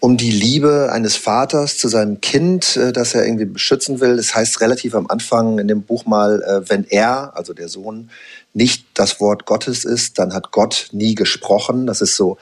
um 0.00 0.16
die 0.16 0.30
Liebe 0.30 0.90
eines 0.92 1.16
Vaters 1.16 1.78
zu 1.78 1.88
seinem 1.88 2.20
Kind, 2.20 2.76
äh, 2.76 2.92
das 2.92 3.14
er 3.14 3.24
irgendwie 3.24 3.46
beschützen 3.46 4.00
will. 4.00 4.16
Das 4.16 4.34
heißt 4.34 4.60
relativ 4.60 4.94
am 4.94 5.06
Anfang 5.08 5.58
in 5.58 5.68
dem 5.68 5.82
Buch 5.82 6.06
mal, 6.06 6.42
äh, 6.42 6.68
wenn 6.68 6.84
er, 6.84 7.36
also 7.36 7.54
der 7.54 7.68
Sohn, 7.68 8.10
nicht 8.52 8.86
das 8.94 9.20
Wort 9.20 9.46
Gottes 9.46 9.84
ist, 9.84 10.18
dann 10.18 10.32
hat 10.32 10.50
Gott 10.52 10.88
nie 10.92 11.14
gesprochen. 11.14 11.86
Das 11.86 12.00
ist 12.00 12.16
so 12.16 12.38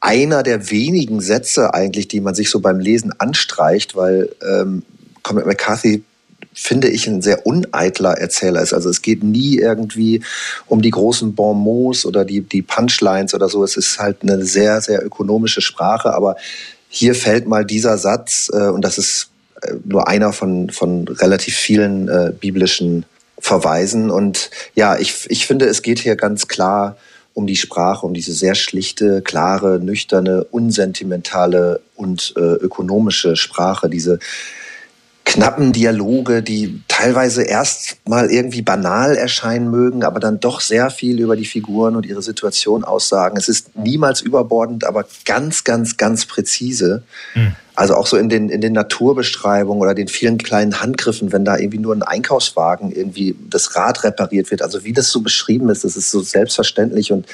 einer 0.00 0.42
der 0.42 0.70
wenigen 0.70 1.20
Sätze 1.20 1.72
eigentlich, 1.72 2.08
die 2.08 2.20
man 2.20 2.34
sich 2.34 2.50
so 2.50 2.60
beim 2.60 2.78
Lesen 2.78 3.12
anstreicht, 3.18 3.96
weil 3.96 4.30
ähm, 4.42 4.82
Cormac 5.22 5.46
McCarthy 5.46 6.04
finde 6.54 6.88
ich, 6.88 7.08
ein 7.08 7.20
sehr 7.20 7.46
uneitler 7.46 8.12
Erzähler 8.12 8.62
ist. 8.62 8.72
Also 8.72 8.88
es 8.88 9.02
geht 9.02 9.24
nie 9.24 9.58
irgendwie 9.58 10.22
um 10.66 10.82
die 10.82 10.90
großen 10.90 11.34
Bonmots 11.34 12.06
oder 12.06 12.24
die, 12.24 12.42
die 12.42 12.62
Punchlines 12.62 13.34
oder 13.34 13.48
so. 13.48 13.64
Es 13.64 13.76
ist 13.76 13.98
halt 13.98 14.22
eine 14.22 14.44
sehr, 14.44 14.80
sehr 14.80 15.04
ökonomische 15.04 15.60
Sprache, 15.60 16.14
aber 16.14 16.36
hier 16.94 17.16
fällt 17.16 17.48
mal 17.48 17.64
dieser 17.64 17.98
Satz, 17.98 18.50
äh, 18.52 18.68
und 18.68 18.84
das 18.84 18.98
ist 18.98 19.30
äh, 19.62 19.74
nur 19.84 20.06
einer 20.06 20.32
von, 20.32 20.70
von 20.70 21.08
relativ 21.08 21.56
vielen 21.56 22.08
äh, 22.08 22.32
biblischen 22.38 23.04
Verweisen. 23.38 24.10
Und 24.10 24.50
ja, 24.76 24.96
ich, 24.96 25.26
ich 25.28 25.46
finde, 25.46 25.66
es 25.66 25.82
geht 25.82 25.98
hier 25.98 26.14
ganz 26.14 26.46
klar 26.46 26.96
um 27.32 27.48
die 27.48 27.56
Sprache, 27.56 28.06
um 28.06 28.14
diese 28.14 28.32
sehr 28.32 28.54
schlichte, 28.54 29.22
klare, 29.22 29.80
nüchterne, 29.80 30.44
unsentimentale 30.44 31.80
und 31.96 32.32
äh, 32.36 32.40
ökonomische 32.40 33.34
Sprache, 33.34 33.90
diese 33.90 34.20
knappen 35.24 35.72
Dialoge, 35.72 36.42
die 36.42 36.82
teilweise 36.86 37.42
erst 37.42 37.96
mal 38.06 38.30
irgendwie 38.30 38.62
banal 38.62 39.16
erscheinen 39.16 39.70
mögen, 39.70 40.04
aber 40.04 40.20
dann 40.20 40.38
doch 40.38 40.60
sehr 40.60 40.90
viel 40.90 41.18
über 41.18 41.34
die 41.34 41.46
Figuren 41.46 41.96
und 41.96 42.06
ihre 42.06 42.22
Situation 42.22 42.84
aussagen. 42.84 43.36
Es 43.36 43.48
ist 43.48 43.74
niemals 43.76 44.20
überbordend, 44.20 44.84
aber 44.84 45.06
ganz, 45.24 45.64
ganz, 45.64 45.96
ganz 45.96 46.26
präzise. 46.26 47.02
Mhm. 47.34 47.56
Also 47.74 47.94
auch 47.94 48.06
so 48.06 48.16
in 48.16 48.28
den, 48.28 48.50
in 48.50 48.60
den 48.60 48.72
Naturbeschreibungen 48.74 49.82
oder 49.82 49.94
den 49.94 50.08
vielen 50.08 50.38
kleinen 50.38 50.80
Handgriffen, 50.80 51.32
wenn 51.32 51.44
da 51.44 51.56
irgendwie 51.58 51.78
nur 51.78 51.94
ein 51.94 52.02
Einkaufswagen 52.02 52.92
irgendwie 52.92 53.34
das 53.50 53.74
Rad 53.74 54.04
repariert 54.04 54.50
wird. 54.50 54.62
Also 54.62 54.84
wie 54.84 54.92
das 54.92 55.10
so 55.10 55.22
beschrieben 55.22 55.68
ist, 55.70 55.82
das 55.84 55.96
ist 55.96 56.10
so 56.10 56.20
selbstverständlich 56.20 57.10
und 57.10 57.26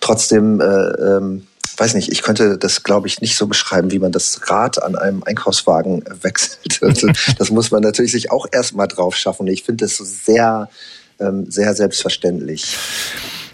trotzdem 0.00 0.60
äh, 0.60 0.64
ähm, 0.64 1.46
weiß 1.78 1.94
nicht, 1.94 2.10
ich 2.10 2.22
könnte 2.22 2.58
das, 2.58 2.82
glaube 2.82 3.06
ich, 3.08 3.20
nicht 3.20 3.36
so 3.36 3.46
beschreiben, 3.46 3.90
wie 3.90 3.98
man 3.98 4.12
das 4.12 4.40
Rad 4.50 4.82
an 4.82 4.96
einem 4.96 5.22
Einkaufswagen 5.24 6.04
wechselt. 6.22 6.80
das 7.38 7.50
muss 7.50 7.70
man 7.70 7.82
natürlich 7.82 8.12
sich 8.12 8.30
auch 8.30 8.46
erstmal 8.50 8.88
drauf 8.88 9.16
schaffen. 9.16 9.46
Ich 9.46 9.64
finde 9.64 9.84
das 9.84 9.96
so 9.96 10.04
sehr, 10.04 10.68
ähm, 11.18 11.50
sehr 11.50 11.74
selbstverständlich. 11.74 12.76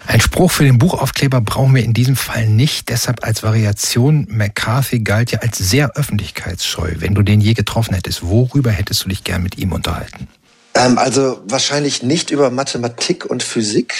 Ein 0.05 0.19
Spruch 0.19 0.51
für 0.51 0.65
den 0.65 0.79
Buchaufkleber 0.79 1.39
brauchen 1.39 1.73
wir 1.75 1.83
in 1.83 1.93
diesem 1.93 2.17
Fall 2.17 2.47
nicht. 2.47 2.89
Deshalb 2.89 3.25
als 3.25 3.41
Variation, 3.41 4.27
McCarthy 4.29 4.99
galt 4.99 5.31
ja 5.31 5.39
als 5.39 5.57
sehr 5.57 5.95
öffentlichkeitsscheu. 5.95 6.95
Wenn 6.97 7.15
du 7.15 7.21
den 7.21 7.39
je 7.39 7.53
getroffen 7.53 7.93
hättest, 7.93 8.21
worüber 8.21 8.69
hättest 8.69 9.05
du 9.05 9.09
dich 9.09 9.23
gern 9.23 9.43
mit 9.43 9.57
ihm 9.57 9.71
unterhalten? 9.71 10.27
Ähm, 10.75 10.97
also 10.97 11.39
wahrscheinlich 11.45 12.01
nicht 12.01 12.31
über 12.31 12.49
Mathematik 12.49 13.25
und 13.25 13.43
Physik. 13.43 13.93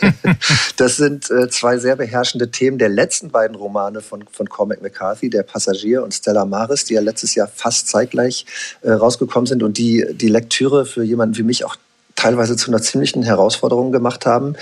das 0.76 0.96
sind 0.96 1.30
äh, 1.30 1.48
zwei 1.50 1.78
sehr 1.78 1.96
beherrschende 1.96 2.50
Themen 2.50 2.78
der 2.78 2.88
letzten 2.88 3.30
beiden 3.30 3.56
Romane 3.56 4.00
von, 4.00 4.24
von 4.30 4.48
Cormac 4.48 4.80
McCarthy, 4.82 5.28
Der 5.28 5.42
Passagier 5.42 6.02
und 6.02 6.14
Stella 6.14 6.44
Maris, 6.44 6.84
die 6.84 6.94
ja 6.94 7.00
letztes 7.00 7.34
Jahr 7.34 7.48
fast 7.48 7.88
zeitgleich 7.88 8.46
äh, 8.82 8.92
rausgekommen 8.92 9.46
sind 9.46 9.62
und 9.62 9.78
die 9.78 10.06
die 10.12 10.28
Lektüre 10.28 10.86
für 10.86 11.02
jemanden 11.02 11.36
wie 11.36 11.42
mich 11.42 11.64
auch 11.64 11.76
teilweise 12.14 12.56
zu 12.56 12.70
einer 12.70 12.80
ziemlichen 12.80 13.22
Herausforderung 13.22 13.92
gemacht 13.92 14.24
haben. 14.24 14.56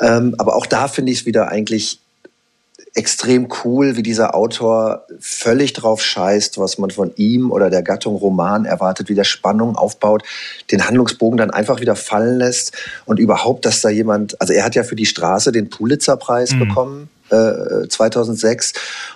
Ähm, 0.00 0.36
aber 0.38 0.54
auch 0.54 0.66
da 0.66 0.88
finde 0.88 1.10
ich 1.10 1.20
es 1.20 1.26
wieder 1.26 1.48
eigentlich 1.48 1.98
extrem 2.94 3.48
cool, 3.64 3.96
wie 3.96 4.02
dieser 4.02 4.34
Autor 4.34 5.06
völlig 5.18 5.72
drauf 5.72 6.02
scheißt, 6.02 6.58
was 6.58 6.76
man 6.76 6.90
von 6.90 7.12
ihm 7.16 7.50
oder 7.50 7.70
der 7.70 7.82
Gattung 7.82 8.16
Roman 8.16 8.66
erwartet, 8.66 9.08
wie 9.08 9.14
der 9.14 9.24
Spannung 9.24 9.76
aufbaut, 9.76 10.24
den 10.70 10.86
Handlungsbogen 10.86 11.38
dann 11.38 11.50
einfach 11.50 11.80
wieder 11.80 11.96
fallen 11.96 12.38
lässt 12.38 12.72
und 13.06 13.18
überhaupt, 13.18 13.64
dass 13.64 13.80
da 13.80 13.88
jemand, 13.88 14.38
also 14.40 14.52
er 14.52 14.64
hat 14.64 14.74
ja 14.74 14.82
für 14.82 14.96
die 14.96 15.06
Straße 15.06 15.52
den 15.52 15.70
Pulitzerpreis 15.70 16.52
mhm. 16.52 16.58
bekommen. 16.58 17.08
2006 17.88 18.72
äh, 18.72 18.74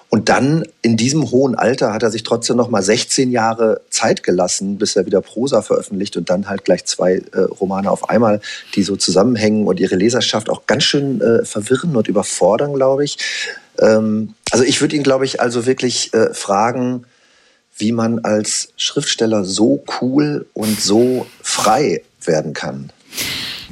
und 0.09 0.31
dann 0.31 0.65
in 0.81 0.97
diesem 0.97 1.31
hohen 1.31 1.55
Alter 1.55 1.93
hat 1.93 2.03
er 2.03 2.11
sich 2.11 2.23
trotzdem 2.23 2.57
noch 2.57 2.71
mal 2.71 2.83
16 2.83 3.31
Jahre 3.31 3.83
Zeit 3.91 4.23
gelassen, 4.23 4.79
bis 4.79 4.97
er 4.97 5.05
wieder 5.05 5.21
Prosa 5.21 5.61
veröffentlicht 5.61 6.17
und 6.17 6.31
dann 6.31 6.49
halt 6.49 6.65
gleich 6.65 6.87
zwei 6.87 7.23
äh, 7.33 7.41
Romane 7.41 7.91
auf 7.91 8.09
einmal, 8.09 8.41
die 8.75 8.85
so 8.85 8.97
zusammenhängen 8.97 9.67
und 9.67 9.81
ihre 9.81 9.97
Leserschaft 9.97 10.49
auch 10.49 10.67
ganz 10.67 10.85
schön 10.85 11.21
äh, 11.21 11.45
verwirren 11.45 11.95
und 11.95 12.09
überfordern, 12.09 12.73
glaube 12.73 13.05
ich. 13.05 13.19
Ähm, 13.81 14.35
also 14.51 14.65
ich 14.65 14.81
würde 14.81 14.97
ihn, 14.97 15.03
glaube 15.03 15.25
ich, 15.25 15.41
also 15.41 15.67
wirklich 15.67 16.13
äh, 16.15 16.33
fragen, 16.33 17.05
wie 17.79 17.93
man 17.93 18.21
als 18.21 18.73
Schriftsteller 18.77 19.45
so 19.45 19.85
cool 20.01 20.47
und 20.55 20.81
so 20.81 21.27
frei 21.43 22.03
werden 22.25 22.55
kann. 22.55 22.91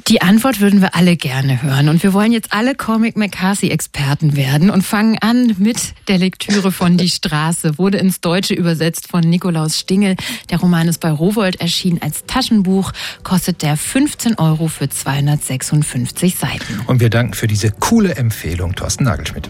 Die 0.07 0.21
Antwort 0.21 0.59
würden 0.59 0.81
wir 0.81 0.93
alle 0.93 1.17
gerne 1.17 1.63
hören. 1.63 1.89
Und 1.89 2.03
wir 2.03 2.13
wollen 2.13 2.31
jetzt 2.31 2.53
alle 2.53 2.75
Comic 2.75 3.17
McCarthy-Experten 3.17 4.35
werden 4.35 4.69
und 4.69 4.83
fangen 4.83 5.17
an 5.19 5.55
mit 5.57 5.77
der 6.07 6.19
Lektüre 6.19 6.71
von 6.71 6.95
Die 6.95 7.09
Straße. 7.09 7.79
Wurde 7.79 7.97
ins 7.97 8.21
Deutsche 8.21 8.53
übersetzt 8.53 9.07
von 9.07 9.21
Nikolaus 9.21 9.79
Stingel. 9.79 10.15
Der 10.51 10.59
Roman 10.59 10.87
ist 10.87 10.99
bei 10.99 11.09
Rowold 11.09 11.59
erschienen 11.59 12.03
als 12.03 12.23
Taschenbuch, 12.27 12.91
kostet 13.23 13.63
der 13.63 13.77
15 13.77 14.37
Euro 14.37 14.67
für 14.67 14.87
256 14.87 16.35
Seiten. 16.35 16.81
Und 16.85 16.99
wir 16.99 17.09
danken 17.09 17.33
für 17.33 17.47
diese 17.47 17.71
coole 17.71 18.15
Empfehlung, 18.15 18.75
Thorsten 18.75 19.05
Nagelschmidt. 19.05 19.49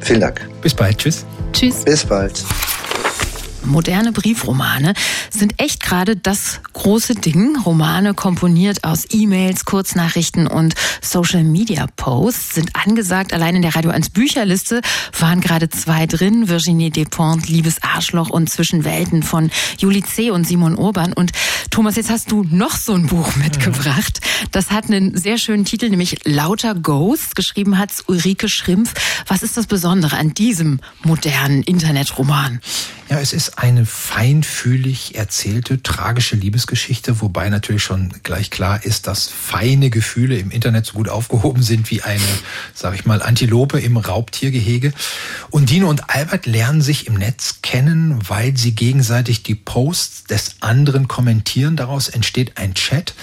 Vielen 0.00 0.20
Dank. 0.20 0.48
Bis 0.62 0.74
bald. 0.74 0.98
Tschüss. 0.98 1.24
Tschüss. 1.52 1.84
Bis 1.84 2.04
bald. 2.04 2.42
Moderne 3.64 4.12
Briefromane 4.12 4.94
sind 5.30 5.60
echt 5.60 5.82
gerade 5.82 6.16
das 6.16 6.60
große 6.72 7.14
Ding. 7.14 7.56
Romane 7.56 8.14
komponiert 8.14 8.84
aus 8.84 9.04
E-Mails, 9.10 9.64
Kurznachrichten 9.64 10.46
und 10.46 10.74
Social 11.00 11.44
Media 11.44 11.86
Posts 11.96 12.54
sind 12.54 12.76
angesagt. 12.76 13.32
Allein 13.32 13.56
in 13.56 13.62
der 13.62 13.74
Radio 13.74 13.90
1 13.90 14.10
Bücherliste 14.10 14.80
waren 15.18 15.40
gerade 15.40 15.68
zwei 15.68 16.06
drin. 16.06 16.48
Virginie 16.48 16.90
Despentes, 16.90 17.48
Liebes 17.48 17.82
Arschloch 17.82 18.30
und 18.30 18.48
Zwischenwelten 18.50 19.22
von 19.22 19.50
Julie 19.78 20.02
C. 20.02 20.30
und 20.30 20.46
Simon 20.46 20.76
Urban. 20.76 21.12
Und 21.12 21.32
Thomas, 21.70 21.96
jetzt 21.96 22.10
hast 22.10 22.30
du 22.30 22.44
noch 22.50 22.76
so 22.76 22.94
ein 22.94 23.06
Buch 23.06 23.36
mitgebracht. 23.36 24.20
Das 24.50 24.70
hat 24.70 24.86
einen 24.86 25.16
sehr 25.16 25.38
schönen 25.38 25.64
Titel, 25.64 25.88
nämlich 25.88 26.18
Lauter 26.24 26.74
Ghosts. 26.74 27.34
Geschrieben 27.34 27.78
hat 27.78 27.90
Ulrike 28.06 28.48
Schrimpf. 28.48 28.94
Was 29.26 29.42
ist 29.42 29.56
das 29.56 29.66
Besondere 29.66 30.16
an 30.16 30.34
diesem 30.34 30.80
modernen 31.02 31.62
Internetroman? 31.62 32.60
Ja, 33.08 33.18
es 33.18 33.32
ist 33.32 33.49
eine 33.58 33.86
feinfühlig 33.86 35.14
erzählte, 35.14 35.82
tragische 35.82 36.36
Liebesgeschichte, 36.36 37.20
wobei 37.20 37.48
natürlich 37.48 37.82
schon 37.82 38.12
gleich 38.22 38.50
klar 38.50 38.84
ist, 38.84 39.06
dass 39.06 39.28
feine 39.28 39.90
Gefühle 39.90 40.38
im 40.38 40.50
Internet 40.50 40.86
so 40.86 40.94
gut 40.94 41.08
aufgehoben 41.08 41.62
sind 41.62 41.90
wie 41.90 42.02
eine, 42.02 42.22
sag 42.74 42.94
ich 42.94 43.04
mal, 43.04 43.22
Antilope 43.22 43.80
im 43.80 43.96
Raubtiergehege. 43.96 44.92
Und 45.50 45.70
Dino 45.70 45.88
und 45.88 46.10
Albert 46.10 46.46
lernen 46.46 46.82
sich 46.82 47.06
im 47.06 47.14
Netz 47.14 47.60
kennen, 47.62 48.18
weil 48.28 48.56
sie 48.56 48.72
gegenseitig 48.72 49.42
die 49.42 49.54
Posts 49.54 50.24
des 50.24 50.56
anderen 50.60 51.08
kommentieren. 51.08 51.76
Daraus 51.76 52.08
entsteht 52.08 52.56
ein 52.56 52.74
Chat. 52.74 53.14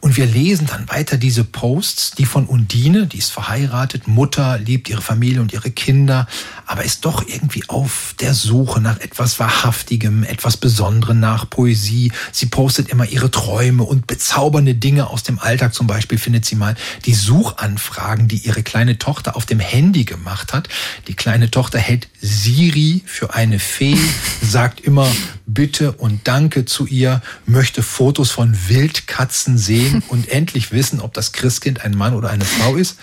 Und 0.00 0.16
wir 0.16 0.26
lesen 0.26 0.66
dann 0.66 0.88
weiter 0.88 1.16
diese 1.16 1.44
Posts, 1.44 2.12
die 2.12 2.26
von 2.26 2.46
Undine, 2.46 3.06
die 3.06 3.18
ist 3.18 3.32
verheiratet, 3.32 4.08
Mutter, 4.08 4.58
liebt 4.58 4.88
ihre 4.88 5.02
Familie 5.02 5.40
und 5.40 5.52
ihre 5.52 5.70
Kinder, 5.70 6.26
aber 6.66 6.84
ist 6.84 7.04
doch 7.04 7.26
irgendwie 7.26 7.64
auf 7.68 8.14
der 8.20 8.34
Suche 8.34 8.80
nach 8.80 9.00
etwas 9.00 9.38
Wahrhaftigem, 9.72 10.22
etwas 10.22 10.58
Besonderem 10.58 11.18
nach 11.18 11.48
Poesie. 11.48 12.12
Sie 12.30 12.44
postet 12.44 12.90
immer 12.90 13.06
ihre 13.06 13.30
Träume 13.30 13.84
und 13.84 14.06
bezaubernde 14.06 14.74
Dinge 14.74 15.08
aus 15.08 15.22
dem 15.22 15.38
Alltag. 15.38 15.72
Zum 15.72 15.86
Beispiel 15.86 16.18
findet 16.18 16.44
sie 16.44 16.56
mal 16.56 16.74
die 17.06 17.14
Suchanfragen, 17.14 18.28
die 18.28 18.36
ihre 18.36 18.62
kleine 18.62 18.98
Tochter 18.98 19.34
auf 19.34 19.46
dem 19.46 19.60
Handy 19.60 20.04
gemacht 20.04 20.52
hat. 20.52 20.68
Die 21.08 21.14
kleine 21.14 21.50
Tochter 21.50 21.78
hält 21.78 22.08
Siri 22.20 23.02
für 23.06 23.32
eine 23.32 23.58
Fee, 23.58 23.96
sagt 24.42 24.80
immer 24.80 25.10
Bitte 25.46 25.92
und 25.92 26.28
Danke 26.28 26.66
zu 26.66 26.86
ihr, 26.86 27.22
möchte 27.46 27.82
Fotos 27.82 28.30
von 28.30 28.56
Wildkatzen 28.68 29.56
sehen 29.56 30.02
und 30.08 30.28
endlich 30.28 30.72
wissen, 30.72 31.00
ob 31.00 31.14
das 31.14 31.32
Christkind 31.32 31.82
ein 31.82 31.96
Mann 31.96 32.14
oder 32.14 32.28
eine 32.28 32.44
Frau 32.44 32.76
ist. 32.76 32.98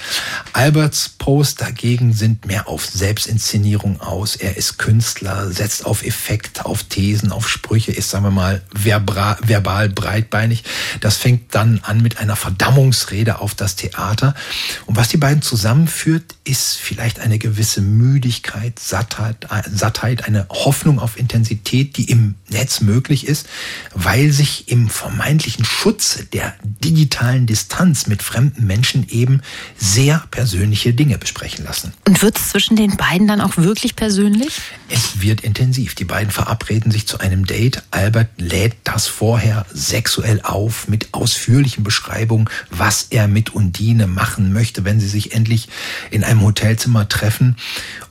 Alberts 0.53 1.09
Post 1.09 1.61
dagegen 1.61 2.13
sind 2.13 2.45
mehr 2.45 2.67
auf 2.67 2.85
Selbstinszenierung 2.85 4.01
aus. 4.01 4.35
Er 4.35 4.55
ist 4.55 4.77
Künstler, 4.77 5.51
setzt 5.51 5.85
auf 5.85 6.03
Effekte 6.03 6.58
auf 6.65 6.83
Thesen, 6.83 7.31
auf 7.31 7.49
Sprüche, 7.49 7.91
ist, 7.91 8.09
sagen 8.09 8.25
wir 8.25 8.31
mal, 8.31 8.61
verbal, 8.71 9.37
verbal 9.41 9.89
breitbeinig. 9.89 10.63
Das 11.01 11.17
fängt 11.17 11.55
dann 11.55 11.79
an 11.83 12.01
mit 12.01 12.19
einer 12.19 12.35
Verdammungsrede 12.35 13.39
auf 13.39 13.55
das 13.55 13.75
Theater. 13.75 14.35
Und 14.85 14.97
was 14.97 15.09
die 15.09 15.17
beiden 15.17 15.41
zusammenführt, 15.41 16.35
ist 16.43 16.77
vielleicht 16.77 17.19
eine 17.19 17.39
gewisse 17.39 17.81
Müdigkeit, 17.81 18.79
Sattheit, 18.79 19.47
Sattheit, 19.73 20.25
eine 20.25 20.47
Hoffnung 20.49 20.99
auf 20.99 21.17
Intensität, 21.17 21.97
die 21.97 22.09
im 22.09 22.35
Netz 22.49 22.81
möglich 22.81 23.27
ist, 23.27 23.47
weil 23.93 24.31
sich 24.31 24.69
im 24.69 24.89
vermeintlichen 24.89 25.65
Schutze 25.65 26.25
der 26.25 26.55
digitalen 26.63 27.45
Distanz 27.45 28.07
mit 28.07 28.23
fremden 28.23 28.65
Menschen 28.65 29.07
eben 29.09 29.41
sehr 29.77 30.23
persönliche 30.31 30.93
Dinge 30.93 31.17
besprechen 31.17 31.65
lassen. 31.65 31.93
Und 32.07 32.21
wird 32.21 32.37
es 32.37 32.49
zwischen 32.49 32.75
den 32.75 32.97
beiden 32.97 33.27
dann 33.27 33.41
auch 33.41 33.57
wirklich 33.57 33.95
persönlich? 33.95 34.61
Es 34.89 35.21
wird 35.21 35.41
intensiv. 35.41 35.95
Die 35.95 36.05
beiden 36.05 36.31
verabreden 36.49 36.91
sich 36.91 37.05
zu 37.05 37.19
einem 37.19 37.45
Date. 37.45 37.83
Albert 37.91 38.29
lädt 38.37 38.75
das 38.83 39.05
vorher 39.05 39.67
sexuell 39.71 40.41
auf 40.41 40.87
mit 40.87 41.13
ausführlichen 41.13 41.83
Beschreibungen, 41.83 42.49
was 42.71 43.05
er 43.11 43.27
mit 43.27 43.51
Undine 43.51 44.07
machen 44.07 44.51
möchte, 44.51 44.83
wenn 44.83 44.99
sie 44.99 45.07
sich 45.07 45.33
endlich 45.35 45.69
in 46.09 46.23
einem 46.23 46.41
Hotelzimmer 46.41 47.07
treffen. 47.07 47.55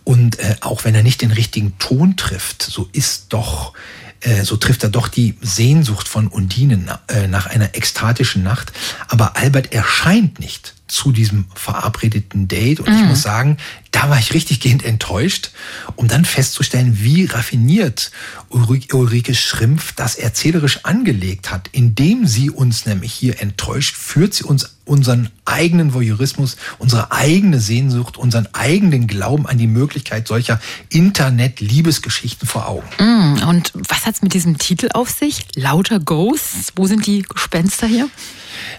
Und 0.05 0.39
äh, 0.39 0.55
auch 0.61 0.85
wenn 0.85 0.95
er 0.95 1.03
nicht 1.03 1.21
den 1.21 1.33
richtigen 1.33 1.77
Ton 1.79 2.17
trifft, 2.17 2.63
so 2.63 2.89
ist 2.93 3.27
doch 3.31 3.73
äh, 4.21 4.45
so 4.45 4.57
trifft 4.57 4.85
er 4.85 4.91
doch 4.91 5.09
die 5.09 5.37
Sehnsucht 5.41 6.07
von 6.07 6.29
Undine 6.29 7.01
äh, 7.09 7.27
nach 7.27 7.47
einer 7.47 7.75
ekstatischen 7.75 8.45
Nacht. 8.45 8.73
Aber 9.09 9.37
Albert 9.37 9.73
erscheint 9.73 10.39
nicht 10.39 10.75
zu 10.89 11.13
diesem 11.13 11.47
verabredeten 11.55 12.49
Date. 12.49 12.81
Und 12.81 12.89
mhm. 12.89 13.01
ich 13.01 13.05
muss 13.05 13.23
sagen, 13.23 13.59
da 13.99 14.09
war 14.11 14.19
ich 14.21 14.33
richtig 14.33 14.61
gehend 14.61 14.85
enttäuscht, 14.85 15.51
um 15.97 16.07
dann 16.07 16.25
festzustellen, 16.25 17.01
wie 17.01 17.25
raffiniert 17.25 18.13
Ulrike 18.49 19.35
Schrimpf 19.35 19.93
das 19.93 20.15
erzählerisch 20.15 20.85
angelegt 20.85 21.51
hat. 21.51 21.69
Indem 21.73 22.25
sie 22.25 22.49
uns 22.49 22.87
nämlich 22.87 23.13
hier 23.13 23.41
enttäuscht, 23.41 23.97
führt 23.97 24.35
sie 24.35 24.45
uns 24.45 24.77
unseren 24.85 25.31
eigenen 25.45 25.95
Voyeurismus, 25.95 26.57
unsere 26.79 27.11
eigene 27.11 27.59
Sehnsucht, 27.59 28.17
unseren 28.17 28.47
eigenen 28.53 29.09
Glauben 29.09 29.47
an 29.47 29.59
die 29.59 29.67
Möglichkeit 29.67 30.29
solcher 30.29 30.61
Internet-Liebesgeschichten 30.91 32.47
vor 32.47 32.69
Augen. 32.69 32.89
Mm, 32.99 33.49
und 33.49 33.73
was 33.75 34.07
hat's 34.07 34.23
mit 34.23 34.33
diesem 34.33 34.59
Titel 34.59 34.89
auf 34.95 35.11
sich? 35.11 35.45
Lauter 35.57 35.99
Ghosts? 35.99 36.73
Wo 36.77 36.87
sind 36.87 37.05
die 37.07 37.23
Gespenster 37.23 37.87
hier? 37.87 38.09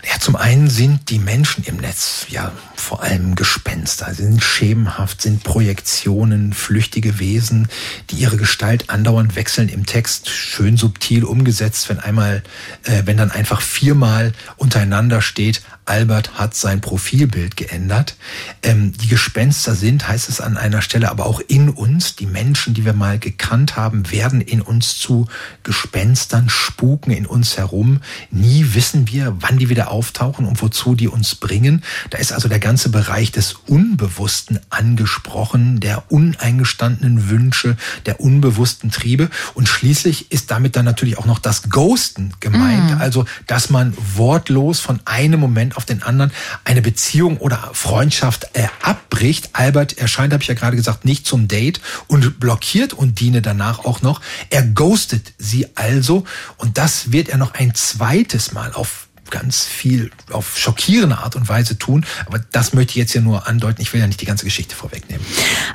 Ja, 0.09 0.19
zum 0.19 0.35
einen 0.35 0.69
sind 0.69 1.09
die 1.09 1.19
Menschen 1.19 1.63
im 1.65 1.77
Netz 1.77 2.25
ja 2.29 2.51
vor 2.75 3.03
allem 3.03 3.35
Gespenster, 3.35 4.13
sie 4.13 4.23
sind 4.23 4.43
schemenhaft, 4.43 5.08
sind 5.17 5.43
Projektionen, 5.43 6.53
flüchtige 6.53 7.19
Wesen, 7.19 7.67
die 8.09 8.17
ihre 8.17 8.37
Gestalt 8.37 8.89
andauernd 8.89 9.35
wechseln 9.35 9.69
im 9.69 9.85
Text, 9.85 10.29
schön 10.29 10.77
subtil 10.77 11.23
umgesetzt, 11.23 11.89
wenn 11.89 11.99
einmal, 11.99 12.43
äh, 12.83 13.03
wenn 13.05 13.17
dann 13.17 13.31
einfach 13.31 13.61
viermal 13.61 14.33
untereinander 14.57 15.21
steht, 15.21 15.61
Albert 15.89 16.35
hat 16.35 16.55
sein 16.55 16.81
Profilbild 16.81 17.57
geändert. 17.57 18.15
Ähm, 18.61 18.93
die 18.93 19.07
Gespenster 19.07 19.73
sind, 19.73 20.07
heißt 20.07 20.29
es 20.29 20.39
an 20.39 20.55
einer 20.55 20.83
Stelle, 20.83 21.09
aber 21.09 21.25
auch 21.25 21.41
in 21.47 21.69
uns. 21.69 22.15
Die 22.15 22.27
Menschen, 22.27 22.75
die 22.75 22.85
wir 22.85 22.93
mal 22.93 23.17
gekannt 23.17 23.75
haben, 23.75 24.11
werden 24.11 24.39
in 24.39 24.61
uns 24.61 24.99
zu 24.99 25.27
Gespenstern, 25.63 26.47
spuken 26.47 27.09
in 27.09 27.25
uns 27.25 27.57
herum. 27.57 28.01
Nie 28.29 28.67
wissen 28.73 29.07
wir, 29.07 29.35
wann 29.39 29.57
die 29.57 29.69
wieder 29.69 29.89
auftauchen 29.89 30.45
und 30.45 30.61
wozu 30.61 30.93
die 30.93 31.07
uns 31.07 31.33
bringen. 31.33 31.83
Da 32.11 32.19
ist 32.19 32.33
also 32.33 32.47
der 32.47 32.59
ganze 32.59 32.89
Bereich 32.89 33.31
des 33.31 33.53
Unbewussten 33.65 34.59
angesprochen, 34.69 35.79
der 35.79 36.11
uneingestandenen 36.11 37.29
Wünsche, 37.29 37.77
der 38.05 38.19
unbewussten 38.19 38.91
Triebe. 38.91 39.29
Und 39.55 39.67
schließlich 39.67 40.31
ist 40.31 40.51
damit 40.51 40.75
dann 40.75 40.85
natürlich 40.85 41.17
auch 41.17 41.25
noch 41.25 41.39
das 41.39 41.69
Ghosten 41.69 42.33
gemeint. 42.39 42.91
Mhm. 42.91 43.01
Also, 43.01 43.25
dass 43.47 43.71
man 43.71 43.97
wortlos 44.15 44.79
von 44.79 44.99
einem 45.05 45.39
Moment 45.39 45.78
auf 45.79 45.85
den 45.85 46.03
anderen 46.03 46.33
eine 46.65 46.81
Beziehung 46.81 47.37
oder 47.37 47.69
Freundschaft 47.71 48.49
äh, 48.51 48.67
abbricht. 48.83 49.51
Albert 49.53 49.97
erscheint, 49.97 50.33
habe 50.33 50.43
ich 50.43 50.49
ja 50.49 50.55
gerade 50.55 50.75
gesagt, 50.75 51.05
nicht 51.05 51.25
zum 51.25 51.47
Date 51.47 51.79
und 52.07 52.41
blockiert 52.41 52.91
Undine 52.91 53.41
danach 53.41 53.85
auch 53.85 54.01
noch. 54.01 54.19
Er 54.49 54.63
ghostet 54.63 55.31
sie 55.37 55.67
also 55.75 56.25
und 56.57 56.77
das 56.77 57.13
wird 57.13 57.29
er 57.29 57.37
noch 57.37 57.53
ein 57.53 57.73
zweites 57.75 58.51
Mal 58.51 58.73
auf 58.73 59.07
ganz 59.29 59.65
viel 59.65 60.11
auf 60.31 60.57
schockierende 60.57 61.17
Art 61.19 61.35
und 61.35 61.47
Weise 61.49 61.77
tun. 61.77 62.05
Aber 62.25 62.39
das 62.51 62.73
möchte 62.73 62.91
ich 62.91 62.95
jetzt 62.97 63.13
ja 63.13 63.21
nur 63.21 63.47
andeuten. 63.47 63.81
Ich 63.81 63.93
will 63.93 64.01
ja 64.01 64.07
nicht 64.07 64.21
die 64.21 64.25
ganze 64.25 64.45
Geschichte 64.45 64.75
vorwegnehmen. 64.75 65.25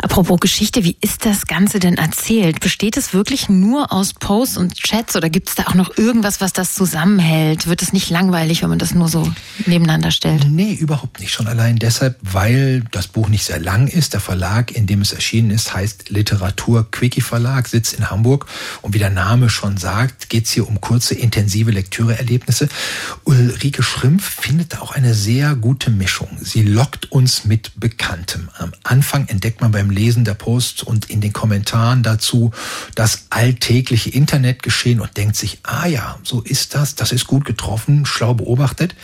Apropos 0.03 0.41
Geschichte, 0.41 0.85
wie 0.85 0.97
ist 1.01 1.25
das 1.25 1.47
Ganze 1.47 1.79
denn 1.79 1.97
erzählt? 1.97 2.61
Besteht 2.61 2.97
es 2.97 3.13
wirklich 3.13 3.49
nur 3.49 3.93
aus 3.93 4.15
Posts 4.15 4.57
und 4.57 4.75
Chats 4.75 5.17
oder 5.17 5.31
gibt 5.31 5.49
es 5.49 5.55
da 5.55 5.65
auch 5.65 5.75
noch 5.75 5.97
irgendwas, 5.97 6.41
was 6.41 6.53
das 6.53 6.75
zusammenhält? 6.75 7.67
Wird 7.67 7.83
es 7.83 7.93
nicht 7.93 8.11
langweilig, 8.11 8.63
wenn 8.63 8.71
man 8.71 8.79
das 8.79 8.95
nur 8.95 9.09
so 9.09 9.31
nebeneinander 9.67 10.11
stellt? 10.11 10.47
Nee, 10.51 10.75
überhaupt 10.75 11.21
nicht. 11.21 11.33
Schon 11.33 11.47
allein 11.47 11.77
deshalb, 11.77 12.19
weil 12.23 12.85
das 12.91 13.07
Buch 13.09 13.29
nicht 13.29 13.45
sehr 13.45 13.61
lang 13.61 13.89
ist. 13.89 14.13
Der 14.13 14.21
Verlag, 14.21 14.73
in 14.73 14.87
dem 14.87 15.01
es 15.01 15.13
erschienen 15.13 15.51
ist, 15.51 15.75
heißt 15.75 16.11
Literatur 16.11 16.91
Quickie 16.91 17.21
Verlag, 17.21 17.69
sitzt 17.69 17.95
in 17.95 18.11
Hamburg. 18.11 18.47
Und 18.83 18.95
wie 18.95 18.99
der 18.99 19.11
Name 19.11 19.49
schon 19.51 19.77
sagt, 19.77 20.29
geht 20.29 20.47
es 20.47 20.53
hier 20.53 20.69
um 20.69 20.81
kurze, 20.81 21.15
intensive 21.15 21.71
Lektüreerlebnisse. 21.71 22.69
Ulrike 23.45 23.83
Schrimpf 23.83 24.41
findet 24.41 24.81
auch 24.81 24.93
eine 24.93 25.13
sehr 25.13 25.55
gute 25.55 25.91
Mischung. 25.91 26.39
Sie 26.41 26.63
lockt 26.63 27.13
uns 27.13 27.45
mit 27.45 27.73
Bekanntem. 27.79 28.49
Am 28.57 28.73
Anfang 28.85 29.29
entdeckt 29.29 29.61
man 29.61 29.71
beim 29.71 29.91
Lesen 29.91 30.25
der 30.25 30.33
Posts 30.33 30.83
und 30.83 31.11
in 31.11 31.21
den 31.21 31.35
Kommentaren 31.35 32.03
dazu 32.03 32.53
das 32.95 33.27
alltägliche 33.29 34.09
Internetgeschehen 34.09 34.99
und 34.99 35.19
denkt 35.19 35.37
sich, 35.37 35.59
ah 35.63 35.87
ja, 35.87 36.19
so 36.23 36.41
ist 36.41 36.75
das, 36.75 36.95
das 36.95 37.13
ist 37.13 37.27
gut 37.27 37.45
getroffen, 37.45 38.07
schlau 38.07 38.33
beobachtet. 38.33 38.95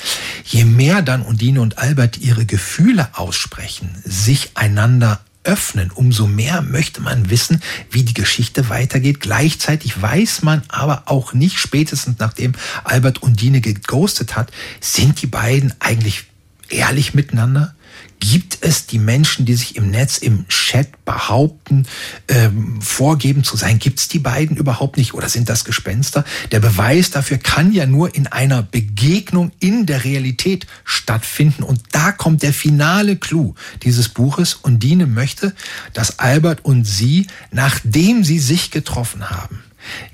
Je 0.47 0.65
mehr 0.65 1.03
dann 1.03 1.21
Undine 1.21 1.61
und 1.61 1.77
Albert 1.77 2.17
ihre 2.17 2.47
Gefühle 2.47 3.11
aussprechen, 3.13 3.91
sich 4.05 4.53
einander 4.55 5.21
öffnen, 5.45 5.91
umso 5.91 6.27
mehr 6.27 6.63
möchte 6.63 7.01
man 7.01 7.31
wissen, 7.31 7.63
wie 7.91 8.03
die 8.03 8.15
Geschichte 8.15 8.69
weitergeht. 8.69 9.21
Gleichzeitig 9.21 10.01
weiß 10.01 10.43
man 10.43 10.63
aber 10.69 11.05
auch 11.07 11.33
nicht, 11.33 11.59
spätestens 11.59 12.19
nachdem 12.19 12.53
Albert 12.85 13.23
Undine 13.23 13.61
geghostet 13.61 14.37
hat, 14.37 14.51
sind 14.81 15.23
die 15.23 15.27
beiden 15.27 15.75
eigentlich 15.81 16.25
ehrlich 16.69 17.15
miteinander? 17.15 17.75
Gibt 18.21 18.59
es 18.61 18.87
die 18.87 18.99
Menschen, 18.99 19.47
die 19.47 19.55
sich 19.55 19.77
im 19.77 19.91
Netz, 19.91 20.19
im 20.19 20.47
Chat 20.49 21.05
behaupten, 21.07 21.87
ähm, 22.29 22.81
vorgeben 22.83 23.45
zu 23.45 23.57
sein? 23.57 23.79
Gibt 23.79 23.99
es 23.99 24.09
die 24.09 24.19
beiden 24.19 24.59
überhaupt 24.59 24.99
nicht 24.99 25.15
oder 25.15 25.29
sind 25.29 25.49
das 25.49 25.65
Gespenster? 25.65 26.25
Der 26.53 26.61
Beweis 26.61 27.11
dafür 27.11 27.39
kann 27.39 27.73
ja 27.73 27.87
nur 27.87 28.15
in 28.15 28.27
einer 28.27 28.63
Begegnung 28.63 29.53
in 29.59 29.87
der 29.87 30.05
Realität 30.05 30.67
stattfinden. 30.85 31.63
Und 31.63 31.81
da 31.93 32.13
kommt 32.13 32.43
der 32.43 32.53
finale 32.53 33.17
Clou 33.17 33.55
dieses 33.83 34.11
Buches. 34.11 34.55
Undine 34.55 35.07
möchte, 35.07 35.55
dass 35.95 36.19
Albert 36.19 36.65
und 36.65 36.85
sie, 36.85 37.27
nachdem 37.51 38.23
sie 38.23 38.39
sich 38.39 38.71
getroffen 38.71 39.31
haben, 39.31 39.65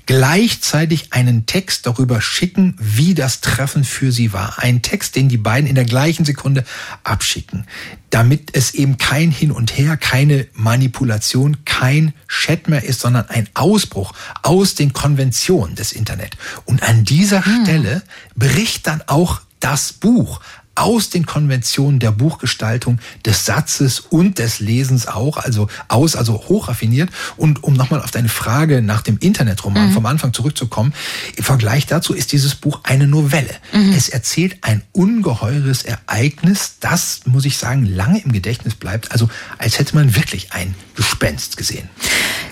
gleichzeitig 0.05 1.13
einen 1.13 1.45
Text 1.45 1.85
darüber 1.85 2.21
schicken, 2.21 2.75
wie 2.79 3.13
das 3.13 3.41
Treffen 3.41 3.83
für 3.83 4.11
sie 4.11 4.33
war. 4.33 4.59
Ein 4.59 4.81
Text, 4.81 5.15
den 5.15 5.29
die 5.29 5.37
beiden 5.37 5.67
in 5.67 5.75
der 5.75 5.85
gleichen 5.85 6.25
Sekunde 6.25 6.63
abschicken, 7.03 7.65
damit 8.09 8.55
es 8.55 8.73
eben 8.73 8.97
kein 8.97 9.31
Hin 9.31 9.51
und 9.51 9.77
Her, 9.77 9.97
keine 9.97 10.47
Manipulation, 10.53 11.65
kein 11.65 12.13
Chat 12.27 12.67
mehr 12.67 12.83
ist, 12.83 13.01
sondern 13.01 13.29
ein 13.29 13.47
Ausbruch 13.53 14.13
aus 14.43 14.75
den 14.75 14.93
Konventionen 14.93 15.75
des 15.75 15.91
Internet. 15.91 16.37
Und 16.65 16.83
an 16.83 17.03
dieser 17.03 17.45
hm. 17.45 17.63
Stelle 17.63 18.03
bricht 18.35 18.87
dann 18.87 19.03
auch 19.07 19.41
das 19.59 19.93
Buch 19.93 20.39
aus 20.77 21.09
den 21.09 21.25
Konventionen 21.25 21.99
der 21.99 22.11
Buchgestaltung, 22.11 22.99
des 23.25 23.45
Satzes 23.45 23.99
und 23.99 24.37
des 24.37 24.59
Lesens 24.59 25.07
auch, 25.07 25.37
also 25.37 25.67
aus, 25.87 26.15
also 26.15 26.33
hochraffiniert. 26.47 27.09
Und 27.35 27.63
um 27.63 27.73
nochmal 27.73 28.01
auf 28.01 28.11
deine 28.11 28.29
Frage 28.29 28.83
nach 28.83 29.01
dem 29.01 29.17
Internetroman 29.17 29.89
mhm. 29.89 29.93
vom 29.93 30.05
Anfang 30.05 30.33
zurückzukommen, 30.33 30.93
im 31.35 31.43
Vergleich 31.43 31.87
dazu 31.87 32.13
ist 32.13 32.31
dieses 32.31 32.53
Buch 32.53 32.81
eine 32.83 33.07
Novelle. 33.07 33.55
Mhm. 33.73 33.93
Es 33.93 34.09
erzählt 34.09 34.57
ein 34.61 34.83
ungeheures 34.91 35.83
Ereignis, 35.83 36.75
das, 36.79 37.21
muss 37.25 37.45
ich 37.45 37.57
sagen, 37.57 37.85
lange 37.85 38.19
im 38.19 38.31
Gedächtnis 38.31 38.75
bleibt. 38.75 39.11
Also 39.11 39.29
als 39.57 39.79
hätte 39.79 39.95
man 39.95 40.15
wirklich 40.15 40.53
ein 40.53 40.75
Gespenst 40.95 41.57
gesehen. 41.57 41.89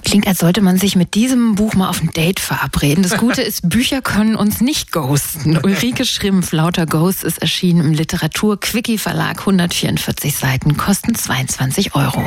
Klingt, 0.04 0.28
als 0.28 0.40
sollte 0.40 0.62
man 0.62 0.78
sich 0.78 0.96
mit 0.96 1.16
diesem 1.16 1.56
Buch 1.56 1.74
mal 1.74 1.90
auf 1.90 2.02
ein 2.02 2.12
Date 2.12 2.40
verabreden. 2.40 3.02
Das 3.02 3.18
Gute 3.18 3.42
ist, 3.44 3.68
Bücher 3.70 4.02
können 4.02 4.36
uns 4.36 4.62
nicht 4.62 4.92
ghosten. 4.92 5.58
Ulrike 5.58 6.06
Schrimpf, 6.06 6.52
Lauter 6.52 6.86
Ghost, 6.86 7.24
ist 7.24 7.40
erschienen 7.40 7.82
im 7.82 7.94
Literatur 7.94 8.15
Quickie 8.58 8.98
Verlag, 8.98 9.40
144 9.40 10.34
Seiten, 10.34 10.78
kosten 10.78 11.16
22 11.16 11.96
Euro. 11.96 12.24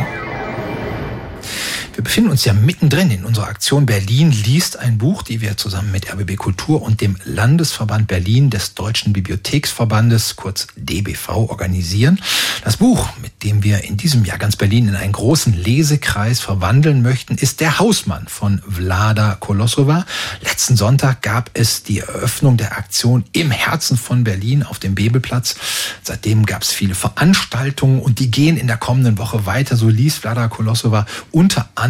Wir 1.98 2.04
befinden 2.04 2.30
uns 2.30 2.44
ja 2.44 2.52
mittendrin 2.52 3.10
in 3.10 3.24
unserer 3.24 3.48
Aktion 3.48 3.84
Berlin 3.84 4.30
liest 4.30 4.78
ein 4.78 4.98
Buch, 4.98 5.24
die 5.24 5.40
wir 5.40 5.56
zusammen 5.56 5.90
mit 5.90 6.08
RBB 6.08 6.36
Kultur 6.36 6.80
und 6.80 7.00
dem 7.00 7.16
Landesverband 7.24 8.06
Berlin 8.06 8.50
des 8.50 8.74
Deutschen 8.74 9.12
Bibliotheksverbandes, 9.12 10.36
kurz 10.36 10.68
DBV, 10.76 11.28
organisieren. 11.50 12.20
Das 12.62 12.76
Buch, 12.76 13.08
mit 13.20 13.42
dem 13.42 13.64
wir 13.64 13.82
in 13.82 13.96
diesem 13.96 14.24
Jahr 14.24 14.38
ganz 14.38 14.54
Berlin 14.54 14.86
in 14.86 14.94
einen 14.94 15.10
großen 15.10 15.52
Lesekreis 15.52 16.38
verwandeln 16.38 17.02
möchten, 17.02 17.34
ist 17.34 17.58
Der 17.58 17.80
Hausmann 17.80 18.28
von 18.28 18.62
Vlada 18.68 19.34
Kolosova. 19.34 20.06
Letzten 20.40 20.76
Sonntag 20.76 21.22
gab 21.22 21.50
es 21.54 21.82
die 21.82 21.98
Eröffnung 21.98 22.56
der 22.56 22.78
Aktion 22.78 23.24
im 23.32 23.50
Herzen 23.50 23.96
von 23.96 24.22
Berlin 24.22 24.62
auf 24.62 24.78
dem 24.78 24.94
Bebelplatz. 24.94 25.56
Seitdem 26.04 26.46
gab 26.46 26.62
es 26.62 26.70
viele 26.70 26.94
Veranstaltungen 26.94 27.98
und 27.98 28.20
die 28.20 28.30
gehen 28.30 28.56
in 28.56 28.68
der 28.68 28.76
kommenden 28.76 29.18
Woche 29.18 29.46
weiter. 29.46 29.74
So 29.74 29.88
liest 29.88 30.18
Vlada 30.18 30.46
Kolosova 30.46 31.04
unter 31.32 31.68
anderem 31.74 31.87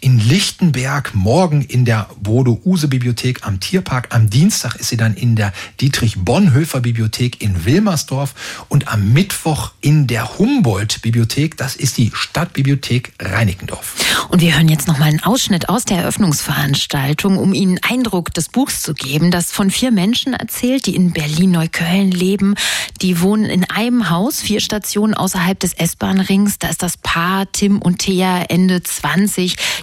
in 0.00 0.18
Lichtenberg, 0.18 1.12
morgen 1.14 1.62
in 1.62 1.84
der 1.84 2.08
Bodo-Use-Bibliothek 2.20 3.44
am 3.44 3.58
Tierpark. 3.58 4.14
Am 4.14 4.30
Dienstag 4.30 4.76
ist 4.76 4.90
sie 4.90 4.96
dann 4.96 5.14
in 5.14 5.34
der 5.34 5.52
Dietrich-Bonhoeffer-Bibliothek 5.80 7.42
in 7.42 7.64
Wilmersdorf 7.64 8.34
und 8.68 8.86
am 8.86 9.12
Mittwoch 9.12 9.72
in 9.80 10.06
der 10.06 10.38
Humboldt-Bibliothek. 10.38 11.56
Das 11.56 11.74
ist 11.74 11.98
die 11.98 12.12
Stadtbibliothek 12.14 13.14
Reinickendorf. 13.20 13.96
Und 14.28 14.40
wir 14.42 14.54
hören 14.54 14.68
jetzt 14.68 14.86
noch 14.86 14.98
mal 14.98 15.06
einen 15.06 15.22
Ausschnitt 15.22 15.68
aus 15.68 15.84
der 15.84 15.98
Eröffnungsveranstaltung, 15.98 17.36
um 17.36 17.52
Ihnen 17.52 17.80
Eindruck 17.82 18.32
des 18.32 18.48
Buchs 18.48 18.80
zu 18.82 18.94
geben, 18.94 19.32
das 19.32 19.50
von 19.50 19.70
vier 19.72 19.90
Menschen 19.90 20.34
erzählt, 20.34 20.86
die 20.86 20.94
in 20.94 21.12
Berlin-Neukölln 21.12 22.12
leben. 22.12 22.54
Die 23.02 23.20
wohnen 23.20 23.46
in 23.46 23.64
einem 23.64 24.08
Haus, 24.08 24.40
vier 24.40 24.60
Stationen 24.60 25.14
außerhalb 25.14 25.58
des 25.58 25.72
S-Bahn-Rings. 25.72 26.60
Da 26.60 26.68
ist 26.68 26.82
das 26.82 26.96
Paar 26.96 27.50
Tim 27.50 27.82
und 27.82 27.98
Thea 27.98 28.44
Ende 28.48 28.82
20, 28.82 29.15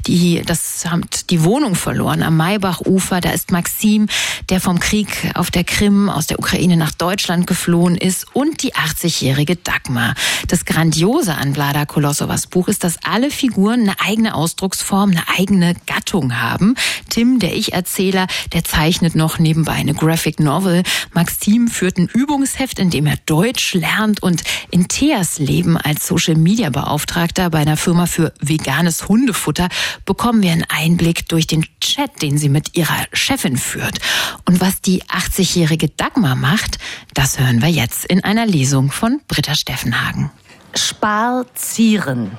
die 0.07 0.41
das 0.45 0.85
haben 0.85 1.01
die 1.29 1.43
Wohnung 1.43 1.75
verloren 1.75 2.23
am 2.23 2.37
Maybachufer. 2.37 3.21
Da 3.21 3.31
ist 3.31 3.51
Maxim, 3.51 4.07
der 4.49 4.59
vom 4.59 4.79
Krieg 4.79 5.31
auf 5.35 5.51
der 5.51 5.63
Krim 5.63 6.09
aus 6.09 6.27
der 6.27 6.39
Ukraine 6.39 6.77
nach 6.77 6.91
Deutschland 6.91 7.47
geflohen 7.47 7.95
ist 7.95 8.27
und 8.33 8.63
die 8.63 8.73
80-jährige 8.73 9.55
Dagmar. 9.55 10.15
Das 10.47 10.65
Grandiose 10.65 11.35
an 11.35 11.53
Vlada 11.53 11.85
Kolosovas 11.85 12.47
Buch 12.47 12.67
ist, 12.67 12.83
dass 12.83 12.97
alle 13.03 13.31
Figuren 13.31 13.81
eine 13.81 13.99
eigene 13.99 14.35
Ausdrucksform, 14.35 15.11
eine 15.11 15.23
eigene 15.37 15.75
Gattung 15.85 16.39
haben. 16.39 16.75
Tim, 17.09 17.39
der 17.39 17.55
Ich-Erzähler, 17.55 18.27
der 18.53 18.63
zeichnet 18.63 19.15
noch 19.15 19.39
nebenbei 19.39 19.73
eine 19.73 19.93
Graphic 19.93 20.39
Novel. 20.39 20.83
Maxim 21.13 21.67
führt 21.67 21.97
ein 21.97 22.07
Übungsheft, 22.07 22.79
in 22.79 22.89
dem 22.89 23.05
er 23.05 23.17
Deutsch 23.25 23.73
lernt 23.73 24.21
und 24.21 24.43
in 24.71 24.87
Theas 24.87 25.39
Leben 25.39 25.77
als 25.77 26.07
Social 26.07 26.35
Media 26.35 26.69
Beauftragter 26.69 27.49
bei 27.49 27.59
einer 27.59 27.77
Firma 27.77 28.05
für 28.05 28.33
veganes 28.39 29.09
Hundefutter 29.23 29.69
bekommen 30.05 30.43
wir 30.43 30.51
einen 30.51 30.65
Einblick 30.67 31.29
durch 31.29 31.47
den 31.47 31.65
Chat, 31.79 32.21
den 32.21 32.37
sie 32.37 32.49
mit 32.49 32.75
ihrer 32.75 33.05
Chefin 33.13 33.55
führt. 33.55 33.99
Und 34.45 34.59
was 34.59 34.81
die 34.81 35.01
80-jährige 35.03 35.87
Dagmar 35.87 36.35
macht, 36.35 36.77
das 37.13 37.39
hören 37.39 37.61
wir 37.61 37.69
jetzt 37.69 38.03
in 38.03 38.21
einer 38.21 38.45
Lesung 38.45 38.91
von 38.91 39.21
Britta 39.29 39.55
Steffenhagen. 39.55 40.29
Spazieren. 40.75 42.31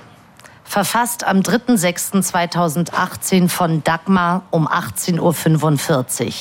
Verfasst 0.62 1.24
am 1.24 1.40
3.6.2018 1.40 3.48
von 3.48 3.82
Dagmar 3.82 4.42
um 4.50 4.68
18.45 4.68 6.26
Uhr. 6.26 6.32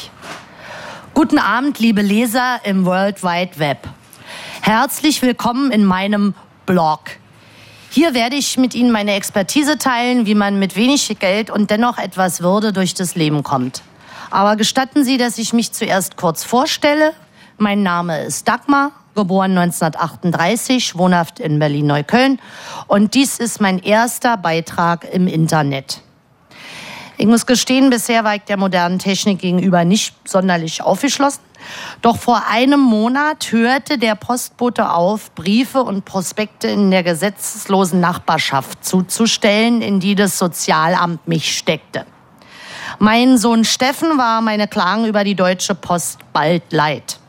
Guten 1.13 1.37
Abend, 1.37 1.79
liebe 1.79 2.01
Leser 2.01 2.59
im 2.65 2.83
World 2.83 3.23
Wide 3.23 3.59
Web. 3.59 3.87
Herzlich 4.61 5.21
willkommen 5.21 5.71
in 5.71 5.85
meinem 5.85 6.33
Blog. 6.65 7.11
Hier 7.95 8.15
werde 8.15 8.35
ich 8.35 8.57
mit 8.57 8.73
Ihnen 8.73 8.89
meine 8.89 9.13
Expertise 9.13 9.77
teilen, 9.77 10.25
wie 10.25 10.33
man 10.33 10.57
mit 10.57 10.75
wenig 10.75 11.15
Geld 11.19 11.51
und 11.51 11.69
dennoch 11.69 11.99
etwas 11.99 12.41
Würde 12.41 12.73
durch 12.73 12.95
das 12.95 13.13
Leben 13.13 13.43
kommt. 13.43 13.83
Aber 14.31 14.55
gestatten 14.55 15.03
Sie, 15.03 15.19
dass 15.19 15.37
ich 15.37 15.53
mich 15.53 15.73
zuerst 15.73 16.17
kurz 16.17 16.43
vorstelle. 16.43 17.13
Mein 17.59 17.83
Name 17.83 18.23
ist 18.23 18.47
Dagmar, 18.47 18.93
geboren 19.13 19.55
1938, 19.55 20.97
wohnhaft 20.97 21.39
in 21.39 21.59
Berlin-Neukölln. 21.59 22.39
Und 22.87 23.13
dies 23.13 23.37
ist 23.37 23.61
mein 23.61 23.77
erster 23.77 24.37
Beitrag 24.37 25.07
im 25.13 25.27
Internet. 25.27 26.01
Ich 27.17 27.27
muss 27.27 27.45
gestehen, 27.45 27.91
bisher 27.91 28.23
war 28.23 28.33
ich 28.33 28.41
der 28.41 28.57
modernen 28.57 28.97
Technik 28.97 29.37
gegenüber 29.37 29.85
nicht 29.85 30.15
sonderlich 30.27 30.81
aufgeschlossen. 30.81 31.43
Doch 32.01 32.17
vor 32.17 32.43
einem 32.49 32.79
Monat 32.79 33.51
hörte 33.51 33.97
der 33.97 34.15
Postbote 34.15 34.89
auf, 34.89 35.33
Briefe 35.35 35.81
und 35.83 36.05
Prospekte 36.05 36.67
in 36.67 36.91
der 36.91 37.03
gesetzeslosen 37.03 37.99
Nachbarschaft 37.99 38.83
zuzustellen, 38.83 39.81
in 39.81 39.99
die 39.99 40.15
das 40.15 40.37
Sozialamt 40.37 41.27
mich 41.27 41.57
steckte. 41.57 42.05
Mein 42.99 43.37
Sohn 43.37 43.65
Steffen 43.65 44.17
war 44.17 44.41
meine 44.41 44.67
Klagen 44.67 45.05
über 45.05 45.23
die 45.23 45.35
Deutsche 45.35 45.75
Post 45.75 46.19
bald 46.31 46.71
leid. 46.71 47.19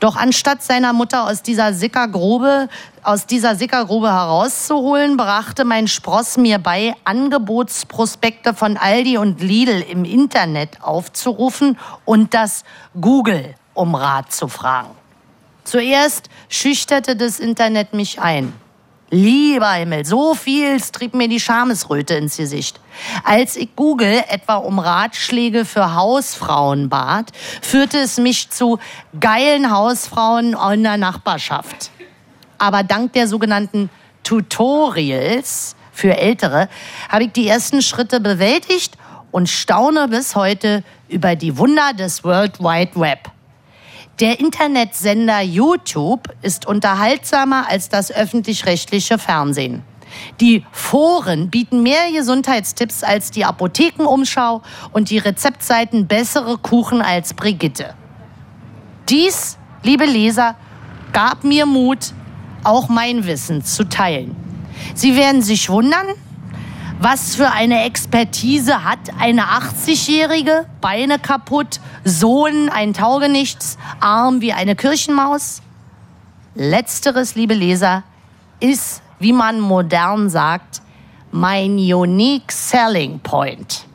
Doch 0.00 0.16
anstatt 0.16 0.62
seiner 0.62 0.92
Mutter 0.92 1.24
aus 1.24 1.42
dieser 1.42 1.72
Sickergrube, 1.72 2.68
aus 3.02 3.26
dieser 3.26 3.54
Sickergrube 3.54 4.12
herauszuholen, 4.12 5.16
brachte 5.16 5.64
mein 5.64 5.88
Spross 5.88 6.36
mir 6.36 6.58
bei, 6.58 6.94
Angebotsprospekte 7.04 8.52
von 8.54 8.76
Aldi 8.76 9.18
und 9.18 9.40
Lidl 9.40 9.80
im 9.80 10.04
Internet 10.04 10.82
aufzurufen 10.82 11.78
und 12.04 12.34
das 12.34 12.64
Google 13.00 13.54
um 13.74 13.94
Rat 13.94 14.32
zu 14.32 14.48
fragen. 14.48 14.90
Zuerst 15.64 16.28
schüchterte 16.48 17.16
das 17.16 17.40
Internet 17.40 17.94
mich 17.94 18.20
ein. 18.20 18.52
Lieber 19.10 19.70
Himmel, 19.72 20.04
so 20.04 20.34
viel 20.34 20.80
trieb 20.80 21.14
mir 21.14 21.28
die 21.28 21.38
Schamesröte 21.38 22.14
ins 22.14 22.36
Gesicht. 22.36 22.80
Als 23.22 23.54
ich 23.54 23.76
Google 23.76 24.24
etwa 24.28 24.56
um 24.56 24.78
Ratschläge 24.78 25.64
für 25.64 25.94
Hausfrauen 25.94 26.88
bat, 26.88 27.30
führte 27.62 27.98
es 27.98 28.18
mich 28.18 28.50
zu 28.50 28.78
geilen 29.20 29.70
Hausfrauen 29.70 30.56
in 30.72 30.82
der 30.82 30.96
Nachbarschaft. 30.96 31.90
Aber 32.58 32.82
dank 32.82 33.12
der 33.12 33.28
sogenannten 33.28 33.90
Tutorials 34.24 35.76
für 35.92 36.16
Ältere 36.16 36.68
habe 37.08 37.24
ich 37.24 37.32
die 37.32 37.46
ersten 37.46 37.82
Schritte 37.82 38.20
bewältigt 38.20 38.96
und 39.30 39.48
staune 39.48 40.08
bis 40.08 40.34
heute 40.34 40.82
über 41.08 41.36
die 41.36 41.56
Wunder 41.56 41.92
des 41.92 42.24
World 42.24 42.58
Wide 42.58 42.98
Web. 42.98 43.30
Der 44.20 44.38
Internetsender 44.38 45.40
YouTube 45.40 46.28
ist 46.40 46.66
unterhaltsamer 46.66 47.68
als 47.68 47.88
das 47.88 48.12
öffentlich-rechtliche 48.12 49.18
Fernsehen. 49.18 49.82
Die 50.40 50.64
Foren 50.70 51.50
bieten 51.50 51.82
mehr 51.82 52.12
Gesundheitstipps 52.12 53.02
als 53.02 53.32
die 53.32 53.44
Apothekenumschau 53.44 54.62
und 54.92 55.10
die 55.10 55.18
Rezeptseiten 55.18 56.06
bessere 56.06 56.58
Kuchen 56.58 57.02
als 57.02 57.34
Brigitte. 57.34 57.94
Dies, 59.08 59.58
liebe 59.82 60.04
Leser, 60.04 60.54
gab 61.12 61.42
mir 61.42 61.66
Mut, 61.66 62.12
auch 62.62 62.88
mein 62.88 63.26
Wissen 63.26 63.64
zu 63.64 63.88
teilen. 63.88 64.36
Sie 64.94 65.16
werden 65.16 65.42
sich 65.42 65.68
wundern, 65.68 66.06
was 66.98 67.36
für 67.36 67.50
eine 67.50 67.84
Expertise 67.84 68.84
hat 68.84 68.98
eine 69.18 69.42
80-Jährige? 69.42 70.66
Beine 70.80 71.18
kaputt, 71.18 71.80
Sohn 72.04 72.68
ein 72.68 72.94
Taugenichts, 72.94 73.78
Arm 74.00 74.40
wie 74.40 74.52
eine 74.52 74.76
Kirchenmaus? 74.76 75.60
Letzteres, 76.54 77.34
liebe 77.34 77.54
Leser, 77.54 78.04
ist, 78.60 79.02
wie 79.18 79.32
man 79.32 79.60
modern 79.60 80.30
sagt, 80.30 80.82
mein 81.30 81.72
unique 81.72 82.52
selling 82.52 83.18
point. 83.20 83.86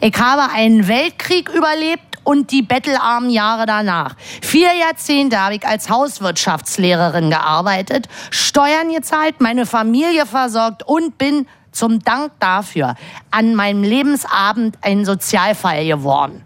Ich 0.00 0.16
habe 0.18 0.52
einen 0.52 0.88
Weltkrieg 0.88 1.50
überlebt 1.50 2.18
und 2.24 2.50
die 2.50 2.62
bettelarmen 2.62 3.30
Jahre 3.30 3.66
danach. 3.66 4.16
Vier 4.40 4.72
Jahrzehnte 4.74 5.38
habe 5.38 5.56
ich 5.56 5.66
als 5.66 5.90
Hauswirtschaftslehrerin 5.90 7.30
gearbeitet, 7.30 8.08
Steuern 8.30 8.90
gezahlt, 8.92 9.40
meine 9.40 9.66
Familie 9.66 10.24
versorgt 10.24 10.82
und 10.84 11.18
bin 11.18 11.46
zum 11.72 11.98
Dank 12.00 12.32
dafür 12.38 12.94
an 13.30 13.54
meinem 13.54 13.82
Lebensabend 13.82 14.78
ein 14.82 15.04
Sozialfall 15.04 15.84
geworden. 15.86 16.44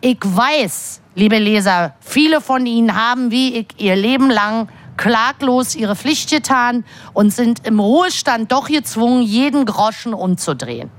Ich 0.00 0.18
weiß, 0.22 1.00
liebe 1.14 1.38
Leser, 1.38 1.94
viele 2.00 2.40
von 2.40 2.66
Ihnen 2.66 2.94
haben 2.94 3.30
wie 3.30 3.60
ich 3.60 3.68
ihr 3.78 3.96
Leben 3.96 4.30
lang 4.30 4.68
klaglos 4.96 5.74
ihre 5.74 5.96
Pflicht 5.96 6.30
getan 6.30 6.84
und 7.12 7.32
sind 7.32 7.66
im 7.66 7.80
Ruhestand 7.80 8.52
doch 8.52 8.68
gezwungen, 8.68 9.22
jeden 9.22 9.64
Groschen 9.64 10.14
umzudrehen. 10.14 10.90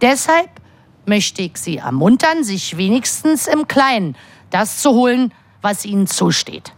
Deshalb 0.00 0.50
möchte 1.06 1.42
ich 1.42 1.56
Sie 1.56 1.78
ermuntern, 1.78 2.44
sich 2.44 2.76
wenigstens 2.76 3.46
im 3.46 3.66
Kleinen 3.66 4.16
das 4.50 4.78
zu 4.78 4.90
holen, 4.90 5.34
was 5.62 5.84
Ihnen 5.84 6.06
zusteht. 6.06 6.72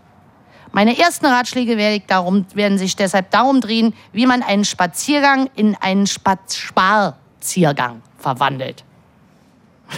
Meine 0.72 0.98
ersten 0.98 1.26
Ratschläge 1.26 1.76
werden 1.76 2.78
sich 2.78 2.94
deshalb 2.96 3.30
darum 3.30 3.60
drehen, 3.60 3.94
wie 4.12 4.26
man 4.26 4.42
einen 4.42 4.64
Spaziergang 4.64 5.50
in 5.56 5.76
einen 5.80 6.06
Spaziergang 6.06 8.02
verwandelt. 8.18 8.84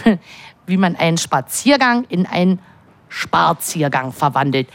wie 0.65 0.77
man 0.77 0.95
einen 0.95 1.17
Spaziergang 1.17 2.05
in 2.09 2.25
einen 2.25 2.59
Spaziergang 3.09 4.11
verwandelt. 4.11 4.67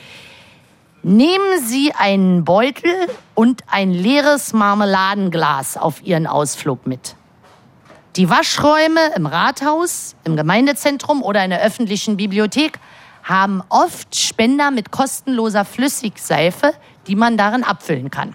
Nehmen 1.03 1.61
Sie 1.65 1.93
einen 1.93 2.45
Beutel 2.45 2.93
und 3.35 3.63
ein 3.67 3.91
leeres 3.91 4.53
Marmeladenglas 4.53 5.77
auf 5.77 6.03
Ihren 6.05 6.27
Ausflug 6.27 6.87
mit. 6.87 7.17
Die 8.17 8.29
Waschräume 8.29 9.13
im 9.17 9.27
Rathaus, 9.27 10.17
im 10.25 10.37
Gemeindezentrum 10.37 11.23
oder 11.23 11.45
in 11.45 11.51
der 11.51 11.63
öffentlichen 11.63 12.17
Bibliothek 12.17 12.79
haben 13.29 13.63
oft 13.69 14.17
Spender 14.17 14.71
mit 14.71 14.91
kostenloser 14.91 15.67
Flüssigseife, 15.67 16.73
die 17.07 17.15
man 17.15 17.37
darin 17.37 17.63
abfüllen 17.63 18.11
kann. 18.11 18.35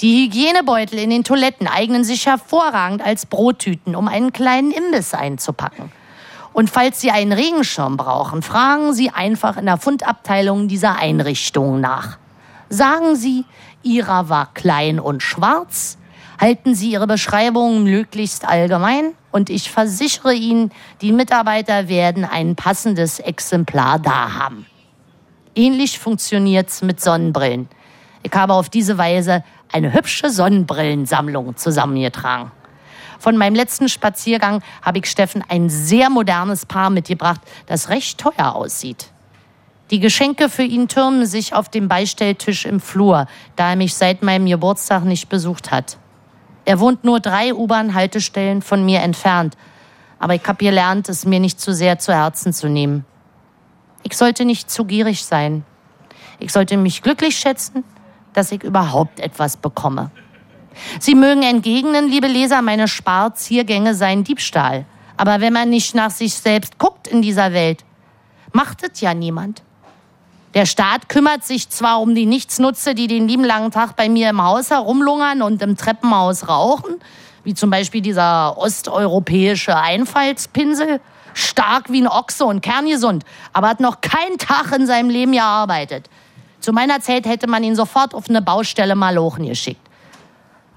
Die 0.00 0.24
Hygienebeutel 0.24 1.00
in 1.00 1.10
den 1.10 1.24
Toiletten 1.24 1.66
eignen 1.66 2.04
sich 2.04 2.26
hervorragend 2.26 3.02
als 3.02 3.26
Brottüten, 3.26 3.96
um 3.96 4.06
einen 4.06 4.32
kleinen 4.32 4.70
Imbiss 4.70 5.12
einzupacken. 5.12 5.90
Und 6.52 6.70
falls 6.70 7.00
Sie 7.00 7.10
einen 7.10 7.32
Regenschirm 7.32 7.96
brauchen, 7.96 8.42
fragen 8.42 8.94
Sie 8.94 9.10
einfach 9.10 9.56
in 9.56 9.66
der 9.66 9.76
Fundabteilung 9.76 10.68
dieser 10.68 10.96
Einrichtung 10.96 11.80
nach. 11.80 12.18
Sagen 12.68 13.16
Sie, 13.16 13.44
Ihrer 13.82 14.28
war 14.28 14.54
klein 14.54 15.00
und 15.00 15.22
schwarz, 15.22 15.98
halten 16.40 16.76
Sie 16.76 16.90
Ihre 16.92 17.08
Beschreibung 17.08 17.82
möglichst 17.82 18.46
allgemein 18.46 19.14
und 19.30 19.50
ich 19.50 19.70
versichere 19.70 20.34
Ihnen, 20.34 20.70
die 21.00 21.12
Mitarbeiter 21.12 21.88
werden 21.88 22.24
ein 22.24 22.56
passendes 22.56 23.18
Exemplar 23.18 23.98
da 23.98 24.34
haben. 24.34 24.66
Ähnlich 25.54 25.98
funktioniert's 25.98 26.82
mit 26.82 27.00
Sonnenbrillen. 27.00 27.68
Ich 28.22 28.32
habe 28.32 28.54
auf 28.54 28.68
diese 28.68 28.98
Weise 28.98 29.44
eine 29.72 29.92
hübsche 29.92 30.30
Sonnenbrillensammlung 30.30 31.56
zusammengetragen. 31.56 32.50
Von 33.18 33.36
meinem 33.36 33.54
letzten 33.54 33.88
Spaziergang 33.88 34.62
habe 34.82 34.98
ich 34.98 35.06
Steffen 35.06 35.44
ein 35.48 35.68
sehr 35.68 36.08
modernes 36.08 36.66
Paar 36.66 36.90
mitgebracht, 36.90 37.40
das 37.66 37.88
recht 37.88 38.18
teuer 38.18 38.54
aussieht. 38.54 39.10
Die 39.90 40.00
Geschenke 40.00 40.48
für 40.48 40.62
ihn 40.62 40.86
türmen 40.86 41.26
sich 41.26 41.54
auf 41.54 41.68
dem 41.68 41.88
Beistelltisch 41.88 42.66
im 42.66 42.78
Flur, 42.78 43.26
da 43.56 43.70
er 43.70 43.76
mich 43.76 43.94
seit 43.94 44.22
meinem 44.22 44.46
Geburtstag 44.46 45.04
nicht 45.04 45.28
besucht 45.28 45.70
hat. 45.70 45.96
Er 46.68 46.80
wohnt 46.80 47.02
nur 47.02 47.18
drei 47.18 47.54
U-Bahn-Haltestellen 47.54 48.60
von 48.60 48.84
mir 48.84 49.00
entfernt, 49.00 49.56
aber 50.18 50.34
ich 50.34 50.44
habe 50.46 50.62
gelernt, 50.62 51.08
es 51.08 51.24
mir 51.24 51.40
nicht 51.40 51.60
zu 51.60 51.72
sehr 51.72 51.98
zu 51.98 52.12
Herzen 52.12 52.52
zu 52.52 52.68
nehmen. 52.68 53.04
Ich 54.02 54.16
sollte 54.16 54.44
nicht 54.44 54.70
zu 54.70 54.84
gierig 54.84 55.24
sein. 55.24 55.64
Ich 56.38 56.52
sollte 56.52 56.76
mich 56.76 57.02
glücklich 57.02 57.36
schätzen 57.36 57.84
dass 58.38 58.52
ich 58.52 58.62
überhaupt 58.62 59.18
etwas 59.18 59.56
bekomme. 59.56 60.12
Sie 61.00 61.16
mögen 61.16 61.42
entgegnen, 61.42 62.08
liebe 62.08 62.28
Leser, 62.28 62.62
meine 62.62 62.86
Sparziergänge 62.86 63.96
seien 63.96 64.22
Diebstahl. 64.22 64.84
Aber 65.16 65.40
wenn 65.40 65.52
man 65.52 65.70
nicht 65.70 65.96
nach 65.96 66.12
sich 66.12 66.34
selbst 66.34 66.78
guckt 66.78 67.08
in 67.08 67.20
dieser 67.20 67.52
Welt, 67.52 67.84
macht 68.52 68.84
es 68.84 69.00
ja 69.00 69.12
niemand. 69.12 69.64
Der 70.58 70.66
Staat 70.66 71.08
kümmert 71.08 71.44
sich 71.44 71.70
zwar 71.70 72.00
um 72.00 72.16
die 72.16 72.26
Nichtsnutze, 72.26 72.96
die 72.96 73.06
den 73.06 73.28
lieben 73.28 73.44
langen 73.44 73.70
Tag 73.70 73.94
bei 73.94 74.08
mir 74.08 74.28
im 74.28 74.42
Haus 74.42 74.72
herumlungern 74.72 75.40
und 75.40 75.62
im 75.62 75.76
Treppenhaus 75.76 76.48
rauchen, 76.48 76.96
wie 77.44 77.54
zum 77.54 77.70
Beispiel 77.70 78.00
dieser 78.00 78.58
osteuropäische 78.58 79.76
Einfallspinsel, 79.76 81.00
stark 81.32 81.92
wie 81.92 82.00
ein 82.00 82.08
Ochse 82.08 82.44
und 82.44 82.60
kerngesund, 82.60 83.24
aber 83.52 83.68
hat 83.68 83.78
noch 83.78 84.00
keinen 84.00 84.36
Tag 84.38 84.72
in 84.72 84.88
seinem 84.88 85.10
Leben 85.10 85.30
gearbeitet. 85.30 86.10
Zu 86.58 86.72
meiner 86.72 86.98
Zeit 86.98 87.26
hätte 87.26 87.46
man 87.46 87.62
ihn 87.62 87.76
sofort 87.76 88.12
auf 88.12 88.28
eine 88.28 88.42
Baustelle 88.42 88.96
mal 88.96 89.16
hochgeschickt. 89.16 89.87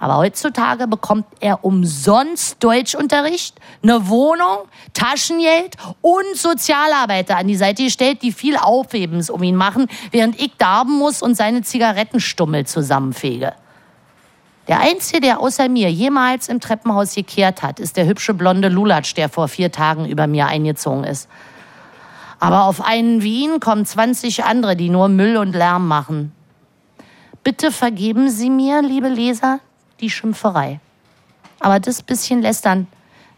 Aber 0.01 0.17
heutzutage 0.17 0.87
bekommt 0.87 1.27
er 1.41 1.63
umsonst 1.63 2.63
Deutschunterricht, 2.63 3.59
eine 3.83 4.09
Wohnung, 4.09 4.67
Taschengeld 4.93 5.75
und 6.01 6.25
Sozialarbeiter 6.33 7.37
an 7.37 7.47
die 7.47 7.55
Seite 7.55 7.83
gestellt, 7.83 8.23
die 8.23 8.31
viel 8.31 8.57
Aufhebens 8.57 9.29
um 9.29 9.43
ihn 9.43 9.55
machen, 9.55 9.85
während 10.09 10.41
ich 10.41 10.57
darben 10.57 10.97
muss 10.97 11.21
und 11.21 11.35
seine 11.35 11.61
Zigarettenstummel 11.61 12.65
zusammenfege. 12.65 13.53
Der 14.67 14.79
Einzige, 14.79 15.21
der 15.21 15.39
außer 15.39 15.69
mir 15.69 15.91
jemals 15.91 16.49
im 16.49 16.59
Treppenhaus 16.59 17.13
gekehrt 17.13 17.61
hat, 17.61 17.79
ist 17.79 17.95
der 17.95 18.07
hübsche 18.07 18.33
blonde 18.33 18.69
Lulatsch, 18.69 19.13
der 19.13 19.29
vor 19.29 19.47
vier 19.47 19.71
Tagen 19.71 20.07
über 20.07 20.25
mir 20.25 20.47
eingezogen 20.47 21.03
ist. 21.03 21.29
Aber 22.39 22.63
auf 22.63 22.81
einen 22.81 23.21
wie 23.21 23.43
ihn 23.43 23.59
kommen 23.59 23.85
20 23.85 24.45
andere, 24.45 24.75
die 24.75 24.89
nur 24.89 25.09
Müll 25.09 25.37
und 25.37 25.53
Lärm 25.53 25.87
machen. 25.87 26.31
Bitte 27.43 27.71
vergeben 27.71 28.31
Sie 28.31 28.49
mir, 28.49 28.81
liebe 28.81 29.07
Leser, 29.07 29.59
die 30.01 30.09
Schimpferei. 30.09 30.79
Aber 31.59 31.79
das 31.79 32.01
bisschen 32.01 32.41
Lästern 32.41 32.87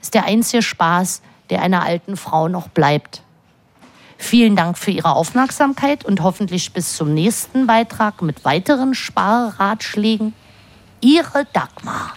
ist 0.01 0.13
der 0.13 0.25
einzige 0.25 0.63
Spaß, 0.63 1.21
der 1.49 1.61
einer 1.61 1.83
alten 1.83 2.17
Frau 2.17 2.47
noch 2.47 2.69
bleibt. 2.69 3.21
Vielen 4.17 4.55
Dank 4.55 4.77
für 4.77 4.91
Ihre 4.91 5.15
Aufmerksamkeit 5.15 6.05
und 6.05 6.21
hoffentlich 6.21 6.71
bis 6.71 6.95
zum 6.95 7.13
nächsten 7.13 7.67
Beitrag 7.67 8.21
mit 8.21 8.45
weiteren 8.45 8.95
Sparratschlägen. 8.95 10.33
Ihre 11.01 11.45
Dagmar. 11.51 12.13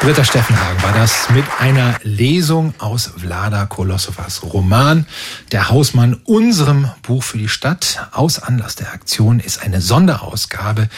Britta 0.00 0.24
Steffenhagen 0.24 0.82
war 0.82 0.94
das 0.94 1.28
mit 1.28 1.44
einer 1.58 1.94
Lesung 2.02 2.72
aus 2.78 3.12
Vlada 3.18 3.66
Kolosovas 3.66 4.42
Roman 4.42 5.04
Der 5.52 5.68
Hausmann, 5.68 6.14
unserem 6.24 6.90
Buch 7.02 7.22
für 7.22 7.36
die 7.36 7.50
Stadt. 7.50 8.08
Aus 8.10 8.38
Anlass 8.38 8.76
der 8.76 8.94
Aktion 8.94 9.40
ist 9.40 9.62
eine 9.62 9.82
Sonderausgabe 9.82 10.88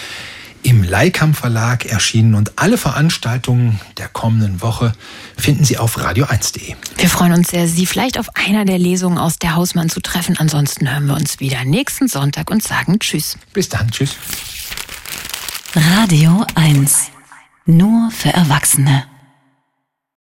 im 0.63 0.85
Leikam 0.85 1.35
Verlag 1.35 1.85
erschienen 1.85 2.37
und 2.37 2.53
alle 2.55 2.79
Veranstaltungen 2.79 3.81
der 3.99 4.07
kommenden 4.07 4.63
Woche 4.63 4.93
finden 5.37 5.65
Sie 5.65 5.79
auf 5.79 5.99
radio1.de. 5.99 6.77
Wir 6.97 7.09
freuen 7.09 7.33
uns 7.33 7.49
sehr, 7.49 7.67
Sie 7.67 7.87
vielleicht 7.87 8.21
auf 8.21 8.29
einer 8.37 8.65
der 8.65 8.79
Lesungen 8.79 9.19
aus 9.19 9.37
der 9.41 9.57
Hausmann 9.57 9.89
zu 9.89 10.01
treffen. 10.01 10.37
Ansonsten 10.39 10.89
hören 10.89 11.07
wir 11.07 11.17
uns 11.17 11.41
wieder 11.41 11.65
nächsten 11.65 12.07
Sonntag 12.07 12.53
und 12.53 12.63
sagen 12.63 13.01
Tschüss. 13.01 13.37
Bis 13.53 13.69
dann, 13.69 13.91
Tschüss. 13.91 14.15
Radio 15.75 16.47
1 16.55 17.11
nur 17.67 18.11
für 18.11 18.31
Erwachsene. 18.31 19.05